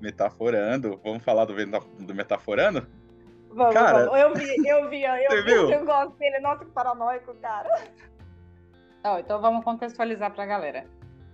Metaforando. 0.00 1.00
Vamos 1.02 1.22
falar 1.22 1.44
do, 1.44 1.54
do 1.54 2.14
metaforando? 2.14 2.86
Vamos, 3.52 3.74
cara, 3.74 4.04
vamos. 4.04 4.18
Eu 4.18 4.34
vi, 4.34 4.68
eu 4.68 4.88
vi, 4.88 5.02
eu, 5.02 5.44
vi, 5.44 5.72
eu 5.72 5.84
gosto 5.84 6.16
dele. 6.16 6.38
Nossa, 6.40 6.64
que 6.64 6.70
paranoico, 6.70 7.34
cara. 7.34 7.82
Não, 9.02 9.18
então 9.18 9.40
vamos 9.40 9.64
contextualizar 9.64 10.32
para 10.32 10.44
a 10.44 10.46
galera. 10.46 10.86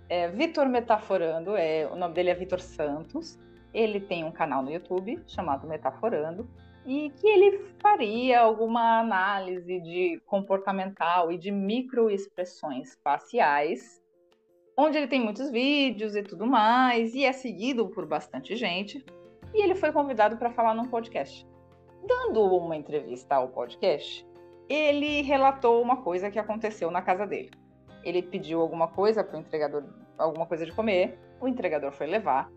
É, 0.09 0.29
Vitor 0.29 0.67
Metaforando, 0.67 1.55
é, 1.55 1.85
o 1.91 1.95
nome 1.95 2.13
dele 2.13 2.29
é 2.29 2.35
Vitor 2.35 2.59
Santos. 2.59 3.37
Ele 3.73 3.99
tem 3.99 4.23
um 4.23 4.31
canal 4.31 4.63
no 4.63 4.71
YouTube 4.71 5.21
chamado 5.27 5.67
Metaforando 5.67 6.47
e 6.87 7.09
que 7.09 7.27
ele 7.27 7.59
faria 7.81 8.39
alguma 8.39 9.01
análise 9.01 9.79
de 9.81 10.21
comportamental 10.25 11.29
e 11.29 11.37
de 11.37 11.51
microexpressões 11.51 12.97
faciais, 13.03 14.01
onde 14.77 14.97
ele 14.97 15.07
tem 15.07 15.21
muitos 15.21 15.51
vídeos 15.51 16.15
e 16.15 16.23
tudo 16.23 16.47
mais, 16.47 17.13
e 17.13 17.25
é 17.25 17.33
seguido 17.33 17.89
por 17.89 18.05
bastante 18.05 18.55
gente. 18.55 19.05
E 19.53 19.61
ele 19.61 19.75
foi 19.75 19.91
convidado 19.91 20.37
para 20.37 20.49
falar 20.49 20.73
num 20.73 20.87
podcast. 20.87 21.45
Dando 22.07 22.41
uma 22.55 22.77
entrevista 22.77 23.35
ao 23.35 23.49
podcast, 23.49 24.25
ele 24.69 25.21
relatou 25.23 25.81
uma 25.81 25.97
coisa 25.97 26.31
que 26.31 26.39
aconteceu 26.39 26.89
na 26.89 27.01
casa 27.01 27.27
dele. 27.27 27.51
Ele 28.01 28.21
pediu 28.21 28.61
alguma 28.61 28.87
coisa 28.87 29.25
para 29.25 29.35
o 29.35 29.41
entregador, 29.41 29.83
alguma 30.17 30.45
coisa 30.45 30.65
de 30.65 30.71
comer, 30.71 31.19
o 31.41 31.49
entregador 31.49 31.91
foi 31.91 32.07
levar. 32.07 32.49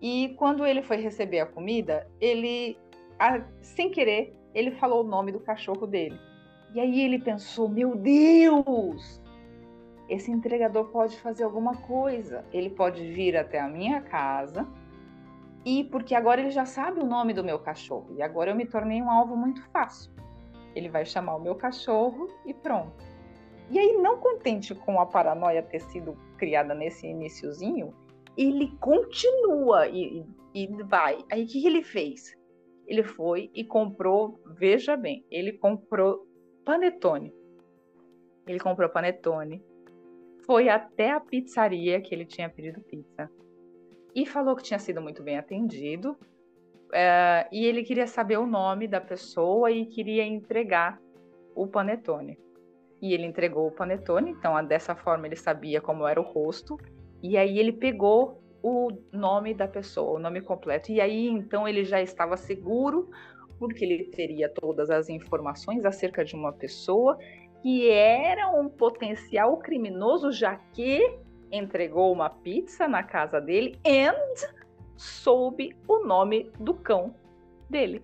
E 0.00 0.34
quando 0.38 0.64
ele 0.64 0.82
foi 0.82 0.98
receber 0.98 1.40
a 1.40 1.46
comida, 1.46 2.08
ele 2.20 2.76
a, 3.18 3.40
sem 3.60 3.90
querer, 3.90 4.36
ele 4.54 4.72
falou 4.72 5.04
o 5.04 5.08
nome 5.08 5.32
do 5.32 5.40
cachorro 5.40 5.86
dele. 5.86 6.18
E 6.74 6.80
aí 6.80 7.00
ele 7.00 7.18
pensou: 7.18 7.68
meu 7.68 7.94
Deus, 7.94 9.22
esse 10.08 10.30
entregador 10.30 10.86
pode 10.86 11.16
fazer 11.18 11.44
alguma 11.44 11.76
coisa. 11.76 12.44
Ele 12.52 12.70
pode 12.70 13.02
vir 13.12 13.36
até 13.36 13.60
a 13.60 13.68
minha 13.68 14.00
casa 14.00 14.66
e 15.64 15.84
porque 15.84 16.14
agora 16.14 16.40
ele 16.40 16.50
já 16.50 16.64
sabe 16.64 17.00
o 17.00 17.06
nome 17.06 17.32
do 17.32 17.44
meu 17.44 17.58
cachorro 17.58 18.08
e 18.16 18.22
agora 18.22 18.50
eu 18.50 18.56
me 18.56 18.66
tornei 18.66 19.00
um 19.00 19.10
alvo 19.10 19.36
muito 19.36 19.62
fácil. 19.70 20.10
Ele 20.74 20.88
vai 20.88 21.04
chamar 21.04 21.36
o 21.36 21.40
meu 21.40 21.54
cachorro 21.54 22.28
e 22.44 22.52
pronto. 22.52 23.12
E 23.70 23.78
aí, 23.78 23.96
não 23.96 24.18
contente 24.18 24.74
com 24.74 25.00
a 25.00 25.06
paranoia 25.06 25.62
ter 25.62 25.80
sido 25.80 26.16
criada 26.36 26.74
nesse 26.74 27.06
iníciozinho, 27.06 27.94
ele 28.36 28.68
continua 28.80 29.86
e, 29.88 30.26
e, 30.54 30.66
vai. 30.84 31.24
Aí 31.30 31.44
o 31.44 31.46
que 31.46 31.66
ele 31.66 31.82
fez? 31.82 32.36
Ele 32.86 33.02
foi 33.02 33.50
e 33.54 33.64
comprou, 33.64 34.40
veja 34.46 34.96
bem, 34.96 35.24
ele 35.30 35.52
comprou 35.52 36.26
panetone. 36.64 37.32
Ele 38.46 38.58
comprou 38.58 38.88
panetone, 38.88 39.62
foi 40.44 40.68
até 40.68 41.12
a 41.12 41.20
pizzaria 41.20 42.00
que 42.00 42.14
ele 42.14 42.24
tinha 42.24 42.48
pedido 42.48 42.80
pizza 42.80 43.30
e 44.14 44.26
falou 44.26 44.56
que 44.56 44.62
tinha 44.62 44.78
sido 44.78 45.00
muito 45.00 45.22
bem 45.22 45.38
atendido. 45.38 46.12
Uh, 46.90 47.48
e 47.50 47.64
ele 47.64 47.82
queria 47.82 48.06
saber 48.06 48.36
o 48.36 48.46
nome 48.46 48.86
da 48.86 49.00
pessoa 49.00 49.70
e 49.70 49.86
queria 49.86 50.24
entregar 50.24 51.00
o 51.54 51.66
panetone. 51.66 52.38
E 53.00 53.14
ele 53.14 53.24
entregou 53.24 53.66
o 53.66 53.72
panetone, 53.72 54.30
então 54.30 54.62
dessa 54.64 54.94
forma 54.94 55.26
ele 55.26 55.36
sabia 55.36 55.80
como 55.80 56.06
era 56.06 56.20
o 56.20 56.24
rosto. 56.24 56.78
E 57.22 57.36
aí 57.36 57.58
ele 57.58 57.72
pegou 57.72 58.41
o 58.62 58.90
nome 59.12 59.52
da 59.52 59.66
pessoa, 59.66 60.18
o 60.18 60.18
nome 60.18 60.40
completo. 60.40 60.92
E 60.92 61.00
aí 61.00 61.26
então 61.26 61.66
ele 61.66 61.84
já 61.84 62.00
estava 62.00 62.36
seguro, 62.36 63.10
porque 63.58 63.84
ele 63.84 64.04
teria 64.04 64.48
todas 64.48 64.90
as 64.90 65.08
informações 65.08 65.84
acerca 65.84 66.24
de 66.24 66.34
uma 66.34 66.52
pessoa 66.52 67.18
que 67.62 67.88
era 67.88 68.48
um 68.48 68.68
potencial 68.68 69.56
criminoso, 69.58 70.32
já 70.32 70.56
que 70.56 71.18
entregou 71.50 72.12
uma 72.12 72.28
pizza 72.28 72.88
na 72.88 73.02
casa 73.02 73.40
dele 73.40 73.78
and 73.86 74.50
soube 74.96 75.76
o 75.86 76.04
nome 76.04 76.50
do 76.58 76.74
cão 76.74 77.14
dele. 77.68 78.02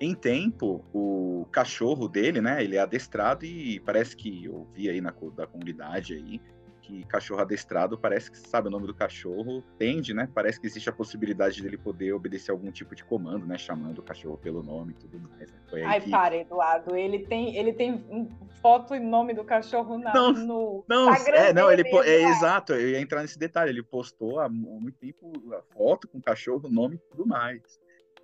Em 0.00 0.14
tempo, 0.14 0.84
o 0.94 1.46
cachorro 1.50 2.08
dele, 2.08 2.40
né, 2.40 2.62
ele 2.62 2.76
é 2.76 2.80
adestrado 2.80 3.44
e 3.44 3.80
parece 3.80 4.16
que 4.16 4.44
eu 4.44 4.66
vi 4.72 4.88
aí 4.88 5.00
na 5.00 5.12
da 5.34 5.46
comunidade 5.46 6.14
aí, 6.14 6.40
que 6.88 7.04
cachorro 7.04 7.42
adestrado 7.42 7.98
parece 7.98 8.30
que 8.30 8.38
sabe 8.38 8.68
o 8.68 8.70
nome 8.70 8.86
do 8.86 8.94
cachorro, 8.94 9.62
tende, 9.76 10.14
né? 10.14 10.26
Parece 10.34 10.58
que 10.58 10.66
existe 10.66 10.88
a 10.88 10.92
possibilidade 10.92 11.62
dele 11.62 11.76
poder 11.76 12.14
obedecer 12.14 12.50
algum 12.50 12.70
tipo 12.70 12.94
de 12.94 13.04
comando, 13.04 13.44
né? 13.44 13.58
Chamando 13.58 13.98
o 13.98 14.02
cachorro 14.02 14.38
pelo 14.38 14.62
nome 14.62 14.92
e 14.92 14.94
tudo 14.94 15.20
mais. 15.20 15.52
Né? 15.52 15.58
Foi 15.68 15.82
Ai, 15.82 16.00
que... 16.00 16.10
para, 16.10 16.34
Eduardo. 16.34 16.96
Ele 16.96 17.18
tem, 17.26 17.54
ele 17.56 17.74
tem 17.74 18.30
foto 18.62 18.94
e 18.94 19.00
nome 19.00 19.34
do 19.34 19.44
cachorro 19.44 19.98
na, 19.98 20.14
não, 20.14 20.32
no 20.32 20.84
não, 20.88 21.14
é, 21.14 21.52
não, 21.52 21.70
ele 21.70 21.82
mesmo, 21.82 22.02
é, 22.02 22.08
é, 22.08 22.30
exato. 22.30 22.72
Eu 22.72 22.88
ia 22.88 23.00
entrar 23.00 23.20
nesse 23.20 23.38
detalhe. 23.38 23.70
Ele 23.70 23.82
postou 23.82 24.40
há 24.40 24.48
muito 24.48 24.98
tempo 24.98 25.30
a 25.52 25.62
foto 25.74 26.08
com 26.08 26.16
o 26.16 26.22
cachorro, 26.22 26.70
nome 26.70 26.96
e 26.96 26.98
tudo 27.10 27.26
mais. 27.26 27.78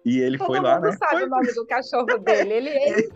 E 0.06 0.18
ele 0.18 0.38
Todo 0.38 0.46
foi 0.46 0.60
lá, 0.60 0.80
né? 0.80 0.92
sabe 0.92 1.12
foi... 1.12 1.24
o 1.24 1.28
nome 1.28 1.52
do 1.52 1.66
cachorro 1.66 2.18
dele. 2.18 2.54
Ele, 2.54 2.70
ele... 2.70 3.12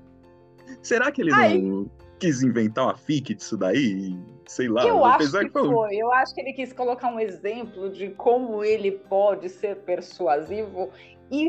Será 0.80 1.12
que 1.12 1.20
ele 1.20 1.32
Ai. 1.32 1.58
não 1.58 1.90
quis 2.22 2.40
inventar 2.40 2.84
uma 2.84 2.96
fic 2.96 3.34
disso 3.34 3.56
daí? 3.56 4.16
Sei 4.46 4.68
lá. 4.68 4.86
Eu 4.86 5.04
acho 5.04 5.32
que, 5.32 5.50
que 5.50 5.50
foi. 5.50 5.96
Eu 5.96 6.12
acho 6.12 6.32
que 6.32 6.40
ele 6.40 6.52
quis 6.52 6.72
colocar 6.72 7.08
um 7.08 7.18
exemplo 7.18 7.90
de 7.90 8.10
como 8.10 8.62
ele 8.62 8.92
pode 8.92 9.48
ser 9.48 9.78
persuasivo 9.78 10.90
e 11.32 11.48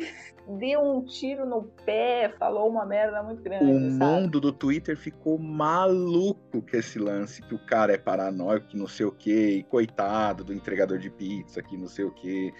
deu 0.57 0.81
um 0.81 1.05
tiro 1.05 1.45
no 1.45 1.63
pé, 1.85 2.33
falou 2.39 2.67
uma 2.67 2.85
merda 2.85 3.21
muito 3.21 3.43
grande. 3.43 3.65
O 3.65 3.91
sabe? 3.91 3.91
mundo 3.91 4.41
do 4.41 4.51
Twitter 4.51 4.97
ficou 4.97 5.37
maluco 5.37 6.61
com 6.61 6.77
esse 6.77 6.97
lance, 6.97 7.41
que 7.43 7.53
o 7.53 7.59
cara 7.59 7.93
é 7.93 7.97
paranoico, 7.97 8.67
que 8.69 8.77
não 8.77 8.87
sei 8.87 9.05
o 9.05 9.11
quê, 9.11 9.57
e 9.57 9.63
coitado 9.63 10.43
do 10.43 10.53
entregador 10.53 10.97
de 10.97 11.09
pizza, 11.09 11.61
que 11.61 11.77
não 11.77 11.87
sei 11.87 12.05
o 12.05 12.11
quê. 12.11 12.51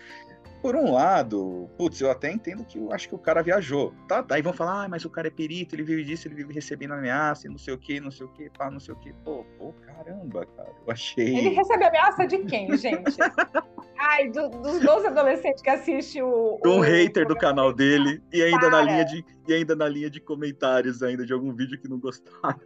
Por 0.64 0.78
um 0.78 0.94
lado, 0.94 1.70
putz, 1.78 2.00
eu 2.00 2.10
até 2.10 2.32
entendo 2.32 2.64
que 2.64 2.78
eu 2.78 2.90
acho 2.94 3.10
que 3.10 3.14
o 3.14 3.18
cara 3.18 3.44
viajou. 3.44 3.94
Tá, 4.08 4.22
daí 4.22 4.42
vão 4.42 4.54
falar, 4.54 4.86
ah, 4.86 4.88
mas 4.88 5.04
o 5.04 5.10
cara 5.10 5.28
é 5.28 5.30
perito, 5.30 5.76
ele 5.76 5.84
vive 5.84 6.06
disso, 6.06 6.26
ele 6.26 6.36
vive 6.36 6.54
recebendo 6.54 6.94
ameaça, 6.94 7.48
e 7.48 7.50
não 7.50 7.58
sei 7.58 7.74
o 7.74 7.78
quê, 7.78 8.00
não 8.00 8.10
sei 8.10 8.26
o 8.26 8.30
quê, 8.30 8.50
pá, 8.58 8.72
não 8.72 8.80
sei 8.80 8.94
o 8.94 8.98
quê. 8.98 9.14
Pô, 9.26 9.44
pô, 9.60 9.74
caramba, 9.86 10.46
cara, 10.56 10.70
eu 10.70 10.90
achei. 10.90 11.36
Ele 11.36 11.50
recebe 11.50 11.84
ameaça 11.84 12.26
de 12.26 12.38
quem, 12.46 12.78
gente? 12.78 13.18
Ai, 14.00 14.30
do, 14.30 14.48
dos 14.52 14.80
12 14.80 15.08
adolescentes 15.08 15.62
que 15.62 15.70
assistem 15.70 16.24
o. 16.24 16.62
Um 16.66 16.78
o, 16.78 16.80
hater 16.80 17.28
do 17.28 17.36
canal 17.36 17.74
dele 17.74 18.24
e 18.32 18.42
ainda 18.42 18.70
na 18.70 18.82
linha 18.84 19.04
de 19.04 19.26
e 19.46 19.54
ainda 19.54 19.76
na 19.76 19.90
linha 19.90 20.10
de 20.10 20.22
comentários 20.22 21.04
ainda 21.04 21.26
de 21.26 21.34
algum 21.34 21.54
vídeo 21.54 21.78
que 21.78 21.90
não 21.90 22.00
gostaram. 22.00 22.62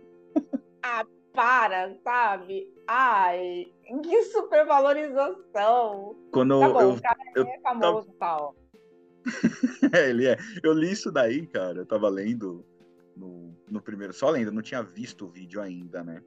Ah, 0.84 1.04
para, 1.38 1.96
sabe? 2.04 2.68
Ai, 2.88 3.72
que 4.04 4.24
supervalorização. 4.24 6.16
Quando 6.32 6.60
Tá 6.60 6.70
bom, 6.70 6.82
eu, 6.82 6.90
o 6.94 7.02
cara 7.02 7.18
eu 7.36 7.44
é 7.44 7.60
famoso 7.60 8.10
e 8.10 8.14
tal. 8.14 8.56
É, 9.94 10.10
ele 10.10 10.26
é. 10.26 10.36
Eu 10.64 10.74
li 10.74 10.92
isso 10.92 11.12
daí, 11.12 11.46
cara. 11.46 11.80
Eu 11.80 11.86
tava 11.86 12.10
lendo 12.10 12.66
no, 13.16 13.56
no 13.70 13.80
primeiro. 13.80 14.12
Só 14.14 14.32
lendo, 14.32 14.48
eu 14.48 14.54
não 14.54 14.64
tinha 14.64 14.82
visto 14.82 15.26
o 15.26 15.30
vídeo 15.30 15.62
ainda, 15.62 16.04
né? 16.04 16.24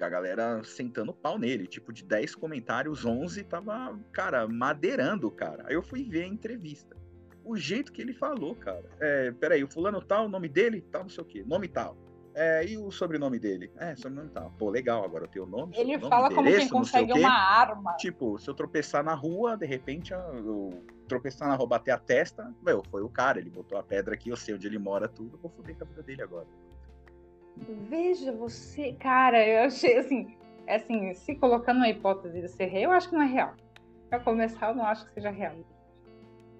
A 0.00 0.08
galera 0.08 0.64
sentando 0.64 1.12
pau 1.12 1.38
nele. 1.38 1.68
Tipo, 1.68 1.92
de 1.92 2.02
10 2.02 2.34
comentários, 2.34 3.04
11 3.04 3.44
tava, 3.44 3.96
cara, 4.10 4.48
madeirando 4.48 5.30
cara. 5.30 5.64
Aí 5.68 5.74
eu 5.74 5.82
fui 5.82 6.02
ver 6.02 6.24
a 6.24 6.26
entrevista. 6.26 6.96
O 7.44 7.56
jeito 7.56 7.92
que 7.92 8.02
ele 8.02 8.12
falou, 8.12 8.56
cara. 8.56 8.84
É, 8.98 9.30
peraí, 9.30 9.62
o 9.62 9.68
fulano 9.68 10.02
tal, 10.02 10.26
o 10.26 10.28
nome 10.28 10.48
dele, 10.48 10.80
tal, 10.90 11.02
não 11.02 11.10
sei 11.10 11.22
o 11.22 11.26
quê. 11.26 11.44
Nome 11.46 11.68
tal. 11.68 11.96
É, 12.34 12.64
e 12.66 12.78
o 12.78 12.90
sobrenome 12.90 13.38
dele? 13.38 13.70
É, 13.78 13.94
sobrenome 13.94 14.30
tal. 14.30 14.50
Pô, 14.58 14.70
legal, 14.70 15.04
agora 15.04 15.24
eu 15.24 15.28
tenho 15.28 15.44
o 15.44 15.48
nome. 15.48 15.76
Ele 15.76 15.98
fala 15.98 16.32
como 16.34 16.50
quem 16.50 16.68
consegue 16.68 17.12
uma 17.12 17.32
arma. 17.32 17.94
Tipo, 17.94 18.38
se 18.38 18.48
eu 18.48 18.54
tropeçar 18.54 19.04
na 19.04 19.14
rua, 19.14 19.56
de 19.56 19.66
repente, 19.66 20.12
eu 20.12 20.70
tropeçar 21.06 21.48
na 21.48 21.54
rua, 21.54 21.66
bater 21.66 21.90
a 21.90 21.98
testa, 21.98 22.52
meu, 22.62 22.82
foi 22.90 23.02
o 23.02 23.08
cara, 23.08 23.38
ele 23.38 23.50
botou 23.50 23.76
a 23.78 23.82
pedra 23.82 24.14
aqui, 24.14 24.30
eu 24.30 24.36
sei 24.36 24.54
onde 24.54 24.66
ele 24.66 24.78
mora, 24.78 25.08
tudo, 25.08 25.36
eu 25.36 25.40
vou 25.40 25.50
foder 25.50 25.76
com 25.76 25.84
a 25.84 25.86
vida 25.86 26.02
dele 26.02 26.22
agora. 26.22 26.46
Veja 27.88 28.32
você, 28.32 28.94
cara, 28.94 29.46
eu 29.46 29.66
achei 29.66 29.98
assim, 29.98 30.34
é 30.66 30.76
assim, 30.76 31.12
se 31.12 31.34
colocando 31.34 31.76
uma 31.78 31.88
hipótese 31.88 32.40
de 32.40 32.48
ser 32.48 32.66
real, 32.66 32.92
eu 32.92 32.96
acho 32.96 33.10
que 33.10 33.14
não 33.14 33.22
é 33.22 33.26
real. 33.26 33.54
Pra 34.08 34.20
começar, 34.20 34.70
eu 34.70 34.74
não 34.74 34.86
acho 34.86 35.04
que 35.06 35.12
seja 35.12 35.30
real. 35.30 35.56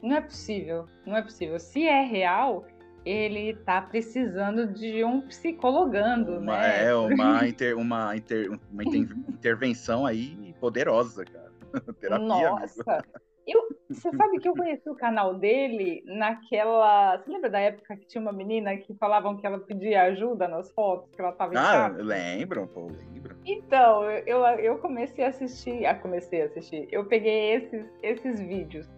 Não 0.02 0.16
é 0.16 0.20
possível, 0.20 0.86
não 1.06 1.16
é 1.16 1.22
possível. 1.22 1.58
Se 1.58 1.86
é 1.86 2.02
real, 2.02 2.66
ele 3.04 3.54
tá 3.64 3.80
precisando 3.82 4.66
de 4.72 5.04
um 5.04 5.20
psicologando, 5.22 6.38
Uma, 6.38 6.56
né? 6.56 6.86
é 6.86 6.94
uma, 6.94 7.46
inter, 7.48 7.76
uma, 7.76 8.16
inter- 8.16 8.50
uma 8.70 8.82
inter- 8.82 9.16
intervenção 9.28 10.06
aí 10.06 10.54
poderosa, 10.60 11.24
cara. 11.24 11.52
Terapia, 12.00 12.48
amigo. 12.48 12.58
Nossa! 12.60 13.04
Eu, 13.44 13.60
você 13.90 14.08
sabe 14.16 14.38
que 14.38 14.48
eu 14.48 14.54
conheci 14.54 14.88
o 14.88 14.94
canal 14.94 15.34
dele 15.34 16.00
naquela. 16.06 17.18
Você 17.18 17.28
lembra 17.28 17.50
da 17.50 17.58
época 17.58 17.96
que 17.96 18.06
tinha 18.06 18.22
uma 18.22 18.32
menina 18.32 18.76
que 18.76 18.94
falavam 18.94 19.36
que 19.36 19.44
ela 19.44 19.58
pedia 19.58 20.02
ajuda 20.04 20.46
nas 20.46 20.70
fotos, 20.72 21.10
que 21.12 21.20
ela 21.20 21.32
tava 21.32 21.52
em 21.54 21.56
Ah, 21.58 21.90
casa? 21.90 22.02
lembram, 22.02 22.68
pô, 22.68 22.86
lembro. 22.86 23.36
Então, 23.44 24.04
eu, 24.10 24.44
eu 24.60 24.78
comecei 24.78 25.24
a 25.24 25.28
assistir. 25.28 25.84
Ah, 25.84 25.94
comecei 25.96 26.42
a 26.42 26.44
assistir. 26.44 26.86
Eu 26.92 27.04
peguei 27.06 27.54
esses, 27.56 27.84
esses 28.00 28.38
vídeos. 28.40 28.88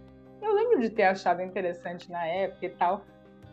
Eu 0.42 0.52
lembro 0.52 0.80
de 0.80 0.90
ter 0.90 1.04
achado 1.04 1.40
interessante 1.40 2.10
na 2.10 2.26
época 2.26 2.66
e 2.66 2.70
tal. 2.70 3.02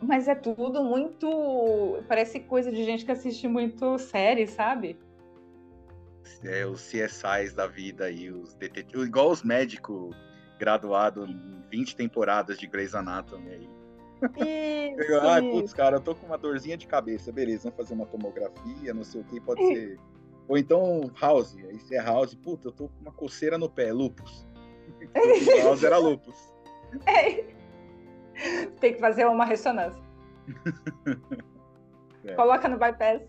Mas 0.02 0.26
é 0.26 0.34
tudo 0.34 0.82
muito. 0.82 2.02
Parece 2.08 2.40
coisa 2.40 2.70
de 2.72 2.84
gente 2.84 3.04
que 3.04 3.12
assiste 3.12 3.46
muito 3.46 3.98
série, 3.98 4.46
sabe? 4.46 4.98
É, 6.44 6.66
os 6.66 6.82
CSIs 6.82 7.54
da 7.54 7.68
vida 7.68 8.06
aí, 8.06 8.30
os 8.30 8.54
detetives, 8.54 9.06
igual 9.06 9.30
os 9.30 9.44
médicos 9.44 10.14
graduados 10.58 11.28
em 11.28 11.62
20 11.70 11.94
temporadas 11.94 12.58
de 12.58 12.66
Grey's 12.66 12.94
Anatomy 12.94 13.48
aí. 13.50 13.68
Isso, 14.96 15.18
Ai, 15.22 15.44
isso. 15.44 15.50
putz, 15.52 15.72
cara, 15.72 15.96
eu 15.96 16.00
tô 16.00 16.14
com 16.14 16.26
uma 16.26 16.38
dorzinha 16.38 16.76
de 16.76 16.86
cabeça, 16.86 17.30
beleza, 17.30 17.64
vamos 17.64 17.76
fazer 17.76 17.94
uma 17.94 18.06
tomografia, 18.06 18.92
não 18.92 19.04
sei 19.04 19.20
o 19.20 19.24
que, 19.24 19.40
pode 19.40 19.64
ser. 19.66 19.98
Ou 20.48 20.58
então 20.58 21.10
House, 21.20 21.56
aí 21.56 21.78
se 21.78 21.94
é 21.94 22.02
House, 22.02 22.34
puta, 22.34 22.68
eu 22.68 22.72
tô 22.72 22.88
com 22.88 23.00
uma 23.00 23.12
coceira 23.12 23.56
no 23.56 23.70
pé, 23.70 23.92
lupus. 23.92 24.46
House 25.62 25.84
era 25.84 25.98
lupus. 25.98 26.52
Tem 28.80 28.94
que 28.94 29.00
fazer 29.00 29.26
uma 29.26 29.44
ressonância. 29.44 30.02
É. 32.24 32.34
Coloca 32.34 32.68
no 32.68 32.78
bypass. 32.78 33.20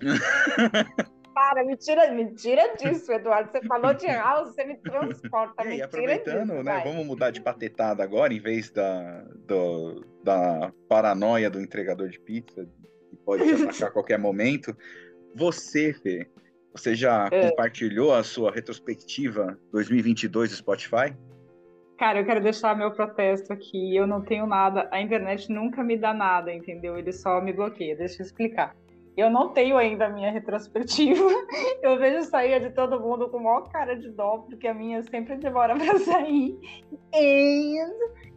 Para, 1.34 1.64
me 1.64 1.74
tira, 1.76 2.10
me 2.12 2.34
tira 2.34 2.74
disso, 2.76 3.10
Eduardo. 3.12 3.50
Você 3.50 3.62
falou 3.66 3.92
de 3.94 4.06
house, 4.06 4.54
você 4.54 4.64
me 4.64 4.76
transporta. 4.76 5.64
E 5.64 5.68
aí, 5.68 5.76
me 5.76 5.82
aproveitando, 5.82 6.40
disso, 6.50 6.54
né? 6.54 6.62
vai. 6.62 6.84
Vamos 6.84 7.06
mudar 7.06 7.30
de 7.30 7.40
patetada 7.40 8.02
agora, 8.02 8.32
em 8.34 8.40
vez 8.40 8.70
da, 8.70 9.22
do- 9.46 10.04
da 10.22 10.72
paranoia 10.88 11.48
do 11.48 11.60
entregador 11.60 12.08
de 12.08 12.18
pizza, 12.20 12.66
que 13.10 13.16
pode 13.16 13.42
te 13.46 13.62
atacar 13.62 13.88
a 13.88 13.92
qualquer 13.92 14.18
momento. 14.18 14.76
Você, 15.34 15.92
Fê, 15.94 16.26
você 16.72 16.94
já 16.94 17.28
É. 17.32 17.48
compartilhou 17.50 18.14
a 18.14 18.22
sua 18.22 18.50
retrospectiva 18.50 19.58
2022 19.72 20.50
do 20.50 20.56
Spotify? 20.56 21.14
Cara, 21.98 22.20
eu 22.20 22.26
quero 22.26 22.42
deixar 22.42 22.76
meu 22.76 22.90
protesto 22.90 23.52
aqui. 23.52 23.96
Eu 23.96 24.06
não 24.06 24.20
tenho 24.20 24.46
nada. 24.46 24.88
A 24.92 25.00
internet 25.00 25.50
nunca 25.50 25.82
me 25.82 25.96
dá 25.96 26.12
nada, 26.12 26.52
entendeu? 26.52 26.96
Ele 26.98 27.12
só 27.12 27.40
me 27.40 27.52
bloqueia. 27.52 27.96
Deixa 27.96 28.22
eu 28.22 28.26
explicar. 28.26 28.74
Eu 29.16 29.30
não 29.30 29.48
tenho 29.48 29.78
ainda 29.78 30.06
a 30.06 30.10
minha 30.10 30.30
retrospectiva. 30.30 31.24
Eu 31.82 31.98
vejo 31.98 32.22
sair 32.24 32.60
de 32.60 32.70
todo 32.70 33.00
mundo 33.00 33.30
com 33.30 33.38
maior 33.38 33.62
cara 33.70 33.96
de 33.96 34.10
dó, 34.10 34.38
porque 34.38 34.68
a 34.68 34.74
minha 34.74 35.02
sempre 35.04 35.36
demora 35.36 35.72
para 35.78 35.98
sair. 36.00 36.58
E 37.14 37.76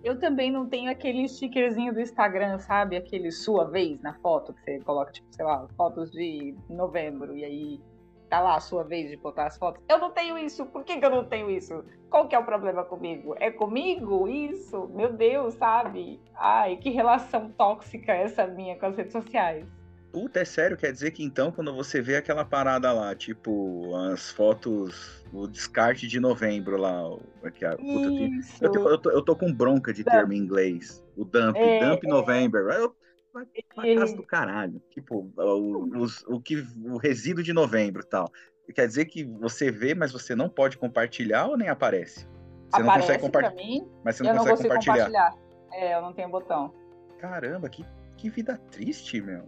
eu 0.04 0.17
também 0.17 0.50
não 0.50 0.67
tenho 0.67 0.89
aquele 0.89 1.28
stickerzinho 1.28 1.93
do 1.93 2.00
Instagram, 2.00 2.60
sabe? 2.60 2.95
Aquele 2.95 3.30
sua 3.30 3.65
vez 3.65 4.02
na 4.02 4.13
foto, 4.19 4.54
que 4.54 4.62
você 4.62 4.80
coloca, 4.80 5.12
tipo, 5.12 5.28
sei 5.32 5.43
lá, 5.43 5.67
fotos 5.76 6.10
de 6.12 6.56
novembro, 6.69 7.36
e 7.36 7.43
aí 7.43 7.82
tá 8.30 8.39
lá 8.39 8.56
a 8.56 8.60
sua 8.60 8.84
vez 8.84 9.10
de 9.10 9.18
botar 9.18 9.48
as 9.48 9.58
fotos. 9.58 9.82
Eu 9.89 9.98
não 9.98 10.12
tenho 10.12 10.38
isso. 10.38 10.65
Por 10.68 10.84
que, 10.84 10.98
que 10.98 11.06
eu 11.06 11.10
não 11.10 11.26
tenho 11.26 11.50
isso? 11.50 11.84
Qual 12.10 12.28
que 12.28 12.36
é 12.36 12.39
o 12.39 12.46
problema 12.46 12.84
comigo? 12.84 13.36
É 13.39 13.52
comigo 13.52 14.28
isso? 14.28 14.88
Meu 14.89 15.12
Deus, 15.13 15.56
sabe? 15.56 16.20
Ai, 16.36 16.78
que 16.78 16.89
relação 16.89 17.50
tóxica 17.52 18.13
essa 18.13 18.46
minha 18.48 18.78
com 18.78 18.86
as 18.86 18.96
redes 18.96 19.12
sociais. 19.13 19.65
Puta, 20.12 20.39
é 20.39 20.46
sério? 20.46 20.76
Quer 20.76 20.92
dizer 20.92 21.12
que 21.12 21.24
então, 21.24 21.52
quando 21.52 21.72
você 21.74 22.02
vê 22.02 22.15
aquela 22.15 22.44
parada 22.44 22.92
lá, 22.92 23.13
tipo, 23.15 23.96
as 23.96 24.32
fotos, 24.32 25.24
o 25.32 25.48
descarte 25.48 26.08
de 26.08 26.20
novembro 26.20 26.78
lá, 26.78 27.04
aqui, 27.44 27.63
a- 27.63 27.78
puta, 27.78 28.10
eu, 28.10 28.15
tenho- 28.15 28.32
eu, 28.62 28.70
tenho- 28.72 28.89
eu 28.89 28.98
tô, 28.98 29.12
eu 29.12 29.22
tô 29.22 29.36
com 29.36 29.54
bronca 29.54 29.94
de 29.94 30.04
termo 30.04 30.34
em 30.34 30.38
inglês. 30.38 31.04
O 31.15 31.24
dump, 31.24 31.56
É, 31.56 31.80
dump 31.80 32.08
November. 32.08 32.62
Eu, 32.74 32.96
vai 33.34 33.46
pra 33.76 33.96
casa 33.96 34.15
do 34.15 34.24
caralho. 34.24 34.82
Tipo, 34.89 35.32
o, 35.38 35.98
os- 36.00 36.24
o, 36.28 36.39
que, 36.42 36.65
o 36.84 36.98
resíduo 36.98 37.44
de 37.44 37.54
novembro 37.54 38.02
e 38.02 38.06
tal. 38.06 38.32
Quer 38.74 38.88
dizer 38.88 39.06
que 39.06 39.24
você 39.24 39.72
vê, 39.72 39.96
mas 39.96 40.12
você 40.12 40.36
não 40.36 40.48
pode 40.50 40.78
compartilhar 40.78 41.48
ou 41.48 41.58
nem 41.58 41.70
aparece? 41.70 42.28
Você 42.70 42.82
não 42.84 42.89
Aparece 42.89 43.08
consegue 43.13 43.32
pra 43.32 43.42
compartilhar. 43.50 43.86
Mas 44.04 44.15
você 44.15 44.24
não 44.24 44.30
não 44.34 44.38
consegue 44.39 44.58
consigo 44.70 44.76
compartilhar. 44.76 45.32
compartilhar. 45.32 45.50
É, 45.72 45.96
eu 45.96 46.02
não 46.02 46.13
tenho 46.13 46.30
botão. 46.30 46.74
Caramba, 47.20 47.68
que, 47.70 47.84
que 48.18 48.30
vida 48.30 48.58
triste, 48.72 49.20
meu. 49.22 49.44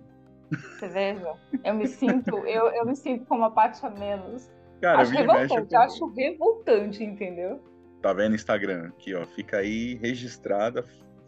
Você 0.51 0.87
veja, 0.89 1.33
eu 1.63 1.73
me 1.73 1.87
sinto, 1.87 2.35
eu, 2.39 2.67
eu 2.71 2.85
me 2.85 2.95
sinto 2.95 3.25
como 3.25 3.41
uma 3.41 3.51
parte 3.51 3.85
a 3.85 3.89
menos. 3.89 4.51
Cara, 4.81 5.01
acho 5.01 5.11
revoltante, 5.11 5.73
eu- 5.73 5.79
acho 5.81 6.05
revoltante, 6.07 7.03
entendeu? 7.03 7.63
Tá 8.01 8.11
vendo 8.11 8.35
Instagram 8.35 8.87
aqui, 8.87 9.13
ó. 9.13 9.23
Fica 9.27 9.57
aí 9.57 9.93
registrada 9.95 10.83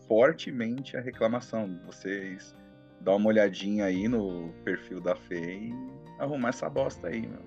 fortemente 0.07 0.97
a 0.97 1.01
reclamação. 1.01 1.79
Vocês 1.85 2.55
dá 3.01 3.15
uma 3.15 3.29
olhadinha 3.29 3.85
aí 3.85 4.07
no 4.07 4.49
perfil 4.63 5.01
da 5.01 5.15
Fê 5.15 5.55
e 5.55 5.73
arrumar 6.19 6.49
essa 6.49 6.69
bosta 6.69 7.07
aí, 7.07 7.27
meu. 7.27 7.41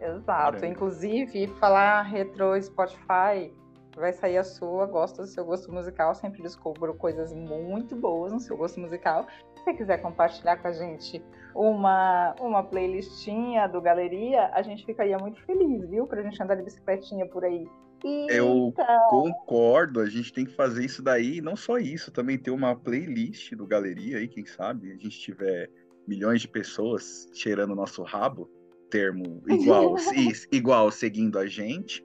Exato. 0.00 0.26
Caramba. 0.26 0.66
Inclusive, 0.66 1.46
falar 1.58 2.02
retro 2.02 2.60
Spotify, 2.60 3.52
vai 3.96 4.12
sair 4.12 4.38
a 4.38 4.44
sua, 4.44 4.86
gosto 4.86 5.22
do 5.22 5.26
seu 5.26 5.44
gosto 5.44 5.72
musical, 5.72 6.14
sempre 6.14 6.42
descubro 6.42 6.94
coisas 6.94 7.32
muito 7.32 7.94
boas 7.94 8.32
no 8.32 8.40
seu 8.40 8.56
gosto 8.56 8.80
musical. 8.80 9.26
Se 9.54 9.64
você 9.64 9.74
quiser 9.74 9.98
compartilhar 9.98 10.56
com 10.56 10.68
a 10.68 10.72
gente 10.72 11.22
uma, 11.54 12.34
uma 12.40 12.62
playlistinha 12.64 13.68
do 13.68 13.80
Galeria, 13.80 14.50
a 14.52 14.62
gente 14.62 14.84
ficaria 14.84 15.18
muito 15.18 15.40
feliz, 15.44 15.88
viu? 15.88 16.06
Pra 16.06 16.22
gente 16.22 16.42
andar 16.42 16.56
de 16.56 16.62
bicicletinha 16.62 17.26
por 17.26 17.44
aí. 17.44 17.68
Eu 18.04 18.72
concordo, 19.08 20.00
a 20.00 20.08
gente 20.08 20.32
tem 20.32 20.44
que 20.44 20.54
fazer 20.54 20.84
isso 20.84 21.02
daí. 21.02 21.38
E 21.38 21.40
não 21.40 21.54
só 21.54 21.78
isso, 21.78 22.10
também 22.10 22.38
ter 22.38 22.50
uma 22.50 22.74
playlist 22.74 23.52
do 23.54 23.66
Galeria 23.66 24.18
aí, 24.18 24.28
quem 24.28 24.44
sabe 24.44 24.90
a 24.90 24.96
gente 24.96 25.18
tiver 25.18 25.70
milhões 26.06 26.40
de 26.40 26.48
pessoas 26.48 27.28
cheirando 27.32 27.72
o 27.72 27.76
nosso 27.76 28.02
rabo, 28.02 28.50
termo 28.90 29.42
igual, 29.48 29.96
igual 30.50 30.90
seguindo 30.90 31.38
a 31.38 31.46
gente. 31.46 32.04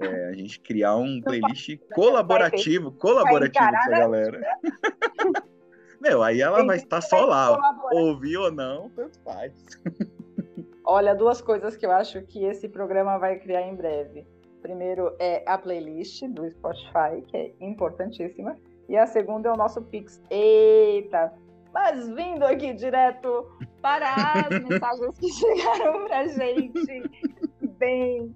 É, 0.00 0.28
a 0.28 0.32
gente 0.32 0.60
criar 0.60 0.94
um 0.96 1.20
playlist 1.20 1.76
colaborativo, 1.92 2.92
colaborativo 2.92 3.68
com 3.68 3.94
a 3.94 3.98
galera. 3.98 4.40
Meu, 6.00 6.22
aí 6.22 6.40
ela 6.40 6.64
vai 6.64 6.76
estar 6.76 7.00
só 7.00 7.24
lá. 7.24 7.58
Ouvir 7.92 8.36
ou 8.36 8.52
não, 8.52 8.88
tanto 8.90 9.18
faz. 9.24 9.52
Olha, 10.84 11.14
duas 11.14 11.42
coisas 11.42 11.76
que 11.76 11.84
eu 11.84 11.90
acho 11.90 12.22
que 12.22 12.44
esse 12.44 12.68
programa 12.68 13.18
vai 13.18 13.40
criar 13.40 13.62
em 13.62 13.74
breve. 13.74 14.24
Primeiro 14.62 15.14
é 15.18 15.42
a 15.46 15.56
playlist 15.56 16.22
do 16.28 16.48
Spotify, 16.50 17.22
que 17.26 17.36
é 17.36 17.52
importantíssima. 17.60 18.56
E 18.88 18.96
a 18.96 19.06
segunda 19.06 19.48
é 19.48 19.52
o 19.52 19.56
nosso 19.56 19.82
Pix. 19.82 20.22
Eita! 20.30 21.32
Mas 21.72 22.08
vindo 22.08 22.44
aqui 22.44 22.72
direto 22.72 23.46
para 23.82 24.12
as 24.12 24.48
mensagens 24.64 25.18
que 25.18 25.28
chegaram 25.28 26.06
pra 26.06 26.26
gente. 26.26 27.02
Bem, 27.78 28.34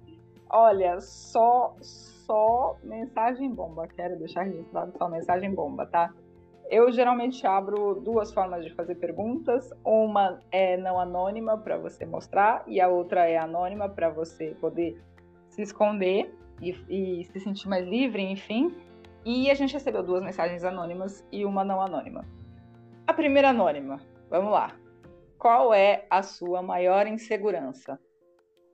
olha, 0.49 0.99
só, 1.01 1.75
só 1.81 2.77
mensagem 2.83 3.49
bomba. 3.49 3.87
Quero 3.87 4.17
deixar 4.17 4.43
registrado 4.43 4.95
só 4.97 5.09
mensagem 5.09 5.53
bomba, 5.53 5.85
tá? 5.87 6.13
Eu 6.69 6.91
geralmente 6.91 7.45
abro 7.45 7.95
duas 7.95 8.31
formas 8.31 8.63
de 8.63 8.73
fazer 8.73 8.95
perguntas. 8.95 9.71
Uma 9.83 10.39
é 10.51 10.77
não 10.77 10.99
anônima 10.99 11.57
para 11.57 11.77
você 11.77 12.05
mostrar 12.05 12.63
e 12.67 12.79
a 12.79 12.87
outra 12.87 13.27
é 13.27 13.37
anônima 13.37 13.89
para 13.89 14.09
você 14.09 14.55
poder 14.61 15.01
se 15.53 15.61
esconder 15.61 16.33
e, 16.61 16.71
e, 16.89 17.23
se 17.25 17.39
sentir 17.39 17.67
mais 17.67 17.87
livre, 17.87 18.21
enfim. 18.21 18.75
E 19.25 19.49
a 19.49 19.53
gente 19.53 19.73
recebeu 19.73 20.03
duas 20.03 20.23
mensagens 20.23 20.63
anônimas 20.63 21.25
e 21.31 21.45
uma 21.45 21.63
não 21.63 21.81
anônima. 21.81 22.25
A 23.07 23.13
primeira 23.13 23.49
anônima, 23.49 24.01
vamos 24.29 24.51
lá. 24.51 24.75
Qual 25.37 25.73
é 25.73 26.05
a 26.09 26.23
sua 26.23 26.61
maior 26.61 27.07
insegurança? 27.07 27.99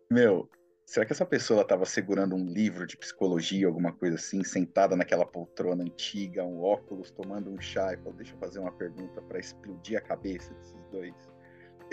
Meu, 0.10 0.50
Será 0.90 1.06
que 1.06 1.14
essa 1.14 1.24
pessoa 1.24 1.62
estava 1.62 1.86
segurando 1.86 2.36
um 2.36 2.44
livro 2.52 2.88
de 2.88 2.98
psicologia, 2.98 3.68
alguma 3.68 3.94
coisa 3.94 4.16
assim, 4.16 4.44
sentada 4.44 4.96
naquela 4.96 5.24
poltrona 5.24 5.84
antiga, 5.84 6.44
um 6.44 6.64
óculos, 6.64 7.12
tomando 7.12 7.52
um 7.52 7.62
chá 7.62 7.94
e 7.94 7.98
falou: 7.98 8.14
Deixa 8.14 8.34
eu 8.34 8.40
fazer 8.40 8.58
uma 8.58 8.72
pergunta 8.72 9.22
para 9.22 9.38
explodir 9.38 10.00
a 10.00 10.02
cabeça 10.02 10.52
desses 10.56 10.84
dois? 10.92 11.14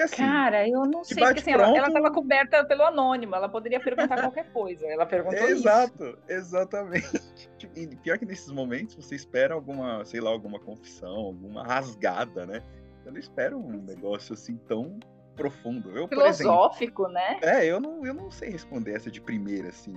Assim, 0.00 0.16
Cara, 0.16 0.68
eu 0.68 0.84
não 0.84 1.02
sei, 1.02 1.24
porque 1.24 1.40
assim, 1.40 1.52
ela 1.52 1.88
estava 1.88 2.10
coberta 2.10 2.64
pelo 2.64 2.82
anônimo, 2.82 3.34
ela 3.34 3.48
poderia 3.48 3.80
perguntar 3.80 4.20
qualquer 4.20 4.52
coisa. 4.52 4.86
Ela 4.86 5.06
perguntou 5.06 5.48
Exato, 5.48 6.04
isso. 6.04 6.18
exatamente. 6.28 7.50
E 7.74 7.86
pior 7.96 8.18
que 8.18 8.26
nesses 8.26 8.50
momentos 8.50 8.94
você 8.94 9.14
espera 9.14 9.54
alguma, 9.54 10.04
sei 10.04 10.20
lá, 10.20 10.30
alguma 10.30 10.60
confissão, 10.60 11.14
alguma 11.14 11.64
rasgada, 11.64 12.44
né? 12.46 12.62
Eu 13.04 13.12
não 13.12 13.18
espero 13.18 13.58
um 13.58 13.82
negócio 13.82 14.34
assim 14.34 14.56
tão 14.68 14.98
profundo. 15.34 15.90
Eu, 15.96 16.08
Filosófico, 16.08 17.06
exemplo, 17.06 17.08
né? 17.08 17.38
É, 17.42 17.64
eu 17.66 17.78
não, 17.80 18.04
eu 18.04 18.12
não 18.12 18.30
sei 18.30 18.50
responder 18.50 18.92
essa 18.92 19.10
de 19.10 19.20
primeira, 19.20 19.68
assim. 19.68 19.94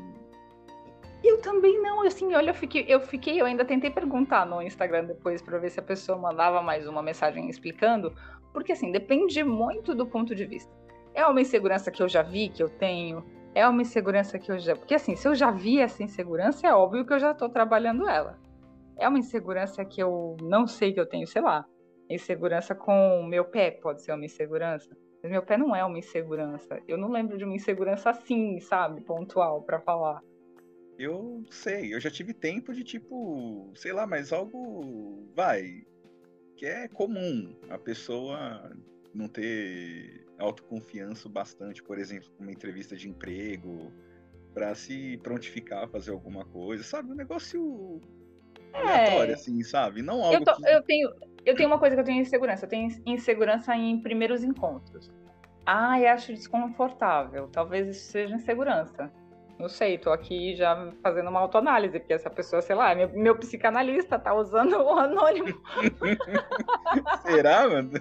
Eu 1.24 1.42
também 1.42 1.82
não, 1.82 2.04
assim, 2.04 2.34
olha, 2.34 2.52
eu 2.52 2.54
fiquei, 2.54 2.86
eu 2.88 3.02
fiquei, 3.02 3.42
eu 3.42 3.46
ainda 3.46 3.66
tentei 3.66 3.90
perguntar 3.90 4.46
no 4.46 4.62
Instagram 4.62 5.06
depois 5.06 5.42
para 5.42 5.58
ver 5.58 5.70
se 5.70 5.80
a 5.80 5.84
pessoa 5.84 6.18
mandava 6.18 6.62
mais 6.62 6.88
uma 6.88 7.02
mensagem 7.02 7.50
explicando, 7.50 8.16
porque 8.54 8.72
assim, 8.72 8.92
depende 8.92 9.44
muito 9.44 9.94
do 9.96 10.06
ponto 10.06 10.34
de 10.36 10.46
vista. 10.46 10.72
É 11.14 11.26
uma 11.26 11.42
insegurança 11.42 11.92
que 11.92 12.02
eu 12.02 12.08
já 12.08 12.22
vi, 12.22 12.50
que 12.50 12.62
eu 12.62 12.70
tenho, 12.70 13.24
é 13.54 13.68
uma 13.68 13.82
insegurança 13.82 14.38
que 14.38 14.52
eu 14.52 14.60
já. 14.60 14.76
Porque 14.76 14.96
assim, 14.96 15.16
se 15.16 15.28
eu 15.28 15.36
já 15.36 15.52
vi 15.52 15.80
essa 15.80 16.04
insegurança, 16.04 16.68
é 16.68 16.74
óbvio 16.74 17.06
que 17.06 17.14
eu 17.14 17.20
já 17.20 17.32
estou 17.32 17.50
trabalhando 17.50 18.08
ela. 18.08 18.40
É 18.98 19.08
uma 19.08 19.20
insegurança 19.20 19.84
que 19.86 20.02
eu 20.02 20.38
não 20.42 20.68
sei 20.68 20.94
que 20.94 21.00
eu 21.00 21.06
tenho, 21.06 21.26
sei 21.26 21.42
lá. 21.42 21.66
Insegurança 22.10 22.76
com 22.76 23.22
o 23.22 23.26
meu 23.26 23.46
pé 23.46 23.72
pode 23.72 24.02
ser 24.02 24.14
uma 24.14 24.26
insegurança. 24.26 24.90
Mas 25.22 25.32
meu 25.32 25.44
pé 25.44 25.58
não 25.58 25.76
é 25.76 25.84
uma 25.84 25.98
insegurança. 25.98 26.80
Eu 26.88 26.98
não 26.98 27.10
lembro 27.10 27.38
de 27.38 27.44
uma 27.44 27.56
insegurança 27.56 28.10
assim, 28.10 28.60
sabe? 28.60 29.02
Pontual 29.02 29.62
para 29.64 29.80
falar. 29.80 30.22
Eu 30.98 31.44
sei, 31.50 31.94
eu 31.94 32.00
já 32.00 32.12
tive 32.12 32.34
tempo 32.34 32.74
de 32.74 32.84
tipo, 32.84 33.72
sei 33.76 33.94
lá, 33.94 34.06
mas 34.06 34.34
algo 34.34 35.26
vai 35.34 35.84
que 36.60 36.66
é 36.66 36.90
comum 36.90 37.56
a 37.70 37.78
pessoa 37.78 38.70
não 39.14 39.30
ter 39.30 40.26
autoconfiança 40.38 41.30
bastante, 41.30 41.82
por 41.82 41.98
exemplo, 41.98 42.30
uma 42.38 42.52
entrevista 42.52 42.98
de 42.98 43.08
emprego, 43.08 43.94
para 44.54 44.76
se 44.76 45.18
prontificar 45.24 45.86
a 45.86 45.88
fazer 45.88 46.12
alguma 46.12 46.44
coisa, 46.44 46.84
sabe? 46.84 47.14
Um 47.14 47.16
negócio 47.16 48.02
é. 48.74 48.78
aleatório, 48.78 49.34
assim, 49.36 49.64
sabe? 49.64 50.02
Não 50.02 50.22
algo 50.22 50.36
eu, 50.36 50.44
tô, 50.44 50.54
que... 50.58 50.70
eu 50.70 50.84
tenho 50.84 51.10
eu 51.46 51.56
tenho 51.56 51.70
uma 51.70 51.80
coisa 51.80 51.96
que 51.96 52.02
eu 52.02 52.06
tenho 52.06 52.22
insegurança. 52.22 52.66
Eu 52.66 52.70
tenho 52.70 52.90
insegurança 53.06 53.74
em 53.74 54.02
primeiros 54.02 54.44
encontros. 54.44 55.10
Ah, 55.66 55.98
eu 55.98 56.10
acho 56.10 56.34
desconfortável. 56.34 57.48
Talvez 57.48 57.88
isso 57.88 58.12
seja 58.12 58.36
insegurança. 58.36 59.10
Não 59.60 59.68
sei, 59.68 59.98
tô 59.98 60.10
aqui 60.12 60.56
já 60.56 60.92
fazendo 61.04 61.30
uma 61.30 61.42
autoanálise, 61.42 62.00
porque 62.00 62.14
essa 62.14 62.30
pessoa, 62.30 62.62
sei 62.62 62.76
lá, 62.76 62.96
meu, 62.96 63.10
meu 63.10 63.38
psicanalista 63.38 64.18
tá 64.18 64.34
usando 64.34 64.78
o 64.78 64.98
anônimo. 64.98 65.62
Será, 67.28 67.68
mano? 67.68 67.92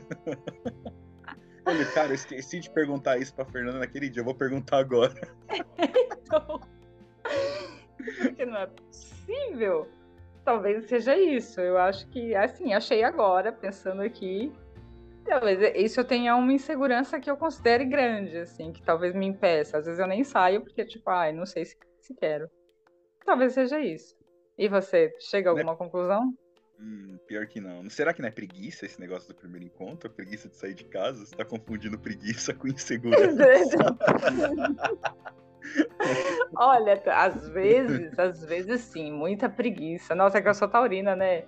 Olha, 1.67 1.85
cara, 1.93 2.09
eu 2.11 2.15
esqueci 2.15 2.61
de 2.61 2.71
perguntar 2.71 3.19
isso 3.19 3.35
pra 3.35 3.45
Fernanda 3.45 3.81
naquele 3.81 4.09
dia, 4.09 4.21
eu 4.21 4.25
vou 4.25 4.37
perguntar 4.37 4.79
agora. 4.79 5.13
então, 5.77 6.61
porque 8.23 8.47
não 8.47 8.59
é 8.59 8.67
possível 8.69 9.89
talvez 10.49 10.87
seja 10.87 11.15
isso. 11.15 11.61
Eu 11.61 11.77
acho 11.77 12.07
que, 12.09 12.35
assim, 12.35 12.73
achei 12.73 13.05
agora, 13.05 13.53
pensando 13.53 14.01
aqui, 14.01 14.51
talvez 15.29 15.77
isso 15.77 16.01
eu 16.01 16.05
tenha 16.05 16.35
uma 16.35 16.53
insegurança 16.53 17.21
que 17.21 17.31
eu 17.31 17.37
considere 17.37 17.85
grande, 17.85 18.39
assim, 18.39 18.73
que 18.73 18.83
talvez 18.83 19.15
me 19.15 19.27
impeça. 19.27 19.79
Às 19.79 19.85
vezes 19.87 20.01
eu 20.01 20.07
nem 20.07 20.25
saio 20.25 20.63
porque, 20.63 20.85
tipo, 20.85 21.09
ai, 21.11 21.33
não 21.33 21.47
sei 21.47 21.65
se, 21.65 21.77
se 22.01 22.15
quero. 22.15 22.51
Talvez 23.25 23.53
seja 23.53 23.79
isso. 23.81 24.17
E 24.57 24.69
você, 24.69 25.13
chega 25.21 25.51
a 25.51 25.55
né? 25.55 25.61
alguma 25.61 25.73
né? 25.73 25.79
conclusão? 25.79 26.35
Hum, 26.81 27.19
pior 27.27 27.47
que 27.47 27.61
não. 27.61 27.89
Será 27.91 28.15
que 28.15 28.23
não 28.23 28.29
é 28.29 28.33
preguiça 28.33 28.87
esse 28.87 29.01
negócio 29.01 29.29
do 29.29 29.35
primeiro 29.35 29.67
encontro? 29.67 30.09
Preguiça 30.09 30.49
de 30.49 30.57
sair 30.57 30.75
de 30.75 30.85
casa? 30.85 31.27
Você 31.27 31.37
tá 31.37 31.45
confundindo 31.45 31.99
preguiça 31.99 32.55
com 32.55 32.69
insegurança. 32.69 33.45
Olha, 36.57 37.03
às 37.07 37.49
vezes, 37.51 38.19
às 38.19 38.45
vezes 38.45 38.81
sim, 38.81 39.13
muita 39.13 39.49
preguiça. 39.49 40.15
Nossa, 40.15 40.39
é 40.39 40.43
que 40.43 40.49
eu 40.49 40.55
sou 40.55 40.69
taurina, 40.69 41.15
né? 41.15 41.45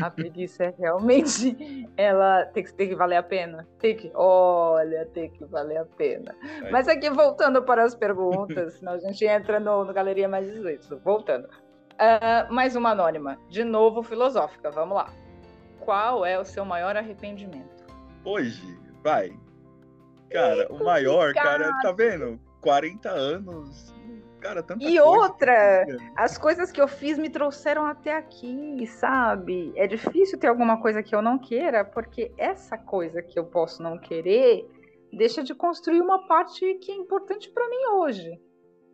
A 0.00 0.10
preguiça 0.10 0.64
é 0.64 0.74
realmente, 0.78 1.88
ela 1.96 2.44
tem 2.46 2.64
que, 2.64 2.72
tem 2.74 2.88
que 2.88 2.94
valer 2.94 3.16
a 3.16 3.22
pena. 3.22 3.66
Tem 3.78 3.96
que, 3.96 4.10
olha, 4.14 5.06
tem 5.06 5.30
que 5.30 5.44
valer 5.44 5.78
a 5.78 5.84
pena. 5.84 6.34
É. 6.62 6.70
Mas 6.70 6.88
aqui, 6.88 7.10
voltando 7.10 7.62
para 7.62 7.84
as 7.84 7.94
perguntas, 7.94 8.74
senão 8.74 8.92
a 8.92 8.98
gente 8.98 9.24
entra 9.24 9.58
no, 9.60 9.84
no 9.84 9.92
Galeria 9.92 10.28
Mais 10.28 10.46
18. 10.46 10.98
Voltando. 10.98 11.48
Uh, 11.92 12.52
mais 12.52 12.74
uma 12.74 12.90
anônima, 12.90 13.38
de 13.48 13.62
novo 13.62 14.02
filosófica, 14.02 14.70
vamos 14.70 14.96
lá. 14.96 15.12
Qual 15.80 16.24
é 16.24 16.38
o 16.38 16.44
seu 16.44 16.64
maior 16.64 16.96
arrependimento? 16.96 17.86
Hoje, 18.24 18.78
vai. 19.02 19.32
Cara, 20.30 20.66
o 20.72 20.82
maior, 20.82 21.34
cara, 21.34 21.70
tá 21.82 21.92
vendo? 21.92 22.40
40 22.60 23.10
anos. 23.10 23.94
Cara, 24.42 24.60
tanta 24.60 24.84
E 24.84 24.98
outra, 24.98 25.86
as 26.16 26.36
coisas 26.36 26.72
que 26.72 26.80
eu 26.80 26.88
fiz 26.88 27.16
me 27.16 27.30
trouxeram 27.30 27.86
até 27.86 28.16
aqui, 28.16 28.84
sabe? 28.88 29.72
É 29.76 29.86
difícil 29.86 30.36
ter 30.36 30.48
alguma 30.48 30.82
coisa 30.82 31.00
que 31.00 31.14
eu 31.14 31.22
não 31.22 31.38
queira, 31.38 31.84
porque 31.84 32.32
essa 32.36 32.76
coisa 32.76 33.22
que 33.22 33.38
eu 33.38 33.44
posso 33.44 33.80
não 33.80 33.96
querer 33.96 34.68
deixa 35.12 35.44
de 35.44 35.54
construir 35.54 36.00
uma 36.00 36.26
parte 36.26 36.74
que 36.74 36.90
é 36.90 36.94
importante 36.96 37.50
para 37.50 37.68
mim 37.68 37.86
hoje. 37.94 38.40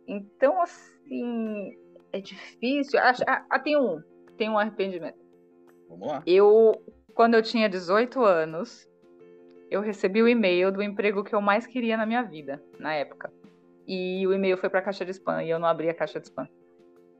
Então, 0.07 0.61
assim, 0.61 1.75
é 2.13 2.21
difícil. 2.21 2.99
Ah, 2.99 3.13
ah, 3.27 3.45
ah, 3.49 3.59
tem 3.59 3.75
um, 3.75 4.03
tem 4.37 4.49
um 4.51 4.59
arrependimento. 4.59 5.17
Vamos 5.89 6.09
lá. 6.09 6.21
Eu, 6.27 6.79
quando 7.15 7.33
eu 7.33 7.41
tinha 7.41 7.67
18 7.67 8.23
anos, 8.23 8.87
eu 9.71 9.81
recebi 9.81 10.21
o 10.21 10.27
e-mail 10.27 10.71
do 10.71 10.83
emprego 10.83 11.23
que 11.23 11.33
eu 11.33 11.41
mais 11.41 11.65
queria 11.65 11.97
na 11.97 12.05
minha 12.05 12.21
vida, 12.21 12.61
na 12.77 12.93
época 12.93 13.31
e 13.89 14.27
o 14.27 14.31
e-mail 14.31 14.55
foi 14.55 14.69
para 14.69 14.81
a 14.81 14.83
caixa 14.83 15.03
de 15.03 15.09
spam 15.09 15.41
e 15.41 15.49
eu 15.49 15.57
não 15.57 15.67
abri 15.67 15.89
a 15.89 15.93
caixa 15.95 16.19
de 16.19 16.27
spam. 16.27 16.47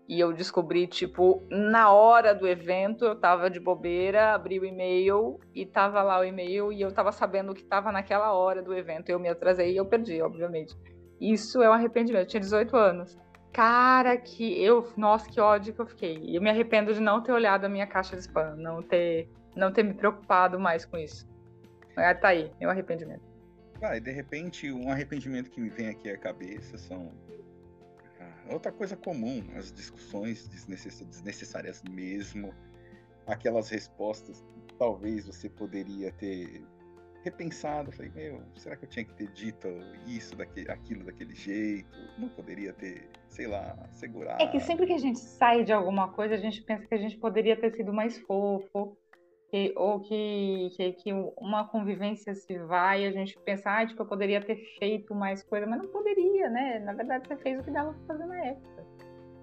E 0.08 0.20
eu 0.20 0.32
descobri, 0.32 0.86
tipo, 0.86 1.44
na 1.50 1.92
hora 1.92 2.34
do 2.34 2.48
evento, 2.48 3.06
eu 3.06 3.16
tava 3.16 3.50
de 3.50 3.60
bobeira, 3.60 4.34
abri 4.34 4.60
o 4.60 4.66
e-mail 4.66 5.40
e 5.54 5.66
tava 5.66 6.04
lá 6.04 6.20
o 6.20 6.24
e-mail 6.24 6.72
e 6.72 6.80
eu 6.80 6.92
tava 6.92 7.12
sabendo 7.12 7.56
que 7.56 7.64
tava 7.64 7.92
naquela 7.92 8.34
hora 8.34 8.62
do 8.62 8.74
evento. 8.74 9.10
Eu 9.10 9.20
me 9.20 9.30
atrasei 9.30 9.74
e 9.74 9.78
eu 9.78 9.86
perdi, 9.86 10.22
obviamente. 10.22 10.76
Isso 11.20 11.62
é 11.62 11.70
um 11.70 11.74
arrependimento. 11.74 12.24
Eu 12.24 12.28
tinha 12.28 12.40
18 12.40 12.78
anos. 12.78 13.18
Cara, 13.52 14.16
que 14.16 14.64
eu. 14.64 14.88
Nossa, 14.96 15.28
que 15.28 15.42
ódio 15.42 15.74
que 15.74 15.82
eu 15.82 15.88
fiquei. 15.88 16.36
Eu 16.36 16.42
me 16.42 16.52
arrependo 16.52 16.94
de 16.94 17.00
não 17.00 17.22
ter 17.22 17.32
olhado 17.32 17.66
a 17.66 17.70
minha 17.70 17.88
caixa 17.88 18.16
de 18.16 18.22
spam, 18.22 18.56
não 18.56 18.82
ter, 18.82 19.28
não 19.56 19.72
ter 19.72 19.84
me 19.84 19.94
preocupado 19.94 20.60
mais 20.60 20.86
com 20.86 20.98
isso. 20.98 21.28
Tá 22.22 22.30
aí, 22.30 22.52
meu 22.60 22.70
arrependimento. 22.70 23.29
Vai, 23.80 24.00
de 24.00 24.12
repente, 24.12 24.72
um 24.72 24.92
arrependimento 24.92 25.50
que 25.50 25.62
me 25.62 25.70
vem 25.70 25.88
aqui 25.88 26.10
à 26.10 26.18
cabeça 26.18 26.78
são. 26.78 27.14
Ah, 28.20 28.54
outra 28.54 28.72
coisa 28.72 28.98
comum, 28.98 29.42
as 29.56 29.72
discussões 29.72 30.50
desnecessárias 30.50 31.82
mesmo, 31.90 32.54
aquelas 33.26 33.70
respostas 33.70 34.44
que 34.68 34.74
talvez 34.76 35.28
você 35.28 35.50
poderia 35.50 36.12
ter 36.12 36.62
repensado, 37.24 37.92
falei, 37.92 38.12
meu, 38.12 38.42
será 38.56 38.76
que 38.76 38.86
eu 38.86 38.90
tinha 38.90 39.06
que 39.06 39.14
ter 39.14 39.28
dito 39.32 39.68
isso, 40.08 40.36
daquele, 40.36 40.70
aquilo 40.72 41.04
daquele 41.06 41.36
jeito? 41.36 41.98
Não 42.18 42.30
poderia 42.30 42.74
ter, 42.74 43.10
sei 43.28 43.48
lá, 43.48 43.78
segurado. 43.92 44.42
É 44.42 44.48
que 44.48 44.60
sempre 44.60 44.88
que 44.88 44.94
a 44.94 44.98
gente 44.98 45.20
sai 45.20 45.64
de 45.64 45.72
alguma 45.72 46.12
coisa, 46.12 46.36
a 46.36 46.38
gente 46.38 46.62
pensa 46.62 46.86
que 46.86 46.96
a 46.96 46.98
gente 46.98 47.18
poderia 47.18 47.56
ter 47.56 47.72
sido 47.76 47.94
mais 47.94 48.18
fofo, 48.20 48.98
que, 49.50 49.74
ou 49.76 50.00
que, 50.00 50.70
que, 50.76 50.92
que, 50.94 51.14
uma 51.38 51.68
convivência 51.68 52.36
se 52.36 52.58
vai 52.60 53.06
a 53.06 53.12
gente 53.12 53.38
pensa, 53.40 53.70
ah, 53.70 53.86
tipo, 53.86 54.02
eu 54.02 54.06
poderia 54.06 54.42
ter 54.42 54.56
feito 54.78 55.16
mais 55.16 55.44
coisa, 55.44 55.66
mas 55.66 55.82
não 55.82 55.90
poderia, 55.90 56.50
né? 56.50 56.80
Na 56.80 56.94
verdade, 56.94 57.28
você 57.28 57.38
fez 57.38 57.60
o 57.60 57.64
que 57.64 57.72
dava 57.72 57.94
pra 57.94 58.06
fazer 58.08 58.26
na 58.26 58.46
época. 58.46 58.86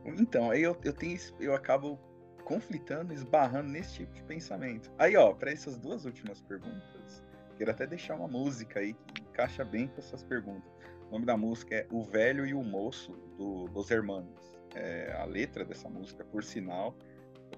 Então, 0.05 0.51
aí 0.51 0.62
eu, 0.62 0.77
eu 0.85 0.92
tenho 0.92 1.19
eu 1.40 1.55
acabo 1.55 1.99
conflitando, 2.45 3.12
esbarrando 3.12 3.69
nesse 3.69 3.95
tipo 3.95 4.14
de 4.14 4.23
pensamento. 4.23 4.92
Aí, 4.99 5.16
ó, 5.16 5.35
para 5.35 5.51
essas 5.51 5.77
duas 5.77 6.05
últimas 6.05 6.40
perguntas, 6.40 7.25
quero 7.59 7.73
até 7.73 7.87
deixar 7.87 8.14
uma 8.14 8.29
música 8.29 8.79
aí 8.79 8.92
que 8.92 9.23
encaixa 9.23 9.64
bem 9.64 9.88
com 9.88 9.99
essas 9.99 10.23
perguntas. 10.23 10.71
O 11.09 11.12
nome 11.12 11.27
da 11.27 11.37
música 11.37 11.75
é 11.75 11.87
O 11.90 12.05
Velho 12.05 12.47
e 12.47 12.55
o 12.55 12.62
Moço, 12.62 13.12
do 13.37 13.66
Los 13.73 13.90
Hermanos. 13.90 14.57
É, 14.77 15.16
a 15.19 15.25
letra 15.25 15.64
dessa 15.64 15.88
música, 15.88 16.25
por 16.25 16.45
sinal, 16.45 16.95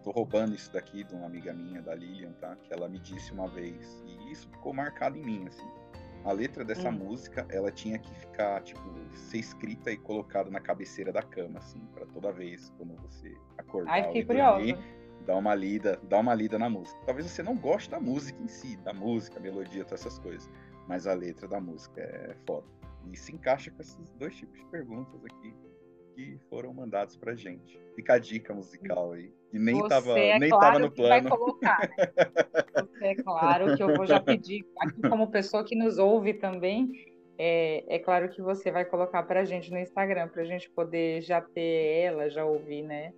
tô 0.08 0.12
roubando 0.12 0.54
isso 0.54 0.72
daqui 0.72 1.04
de 1.04 1.14
uma 1.14 1.26
amiga 1.26 1.52
minha, 1.52 1.82
da 1.82 1.94
Lilian, 1.94 2.32
tá? 2.40 2.56
Que 2.56 2.72
ela 2.72 2.88
me 2.88 2.98
disse 2.98 3.30
uma 3.32 3.46
vez. 3.46 4.02
E 4.06 4.32
isso 4.32 4.48
ficou 4.48 4.72
marcado 4.72 5.18
em 5.18 5.22
mim, 5.22 5.46
assim. 5.46 5.68
A 6.24 6.32
letra 6.32 6.64
dessa 6.64 6.88
hum. 6.88 6.92
música, 6.92 7.46
ela 7.50 7.70
tinha 7.70 7.98
que 7.98 8.12
ficar, 8.14 8.62
tipo, 8.62 8.80
ser 9.14 9.38
escrita 9.38 9.90
e 9.90 9.96
colocada 9.96 10.50
na 10.50 10.60
cabeceira 10.60 11.12
da 11.12 11.22
cama, 11.22 11.58
assim, 11.58 11.80
para 11.92 12.06
toda 12.06 12.32
vez 12.32 12.72
quando 12.76 12.94
você 12.96 13.36
acordar. 13.58 13.92
Ai, 13.92 14.04
fiquei 14.04 14.24
curiosa. 14.24 14.78
Dá 15.26 15.36
uma 15.36 15.54
lida, 15.54 16.00
dá 16.04 16.18
uma 16.18 16.34
lida 16.34 16.58
na 16.58 16.70
música. 16.70 16.98
Talvez 17.04 17.30
você 17.30 17.42
não 17.42 17.54
goste 17.54 17.90
da 17.90 18.00
música 18.00 18.42
em 18.42 18.48
si, 18.48 18.76
da 18.78 18.94
música, 18.94 19.38
melodia, 19.38 19.84
todas 19.84 20.00
essas 20.00 20.18
coisas. 20.18 20.50
Mas 20.86 21.06
a 21.06 21.12
letra 21.12 21.46
da 21.46 21.60
música 21.60 22.00
é 22.00 22.34
foda. 22.46 22.66
E 23.12 23.16
se 23.16 23.34
encaixa 23.34 23.70
com 23.70 23.82
esses 23.82 24.10
dois 24.12 24.34
tipos 24.34 24.58
de 24.58 24.64
perguntas 24.66 25.22
aqui 25.24 25.54
que 26.18 26.36
foram 26.50 26.74
mandados 26.74 27.16
pra 27.16 27.36
gente. 27.36 27.80
Fica 27.94 28.14
a 28.14 28.18
dica 28.18 28.52
musical 28.52 29.12
aí. 29.12 29.32
Que 29.50 29.58
nem 29.58 29.76
Você 29.76 29.88
tava, 29.88 30.18
é 30.18 30.36
nem 30.36 30.50
claro 30.50 30.64
tava 30.64 30.78
no 30.80 30.90
plano. 30.90 31.28
Vai 31.28 31.38
colocar, 31.38 31.78
né? 31.78 31.96
Você 32.74 33.04
é 33.04 33.14
claro 33.14 33.76
que 33.76 33.82
eu 33.82 33.94
vou 33.94 34.04
já 34.04 34.18
pedir, 34.18 34.66
aqui 34.80 35.00
como 35.08 35.30
pessoa 35.30 35.62
que 35.62 35.76
nos 35.76 35.96
ouve 35.96 36.34
também, 36.34 36.90
é, 37.38 37.84
é 37.86 37.98
claro 38.00 38.28
que 38.28 38.42
você 38.42 38.72
vai 38.72 38.84
colocar 38.84 39.22
pra 39.22 39.44
gente 39.44 39.70
no 39.70 39.78
Instagram, 39.78 40.26
pra 40.26 40.42
gente 40.44 40.68
poder 40.70 41.22
já 41.22 41.40
ter 41.40 42.02
ela, 42.02 42.28
já 42.28 42.44
ouvir, 42.44 42.82
né? 42.82 43.14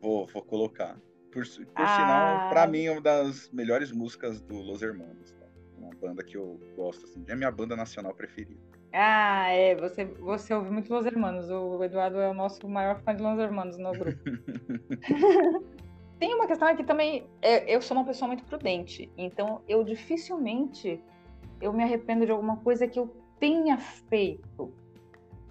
Vou, 0.00 0.26
vou 0.26 0.42
colocar. 0.42 1.00
Por, 1.30 1.44
por 1.44 1.66
ah. 1.76 1.86
sinal, 1.86 2.50
pra 2.50 2.66
mim, 2.66 2.86
é 2.86 2.90
uma 2.90 3.00
das 3.00 3.48
melhores 3.52 3.92
músicas 3.92 4.40
do 4.40 4.56
Los 4.56 4.82
Hermanos. 4.82 5.32
Tá? 5.34 5.46
Uma 5.78 5.94
banda 5.94 6.24
que 6.24 6.36
eu 6.36 6.58
gosto, 6.74 7.04
assim, 7.04 7.24
é 7.28 7.32
a 7.32 7.36
minha 7.36 7.50
banda 7.52 7.76
nacional 7.76 8.12
preferida. 8.12 8.79
Ah, 8.92 9.48
é. 9.50 9.74
Você, 9.76 10.04
você 10.04 10.54
ouve 10.54 10.70
muito 10.70 10.92
Los 10.92 11.06
Hermanos. 11.06 11.50
O 11.50 11.82
Eduardo 11.82 12.18
é 12.18 12.28
o 12.28 12.34
nosso 12.34 12.68
maior 12.68 13.00
fã 13.00 13.14
de 13.14 13.22
Los 13.22 13.38
Hermanos 13.38 13.78
no 13.78 13.92
grupo. 13.92 14.18
Tem 16.18 16.34
uma 16.34 16.46
questão 16.46 16.68
aqui 16.68 16.84
também. 16.84 17.26
É, 17.40 17.74
eu 17.74 17.80
sou 17.80 17.96
uma 17.96 18.04
pessoa 18.04 18.28
muito 18.28 18.44
prudente. 18.44 19.10
Então, 19.16 19.62
eu 19.66 19.82
dificilmente 19.82 21.02
eu 21.60 21.72
me 21.72 21.82
arrependo 21.82 22.24
de 22.24 22.32
alguma 22.32 22.56
coisa 22.58 22.86
que 22.86 22.98
eu 22.98 23.14
tenha 23.38 23.78
feito. 23.78 24.72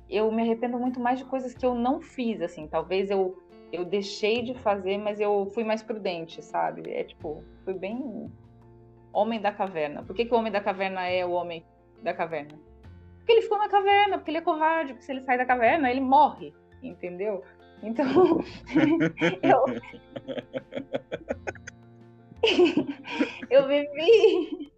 Eu 0.10 0.32
me 0.32 0.42
arrependo 0.42 0.78
muito 0.78 1.00
mais 1.00 1.20
de 1.20 1.26
coisas 1.26 1.54
que 1.54 1.66
eu 1.66 1.76
não 1.76 2.02
fiz, 2.02 2.42
assim. 2.42 2.68
Talvez 2.68 3.10
eu, 3.10 3.42
eu 3.72 3.86
deixei 3.86 4.42
de 4.42 4.54
fazer, 4.54 4.98
mas 4.98 5.20
eu 5.20 5.48
fui 5.54 5.64
mais 5.64 5.84
prudente, 5.84 6.44
sabe? 6.44 6.90
É 6.92 7.04
tipo, 7.04 7.44
fui 7.64 7.74
bem 7.74 8.32
homem 9.14 9.40
da 9.40 9.52
caverna. 9.52 10.04
Por 10.04 10.16
que, 10.16 10.26
que 10.26 10.34
o 10.34 10.38
homem 10.38 10.52
da 10.52 10.62
caverna 10.62 11.08
é 11.08 11.26
o 11.26 11.32
homem 11.32 11.64
da 12.02 12.14
caverna? 12.14 12.60
Porque 13.30 13.42
ele 13.42 13.42
ficou 13.44 13.60
na 13.60 13.70
caverna, 13.70 14.18
porque 14.18 14.32
ele 14.32 14.40
é 14.40 14.42
covarde, 14.42 14.94
porque 14.94 15.06
se 15.06 15.12
ele 15.12 15.22
sai 15.22 15.38
da 15.38 15.46
caverna, 15.46 15.92
ele 15.92 16.02
morre, 16.02 16.52
entendeu? 16.82 17.44
Então, 17.84 18.08
eu... 19.44 19.66
eu 23.52 23.68
vivi. 23.68 24.72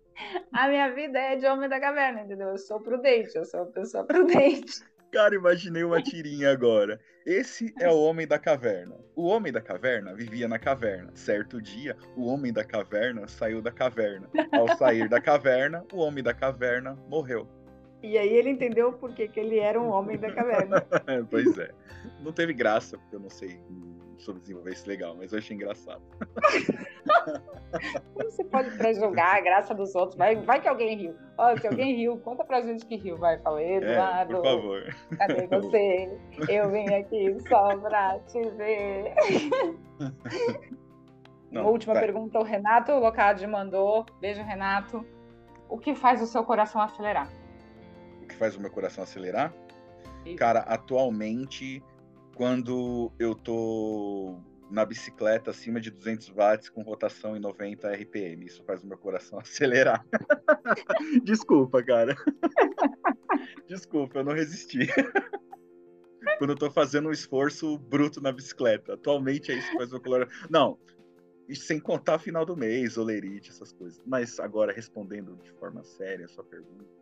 A 0.52 0.68
minha 0.68 0.94
vida 0.94 1.18
é 1.18 1.38
de 1.38 1.46
homem 1.46 1.70
da 1.70 1.80
caverna, 1.80 2.24
entendeu? 2.24 2.50
Eu 2.50 2.58
sou 2.58 2.82
prudente, 2.82 3.38
eu 3.38 3.46
sou 3.46 3.62
uma 3.62 3.72
pessoa 3.72 4.04
prudente. 4.04 4.84
Cara, 5.14 5.34
imaginei 5.34 5.86
uma 5.86 6.04
tirinha 6.04 6.52
agora. 6.52 7.00
Esse 7.26 7.74
é 7.80 7.90
o 7.90 8.02
homem 8.02 8.28
da 8.28 8.38
caverna. 8.38 8.98
O 9.16 9.28
homem 9.28 9.54
da 9.54 9.62
caverna 9.62 10.14
vivia 10.14 10.50
na 10.50 10.60
caverna. 10.60 11.12
Certo 11.16 11.62
dia, 11.62 11.96
o 12.18 12.26
homem 12.26 12.52
da 12.52 12.66
caverna 12.66 13.30
saiu 13.30 13.62
da 13.62 13.72
caverna. 13.72 14.30
Ao 14.52 14.76
sair 14.76 15.08
da 15.08 15.22
caverna, 15.22 15.86
o 15.94 16.00
homem 16.00 16.22
da 16.22 16.34
caverna 16.34 16.98
morreu. 17.08 17.61
E 18.04 18.18
aí 18.18 18.34
ele 18.34 18.50
entendeu 18.50 18.94
por 18.94 19.14
que, 19.14 19.28
que 19.28 19.40
ele 19.40 19.60
era 19.60 19.80
um 19.80 19.90
homem 19.90 20.18
da 20.18 20.32
caverna. 20.32 20.82
pois 21.30 21.58
é. 21.58 21.72
Não 22.20 22.32
teve 22.32 22.54
graça, 22.54 22.98
porque 22.98 23.16
eu 23.16 23.20
não 23.20 23.30
sei 23.30 23.62
sobre 24.18 24.42
desenvolver 24.42 24.72
isso 24.72 24.88
legal, 24.88 25.16
mas 25.16 25.34
eu 25.34 25.40
achei 25.40 25.56
engraçado. 25.56 26.02
Você 28.16 28.44
pode 28.46 28.70
pré-julgar 28.78 29.38
a 29.38 29.42
graça 29.42 29.74
dos 29.74 29.94
outros. 29.96 30.18
Vai, 30.18 30.36
vai 30.36 30.62
que 30.62 30.68
alguém 30.68 30.96
riu. 30.98 31.16
Olha, 31.38 31.60
se 31.60 31.68
alguém 31.68 31.96
riu, 31.96 32.18
conta 32.20 32.44
pra 32.44 32.62
gente 32.62 32.86
que 32.86 32.96
riu. 32.96 33.18
Vai, 33.18 33.40
fala, 33.40 33.62
Eduardo. 33.62 34.34
É, 34.34 34.36
por 34.38 34.44
favor. 34.44 34.96
Cadê 35.18 35.48
você? 35.48 36.20
Eu 36.50 36.70
vim 36.70 36.94
aqui 36.94 37.36
só 37.48 37.78
pra 37.78 38.20
te 38.20 38.42
ver. 38.52 39.14
Não, 41.52 41.68
última 41.68 41.94
vai. 41.94 42.04
pergunta, 42.04 42.40
o 42.40 42.44
Renato 42.44 42.94
Locade 42.94 43.46
mandou. 43.46 44.06
Beijo, 44.20 44.42
Renato. 44.42 45.06
O 45.68 45.78
que 45.78 45.96
faz 45.96 46.22
o 46.22 46.26
seu 46.26 46.44
coração 46.44 46.82
acelerar? 46.82 47.30
Faz 48.42 48.56
o 48.56 48.60
meu 48.60 48.72
coração 48.72 49.04
acelerar? 49.04 49.54
Isso. 50.26 50.36
Cara, 50.36 50.62
atualmente, 50.62 51.84
quando 52.36 53.12
eu 53.20 53.36
tô 53.36 54.40
na 54.72 54.84
bicicleta 54.84 55.52
acima 55.52 55.80
de 55.80 55.92
200 55.92 56.30
watts 56.30 56.68
com 56.68 56.82
rotação 56.82 57.38
em 57.38 57.40
90 57.40 57.92
RPM, 57.92 58.44
isso 58.44 58.64
faz 58.64 58.82
o 58.82 58.88
meu 58.88 58.98
coração 58.98 59.38
acelerar. 59.40 60.04
Desculpa, 61.24 61.84
cara. 61.84 62.16
Desculpa, 63.70 64.20
eu 64.20 64.24
não 64.24 64.34
resisti. 64.34 64.88
quando 66.40 66.50
eu 66.50 66.58
tô 66.58 66.72
fazendo 66.72 67.10
um 67.10 67.12
esforço 67.12 67.78
bruto 67.78 68.20
na 68.20 68.32
bicicleta. 68.32 68.96
Atualmente 68.96 69.52
é 69.52 69.56
isso 69.56 69.70
que 69.70 69.78
faz 69.78 69.90
o 69.90 69.94
meu 69.94 70.02
coração. 70.02 70.48
Não, 70.50 70.80
sem 71.54 71.80
contar 71.80 72.18
final 72.18 72.44
do 72.44 72.58
mês, 72.58 72.98
olerite, 72.98 73.52
essas 73.52 73.72
coisas. 73.72 74.02
Mas 74.04 74.40
agora, 74.40 74.74
respondendo 74.74 75.36
de 75.44 75.52
forma 75.52 75.84
séria 75.84 76.26
a 76.26 76.30
sua 76.30 76.44
pergunta, 76.44 77.01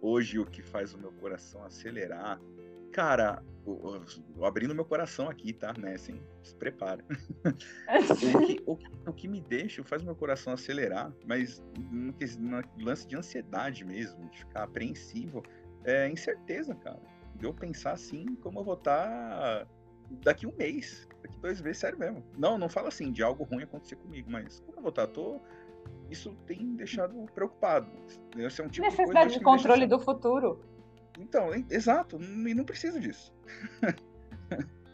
hoje 0.00 0.38
o 0.38 0.46
que 0.46 0.62
faz 0.62 0.94
o 0.94 0.98
meu 0.98 1.12
coração 1.12 1.64
acelerar. 1.64 2.40
Cara, 2.92 3.42
eu, 3.66 4.02
eu, 4.36 4.44
abrindo 4.44 4.74
meu 4.74 4.84
coração 4.84 5.28
aqui, 5.28 5.52
tá? 5.52 5.74
Né? 5.78 5.94
Assim, 5.94 6.20
se 6.42 6.54
prepara. 6.54 7.04
o, 8.34 8.46
que, 8.46 8.62
o, 8.66 8.78
o, 9.10 9.12
que, 9.12 9.28
me 9.28 9.40
deixa, 9.40 9.82
faz 9.84 10.02
o 10.02 10.04
meu 10.04 10.14
coração 10.14 10.52
acelerar, 10.52 11.12
mas 11.26 11.62
no, 11.90 12.14
no 12.38 12.84
lance 12.84 13.06
de 13.06 13.16
ansiedade 13.16 13.84
mesmo, 13.84 14.30
de 14.30 14.38
ficar 14.38 14.62
apreensivo, 14.62 15.42
é 15.84 16.08
incerteza, 16.08 16.74
cara. 16.74 17.00
De 17.34 17.44
eu 17.44 17.52
pensar 17.52 17.92
assim, 17.92 18.34
como 18.36 18.60
eu 18.60 18.64
vou 18.64 18.74
estar 18.74 19.06
tá 19.06 19.66
daqui 20.22 20.46
um 20.46 20.56
mês, 20.56 21.06
daqui 21.22 21.38
dois 21.38 21.60
meses, 21.60 21.78
sério 21.78 21.98
mesmo. 21.98 22.24
Não, 22.38 22.56
não 22.56 22.68
fala 22.68 22.88
assim 22.88 23.12
de 23.12 23.22
algo 23.22 23.44
ruim 23.44 23.62
acontecer 23.62 23.96
comigo, 23.96 24.30
mas 24.30 24.60
como 24.60 24.78
eu 24.78 24.82
vou 24.82 24.90
estar? 24.90 25.06
Tá? 25.06 25.12
Tô 25.12 25.40
isso 26.10 26.34
tem 26.46 26.74
deixado 26.74 27.14
preocupado. 27.34 27.90
Esse 28.36 28.60
é 28.60 28.64
um 28.64 28.68
tipo 28.68 28.86
Necessidade 28.86 29.32
de, 29.32 29.38
de 29.38 29.44
controle 29.44 29.86
deixa... 29.86 29.96
do 29.96 30.04
futuro. 30.04 30.64
Então, 31.18 31.50
exato, 31.70 32.18
e 32.20 32.54
não 32.54 32.64
precisa 32.64 33.00
disso. 33.00 33.34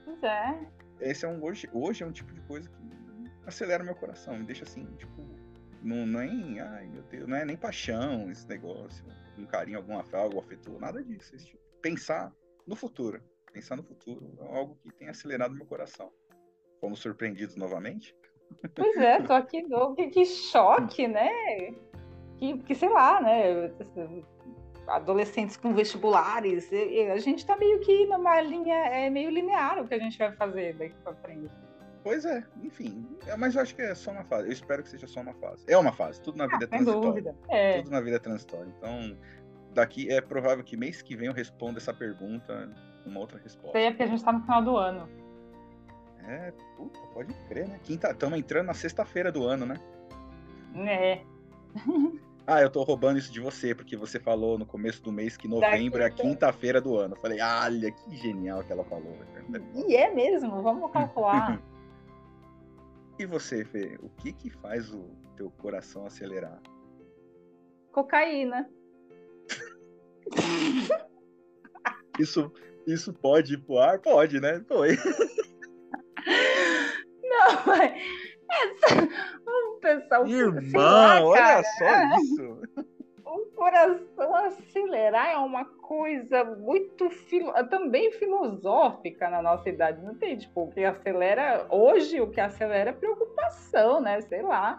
Pois 0.04 0.22
é. 0.22 0.66
Esse 1.00 1.24
é 1.24 1.28
um 1.28 1.42
hoje, 1.42 1.68
hoje 1.72 2.04
é 2.04 2.06
um 2.06 2.12
tipo 2.12 2.32
de 2.32 2.40
coisa 2.42 2.68
que 2.68 2.92
acelera 3.44 3.82
meu 3.82 3.94
coração, 3.94 4.38
me 4.38 4.44
deixa 4.44 4.62
assim, 4.64 4.84
tipo, 4.96 5.20
não, 5.82 6.06
nem, 6.06 6.60
ai 6.60 6.86
meu 6.86 7.02
Deus, 7.02 7.26
não 7.26 7.36
é 7.36 7.44
nem 7.44 7.56
paixão 7.56 8.30
esse 8.30 8.46
negócio, 8.48 9.04
um 9.36 9.44
carinho, 9.44 9.78
alguma 9.78 10.04
algo 10.12 10.38
afetou, 10.38 10.78
nada 10.78 11.02
disso. 11.02 11.36
Tipo, 11.36 11.60
pensar 11.80 12.32
no 12.66 12.76
futuro, 12.76 13.20
pensar 13.52 13.76
no 13.76 13.82
futuro 13.82 14.32
é 14.40 14.56
algo 14.56 14.76
que 14.76 14.92
tem 14.92 15.08
acelerado 15.08 15.54
meu 15.54 15.66
coração. 15.66 16.12
Fomos 16.80 17.00
surpreendidos 17.00 17.56
novamente? 17.56 18.16
Pois 18.74 18.96
é, 18.96 19.16
aqui 19.16 19.62
novo. 19.62 19.94
Que, 19.94 20.08
que 20.08 20.24
choque, 20.24 21.06
né? 21.08 21.30
Que, 22.38 22.58
que 22.58 22.74
sei 22.74 22.88
lá, 22.88 23.20
né? 23.20 23.70
Adolescentes 24.86 25.56
com 25.56 25.72
vestibulares. 25.72 26.70
A 27.12 27.18
gente 27.18 27.46
tá 27.46 27.56
meio 27.56 27.80
que 27.80 28.06
numa 28.06 28.40
linha, 28.40 28.74
é 28.74 29.10
meio 29.10 29.30
linear 29.30 29.80
o 29.80 29.86
que 29.86 29.94
a 29.94 29.98
gente 29.98 30.18
vai 30.18 30.32
fazer 30.32 30.74
daqui 30.74 30.94
pra 31.04 31.14
frente. 31.14 31.54
Pois 32.02 32.24
é, 32.24 32.42
enfim. 32.62 33.06
É, 33.26 33.36
mas 33.36 33.54
eu 33.54 33.62
acho 33.62 33.74
que 33.76 33.82
é 33.82 33.94
só 33.94 34.10
uma 34.10 34.24
fase. 34.24 34.48
Eu 34.48 34.52
espero 34.52 34.82
que 34.82 34.88
seja 34.88 35.06
só 35.06 35.20
uma 35.20 35.34
fase. 35.34 35.64
É 35.68 35.76
uma 35.76 35.92
fase. 35.92 36.20
Tudo 36.20 36.36
na 36.36 36.46
vida 36.46 36.64
ah, 36.64 36.64
é 36.64 36.66
transitório. 36.66 37.00
Dúvida. 37.00 37.36
É. 37.48 37.78
Tudo 37.78 37.90
na 37.90 38.00
vida 38.00 38.16
é 38.16 38.18
transitório. 38.18 38.74
Então, 38.76 39.16
daqui 39.72 40.12
é 40.12 40.20
provável 40.20 40.64
que 40.64 40.76
mês 40.76 41.00
que 41.00 41.14
vem 41.14 41.28
eu 41.28 41.32
responda 41.32 41.78
essa 41.78 41.94
pergunta 41.94 42.68
uma 43.06 43.20
outra 43.20 43.38
resposta. 43.38 43.78
É 43.78 43.90
porque 43.90 44.02
a 44.02 44.06
gente 44.06 44.22
tá 44.22 44.32
no 44.32 44.40
final 44.40 44.62
do 44.62 44.76
ano. 44.76 45.08
É, 46.26 46.52
puta, 46.76 46.98
pode 47.12 47.34
crer, 47.48 47.68
né? 47.68 47.80
Quinta, 47.82 48.10
estamos 48.10 48.38
entrando 48.38 48.66
na 48.66 48.74
sexta-feira 48.74 49.32
do 49.32 49.44
ano, 49.44 49.66
né? 49.66 49.80
É. 50.88 51.22
Ah, 52.46 52.60
eu 52.60 52.70
tô 52.70 52.82
roubando 52.82 53.18
isso 53.18 53.32
de 53.32 53.40
você, 53.40 53.74
porque 53.74 53.96
você 53.96 54.18
falou 54.18 54.58
no 54.58 54.66
começo 54.66 55.02
do 55.02 55.12
mês 55.12 55.36
que 55.36 55.46
novembro 55.46 56.02
é 56.02 56.06
a 56.06 56.10
quinta-feira 56.10 56.80
do 56.80 56.96
ano. 56.96 57.14
Eu 57.14 57.20
falei, 57.20 57.40
olha, 57.40 57.90
que 57.90 58.16
genial 58.16 58.64
que 58.64 58.72
ela 58.72 58.84
falou. 58.84 59.16
E 59.74 59.94
é 59.94 60.12
mesmo, 60.12 60.62
vamos 60.62 60.90
calcular. 60.90 61.60
e 63.18 63.26
você, 63.26 63.64
Fê, 63.64 63.96
o 64.02 64.08
que 64.08 64.32
que 64.32 64.50
faz 64.50 64.92
o 64.92 65.08
teu 65.36 65.50
coração 65.50 66.04
acelerar? 66.04 66.60
Cocaína. 67.92 68.68
isso, 72.18 72.52
isso 72.86 73.12
pode 73.12 73.54
ir 73.54 73.58
pro 73.58 73.78
ar? 73.78 73.98
Pode, 74.00 74.40
né? 74.40 74.64
Foi. 74.66 74.96
Não, 77.52 77.66
mas 77.66 77.92
essa, 78.52 79.08
o 79.46 79.78
pessoal. 79.80 80.26
Irmão, 80.26 80.82
lá, 80.82 81.24
olha 81.24 81.62
só 81.78 82.18
isso. 82.20 82.62
O 83.24 83.46
coração 83.56 84.34
acelerar 84.34 85.30
é 85.30 85.36
uma 85.36 85.64
coisa 85.64 86.44
muito 86.44 87.10
filo... 87.10 87.52
também 87.68 88.12
filosófica 88.12 89.30
na 89.30 89.42
nossa 89.42 89.68
idade, 89.68 90.02
não 90.02 90.14
tem? 90.14 90.36
Tipo, 90.36 90.64
o 90.64 90.68
que 90.68 90.84
acelera 90.84 91.66
hoje, 91.70 92.20
o 92.20 92.30
que 92.30 92.40
acelera 92.40 92.90
é 92.90 92.92
preocupação, 92.92 94.00
né? 94.00 94.20
Sei 94.22 94.42
lá. 94.42 94.78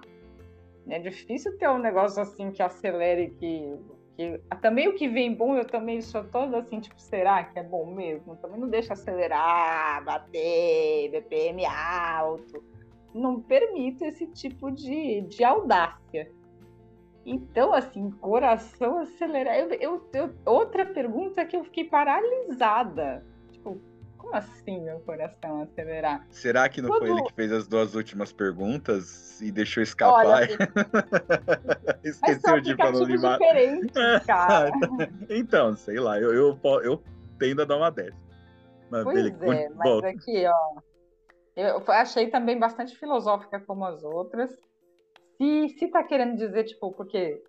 É 0.90 1.00
difícil 1.00 1.58
ter 1.58 1.70
um 1.70 1.78
negócio 1.78 2.22
assim 2.22 2.52
que 2.52 2.62
acelere 2.62 3.30
que 3.40 3.80
que 4.16 4.40
também 4.62 4.88
o 4.88 4.96
que 4.96 5.08
vem 5.08 5.34
bom, 5.34 5.56
eu 5.56 5.66
também 5.66 6.02
sou 6.02 6.24
toda 6.24 6.60
assim, 6.60 6.80
tipo, 6.80 7.00
será 7.00 7.44
que 7.44 7.58
é 7.58 7.64
bom 7.64 7.94
mesmo? 7.94 8.36
Também 8.36 8.60
não 8.60 8.70
deixa 8.70 8.94
acelerar, 8.94 10.04
bater, 10.04 11.10
BPM 11.12 11.66
alto. 11.66 12.64
Não 13.14 13.42
permito 13.42 14.06
esse 14.06 14.28
tipo 14.28 14.72
de, 14.72 15.22
de 15.22 15.44
audácia. 15.44 16.32
Então, 17.26 17.74
assim, 17.74 18.12
coração 18.12 19.00
acelerar. 19.00 19.58
Eu, 19.58 19.70
eu, 19.74 20.10
eu, 20.14 20.34
outra 20.46 20.86
pergunta 20.86 21.46
que 21.46 21.56
eu 21.56 21.64
fiquei 21.64 21.86
paralisada. 21.86 23.26
Como 24.24 24.36
assim 24.38 24.80
meu 24.80 25.02
coração 25.02 25.64
acelerar? 25.64 26.26
Será 26.30 26.70
que 26.70 26.82
não 26.82 26.90
Quando... 26.90 27.00
foi 27.02 27.10
ele 27.12 27.24
que 27.24 27.34
fez 27.34 27.52
as 27.52 27.68
duas 27.68 27.94
últimas 27.94 28.32
perguntas 28.32 29.42
e 29.42 29.52
deixou 29.52 29.84
escapar? 29.84 30.26
Olha, 30.26 30.48
Esqueceu 32.02 32.62
de 32.62 32.74
falar 32.78 33.04
limar. 33.06 33.38
cara. 34.26 34.72
então, 35.30 35.76
sei 35.76 36.00
lá, 36.00 36.22
eu, 36.22 36.34
eu, 36.34 36.60
eu 36.84 37.04
tendo 37.38 37.64
a 37.64 37.66
dar 37.66 37.76
uma 37.76 37.92
dessa. 37.92 38.18
Mas 38.90 39.04
pois 39.04 39.26
é, 39.26 39.70
mas 39.70 39.84
volta. 39.84 40.08
aqui, 40.08 40.46
ó. 40.48 40.82
Eu 41.56 41.84
achei 41.90 42.28
também 42.28 42.58
bastante 42.58 42.98
filosófica 42.98 43.60
como 43.60 43.84
as 43.86 44.04
outras. 44.04 44.50
Se, 45.38 45.70
se 45.78 45.88
tá 45.90 46.02
querendo 46.04 46.38
dizer, 46.38 46.64
tipo, 46.64 46.94
porque 46.94 47.44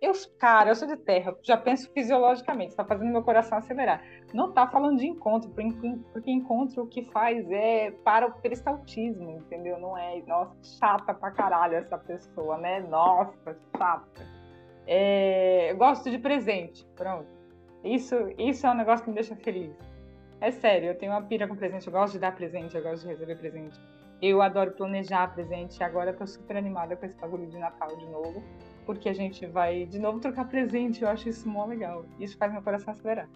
eu, 0.00 0.12
cara, 0.38 0.70
eu 0.70 0.74
sou 0.74 0.86
de 0.86 0.96
terra, 0.96 1.34
já 1.42 1.56
penso 1.56 1.90
fisiologicamente, 1.92 2.70
está 2.70 2.84
fazendo 2.84 3.10
meu 3.10 3.22
coração 3.22 3.56
acelerar. 3.56 4.02
Não 4.34 4.52
tá 4.52 4.66
falando 4.66 4.98
de 4.98 5.06
encontro, 5.06 5.50
porque 5.50 6.30
encontro 6.30 6.82
o 6.82 6.86
que 6.86 7.04
faz 7.10 7.50
é 7.50 7.90
para 8.04 8.26
o 8.26 8.32
peristaltismo, 8.32 9.30
entendeu? 9.30 9.78
Não 9.78 9.96
é, 9.96 10.22
nossa, 10.26 10.54
chata 10.78 11.14
pra 11.14 11.30
caralho 11.30 11.76
essa 11.76 11.96
pessoa, 11.96 12.58
né? 12.58 12.80
Nossa, 12.80 13.56
chata. 13.76 14.26
É, 14.86 15.72
eu 15.72 15.76
gosto 15.78 16.10
de 16.10 16.18
presente, 16.18 16.86
pronto. 16.94 17.26
Isso, 17.82 18.14
isso 18.38 18.66
é 18.66 18.70
um 18.70 18.74
negócio 18.74 19.04
que 19.04 19.10
me 19.10 19.14
deixa 19.14 19.34
feliz. 19.36 19.74
É 20.40 20.50
sério, 20.50 20.90
eu 20.90 20.98
tenho 20.98 21.12
uma 21.12 21.22
pira 21.22 21.48
com 21.48 21.56
presente, 21.56 21.86
eu 21.86 21.92
gosto 21.92 22.12
de 22.12 22.18
dar 22.18 22.34
presente, 22.34 22.76
eu 22.76 22.82
gosto 22.82 23.02
de 23.02 23.08
receber 23.08 23.38
presente. 23.38 23.80
Eu 24.20 24.42
adoro 24.42 24.72
planejar 24.72 25.32
presente, 25.32 25.82
agora 25.82 26.10
eu 26.10 26.16
tô 26.16 26.26
super 26.26 26.56
animada 26.56 26.96
com 26.96 27.06
esse 27.06 27.16
bagulho 27.16 27.46
de 27.46 27.58
Natal 27.58 27.96
de 27.96 28.06
novo 28.06 28.42
porque 28.86 29.08
a 29.08 29.12
gente 29.12 29.44
vai 29.46 29.84
de 29.84 29.98
novo 29.98 30.20
trocar 30.20 30.48
presente. 30.48 31.02
Eu 31.02 31.08
acho 31.08 31.28
isso 31.28 31.46
mó 31.48 31.66
legal. 31.66 32.06
Isso 32.18 32.38
faz 32.38 32.52
meu 32.52 32.62
coração 32.62 32.92
acelerar. 32.92 33.28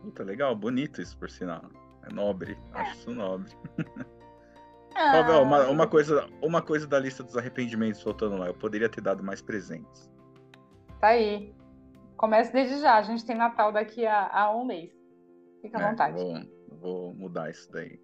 Puta, 0.00 0.22
legal, 0.22 0.54
bonito 0.56 1.02
isso, 1.02 1.18
por 1.18 1.28
sinal. 1.28 1.62
É 2.08 2.12
nobre, 2.12 2.56
acho 2.72 2.94
isso 2.94 3.10
nobre. 3.10 3.52
Ah, 4.94 5.40
uma, 5.40 5.68
uma, 5.68 5.86
coisa, 5.86 6.28
uma 6.42 6.60
coisa 6.60 6.86
da 6.86 6.98
lista 6.98 7.22
dos 7.22 7.34
arrependimentos 7.34 8.02
faltando 8.02 8.36
lá, 8.36 8.48
eu 8.48 8.54
poderia 8.54 8.90
ter 8.90 9.00
dado 9.00 9.22
mais 9.22 9.40
presentes. 9.40 10.10
Tá 11.00 11.08
aí. 11.08 11.54
Comece 12.16 12.52
desde 12.52 12.78
já, 12.78 12.98
a 12.98 13.02
gente 13.02 13.24
tem 13.24 13.34
Natal 13.34 13.72
daqui 13.72 14.04
a, 14.04 14.28
a 14.28 14.54
um 14.54 14.66
mês. 14.66 14.92
Fica 15.62 15.78
à 15.78 15.80
é, 15.80 15.90
vontade. 15.90 16.22
Vou, 16.22 16.78
vou, 16.78 17.14
mudar 17.14 17.50
isso 17.50 17.72
daí. 17.72 17.98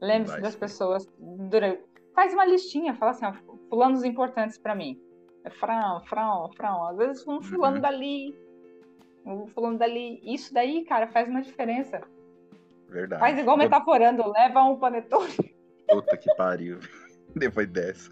Lembre-se 0.00 0.40
das 0.40 0.54
pessoas. 0.54 1.04
Durante... 1.18 1.82
Faz 2.14 2.32
uma 2.32 2.44
listinha, 2.44 2.94
fala 2.94 3.10
assim, 3.10 3.26
ó, 3.26 3.32
fulanos 3.68 4.04
importantes 4.04 4.56
para 4.56 4.74
mim. 4.74 5.00
É 5.44 5.50
frão, 5.50 6.00
frão, 6.06 6.50
frão. 6.56 6.88
Às 6.88 6.96
vezes 6.96 7.28
um 7.28 7.40
fulano 7.42 7.76
uhum. 7.76 7.82
dali, 7.82 8.34
um 9.26 9.46
fulano 9.46 9.78
dali. 9.78 10.20
Isso 10.24 10.52
daí, 10.52 10.84
cara, 10.84 11.06
faz 11.06 11.28
uma 11.28 11.42
diferença. 11.42 12.00
Verdade. 12.88 13.20
Faz 13.20 13.38
igual 13.38 13.56
metaforando, 13.56 14.30
leva 14.32 14.62
um 14.62 14.78
panetone. 14.78 15.54
Puta 15.88 16.16
que 16.16 16.34
pariu. 16.36 16.78
Depois 17.36 17.68
dessa. 17.68 18.10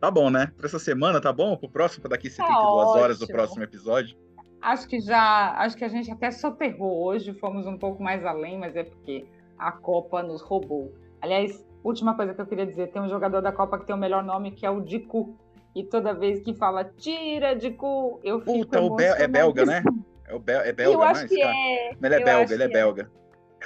tá 0.00 0.10
bom, 0.10 0.30
né? 0.30 0.52
Pra 0.56 0.66
essa 0.66 0.78
semana, 0.78 1.20
tá 1.20 1.32
bom? 1.32 1.56
Pro 1.56 1.68
próximo, 1.68 2.02
pra 2.02 2.10
daqui 2.10 2.30
72 2.30 2.92
tá 2.92 3.00
horas 3.00 3.18
do 3.18 3.26
próximo 3.26 3.62
episódio. 3.62 4.16
Acho 4.60 4.88
que 4.88 5.00
já. 5.00 5.54
Acho 5.58 5.76
que 5.76 5.84
a 5.84 5.88
gente 5.88 6.10
até 6.10 6.30
soterrou 6.30 7.04
hoje, 7.04 7.34
fomos 7.34 7.66
um 7.66 7.78
pouco 7.78 8.02
mais 8.02 8.24
além, 8.24 8.58
mas 8.58 8.74
é 8.74 8.84
porque 8.84 9.26
a 9.58 9.70
Copa 9.70 10.22
nos 10.22 10.40
roubou. 10.40 10.92
Aliás, 11.20 11.64
Última 11.82 12.14
coisa 12.14 12.34
que 12.34 12.40
eu 12.40 12.46
queria 12.46 12.66
dizer: 12.66 12.88
tem 12.88 13.00
um 13.00 13.08
jogador 13.08 13.40
da 13.40 13.52
Copa 13.52 13.78
que 13.78 13.86
tem 13.86 13.94
o 13.94 13.98
melhor 13.98 14.22
nome, 14.22 14.52
que 14.52 14.66
é 14.66 14.70
o 14.70 14.80
Dicu. 14.80 15.36
E 15.74 15.84
toda 15.84 16.12
vez 16.12 16.40
que 16.40 16.54
fala 16.54 16.84
tira 16.84 17.54
Dicu, 17.54 18.20
eu 18.22 18.40
fico. 18.40 18.52
Puta, 18.52 18.80
o 18.80 18.94
Bel 18.94 19.14
é 19.14 19.26
belga, 19.26 19.64
né? 19.64 19.82
É, 20.26 20.34
o 20.34 20.38
Bel 20.38 20.60
é 20.60 20.72
belga, 20.72 20.96
eu 20.96 21.02
acho 21.02 21.28
que 21.28 21.42
é. 21.42 21.90
Ele 21.90 22.14
é 22.14 22.24
belga, 22.24 22.54
ele 22.54 22.62
é, 22.62 22.66
é 22.66 22.68
belga. 22.68 23.10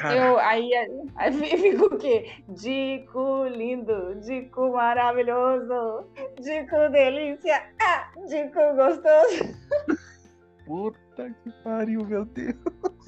Eu, 0.03 0.39
aí, 0.41 0.71
aí 1.15 1.33
fica 1.57 1.85
o 1.85 1.99
quê? 1.99 2.33
Dico 2.49 3.47
lindo, 3.47 4.17
Dico 4.17 4.73
maravilhoso, 4.73 6.09
Dico 6.41 6.89
delícia, 6.91 7.63
ah, 7.81 8.11
Dico 8.27 8.59
gostoso. 8.75 9.55
Puta 10.67 11.31
que 11.43 11.51
pariu, 11.63 12.05
meu 12.05 12.25
Deus. 12.25 12.55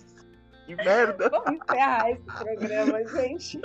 Que 0.67 0.75
merda. 0.75 1.29
Vamos 1.29 1.61
encerrar 1.63 2.11
esse 2.11 2.23
programa, 2.23 3.07
gente. 3.07 3.61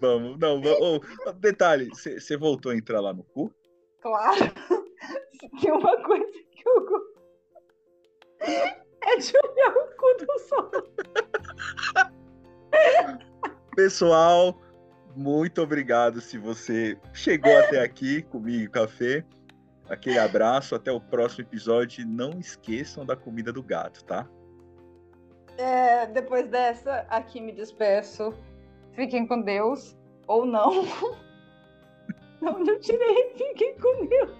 Vamos, 0.00 0.38
não, 0.38 0.60
vamos. 0.60 1.00
Oh, 1.26 1.32
detalhe, 1.32 1.88
você 1.88 2.36
voltou 2.36 2.72
a 2.72 2.76
entrar 2.76 3.00
lá 3.00 3.12
no 3.12 3.24
cu? 3.24 3.52
Claro. 4.00 4.36
Tem 5.60 5.72
uma 5.72 6.02
coisa 6.02 6.32
que 6.50 6.68
eu 6.68 6.86
gosto. 6.86 7.16
É 8.40 9.16
de 9.16 9.32
olhar 9.36 9.74
o 9.76 9.96
cu 9.96 10.24
do 10.24 10.38
sol. 10.40 10.70
Pessoal, 13.74 14.60
muito 15.14 15.62
obrigado 15.62 16.20
se 16.20 16.36
você 16.36 16.98
chegou 17.12 17.56
até 17.58 17.80
aqui 17.80 18.22
comigo 18.22 18.70
café. 18.72 19.24
Aquele 19.88 20.18
abraço, 20.18 20.74
até 20.74 20.90
o 20.90 21.00
próximo 21.00 21.44
episódio. 21.44 22.06
Não 22.06 22.38
esqueçam 22.38 23.06
da 23.06 23.16
comida 23.16 23.52
do 23.52 23.62
gato, 23.62 24.04
tá? 24.04 24.28
É, 25.56 26.06
depois 26.06 26.48
dessa, 26.48 27.06
aqui 27.08 27.40
me 27.40 27.52
despeço. 27.52 28.34
Fiquem 28.96 29.26
com 29.26 29.42
Deus. 29.42 29.96
Ou 30.26 30.44
não. 30.44 30.84
Não, 32.38 32.58
não 32.58 32.78
tirei. 32.78 33.30
Fiquem 33.34 33.78
com 33.78 34.06
Deus. 34.06 34.30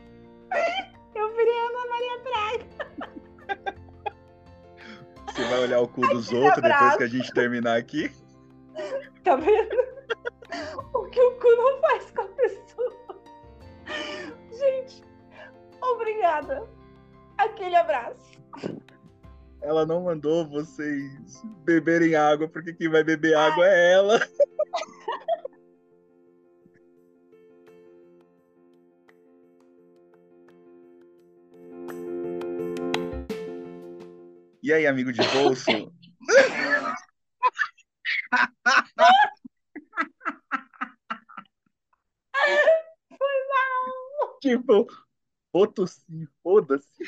Eu 1.15 1.35
virei 1.35 1.59
Ana 1.59 1.87
Maria 1.89 2.19
Braga. 2.23 2.67
Você 5.27 5.45
vai 5.45 5.61
olhar 5.61 5.81
o 5.81 5.89
cu 5.89 6.03
dos 6.03 6.31
outros 6.31 6.63
depois 6.63 6.97
que 6.97 7.03
a 7.03 7.09
gente 7.09 7.33
terminar 7.33 7.79
aqui? 7.79 8.11
Tá 9.25 9.35
vendo? 9.37 9.77
O 10.93 11.05
que 11.07 11.21
o 11.21 11.39
cu 11.41 11.49
não 11.57 11.81
faz 11.81 12.11
com 12.11 12.21
a 12.21 12.29
pessoa. 12.29 12.93
Gente, 14.53 15.03
obrigada. 15.81 16.69
Aquele 17.39 17.77
abraço. 17.77 18.39
Ela 19.67 19.85
não 19.85 20.05
mandou 20.05 20.49
vocês 20.49 21.43
beberem 21.65 22.15
água, 22.15 22.49
porque 22.49 22.73
quem 22.73 22.89
vai 22.89 23.03
beber 23.03 23.35
água 23.35 23.67
é 23.67 23.93
ela. 23.95 24.21
E 34.63 34.73
aí, 34.73 34.85
amigo 34.85 35.13
de 35.13 35.21
bolso? 35.29 35.65
Foi 43.09 43.37
mal. 43.49 44.39
Tipo, 44.41 44.87
foda-se, 45.53 46.29
foda-se. 46.43 47.05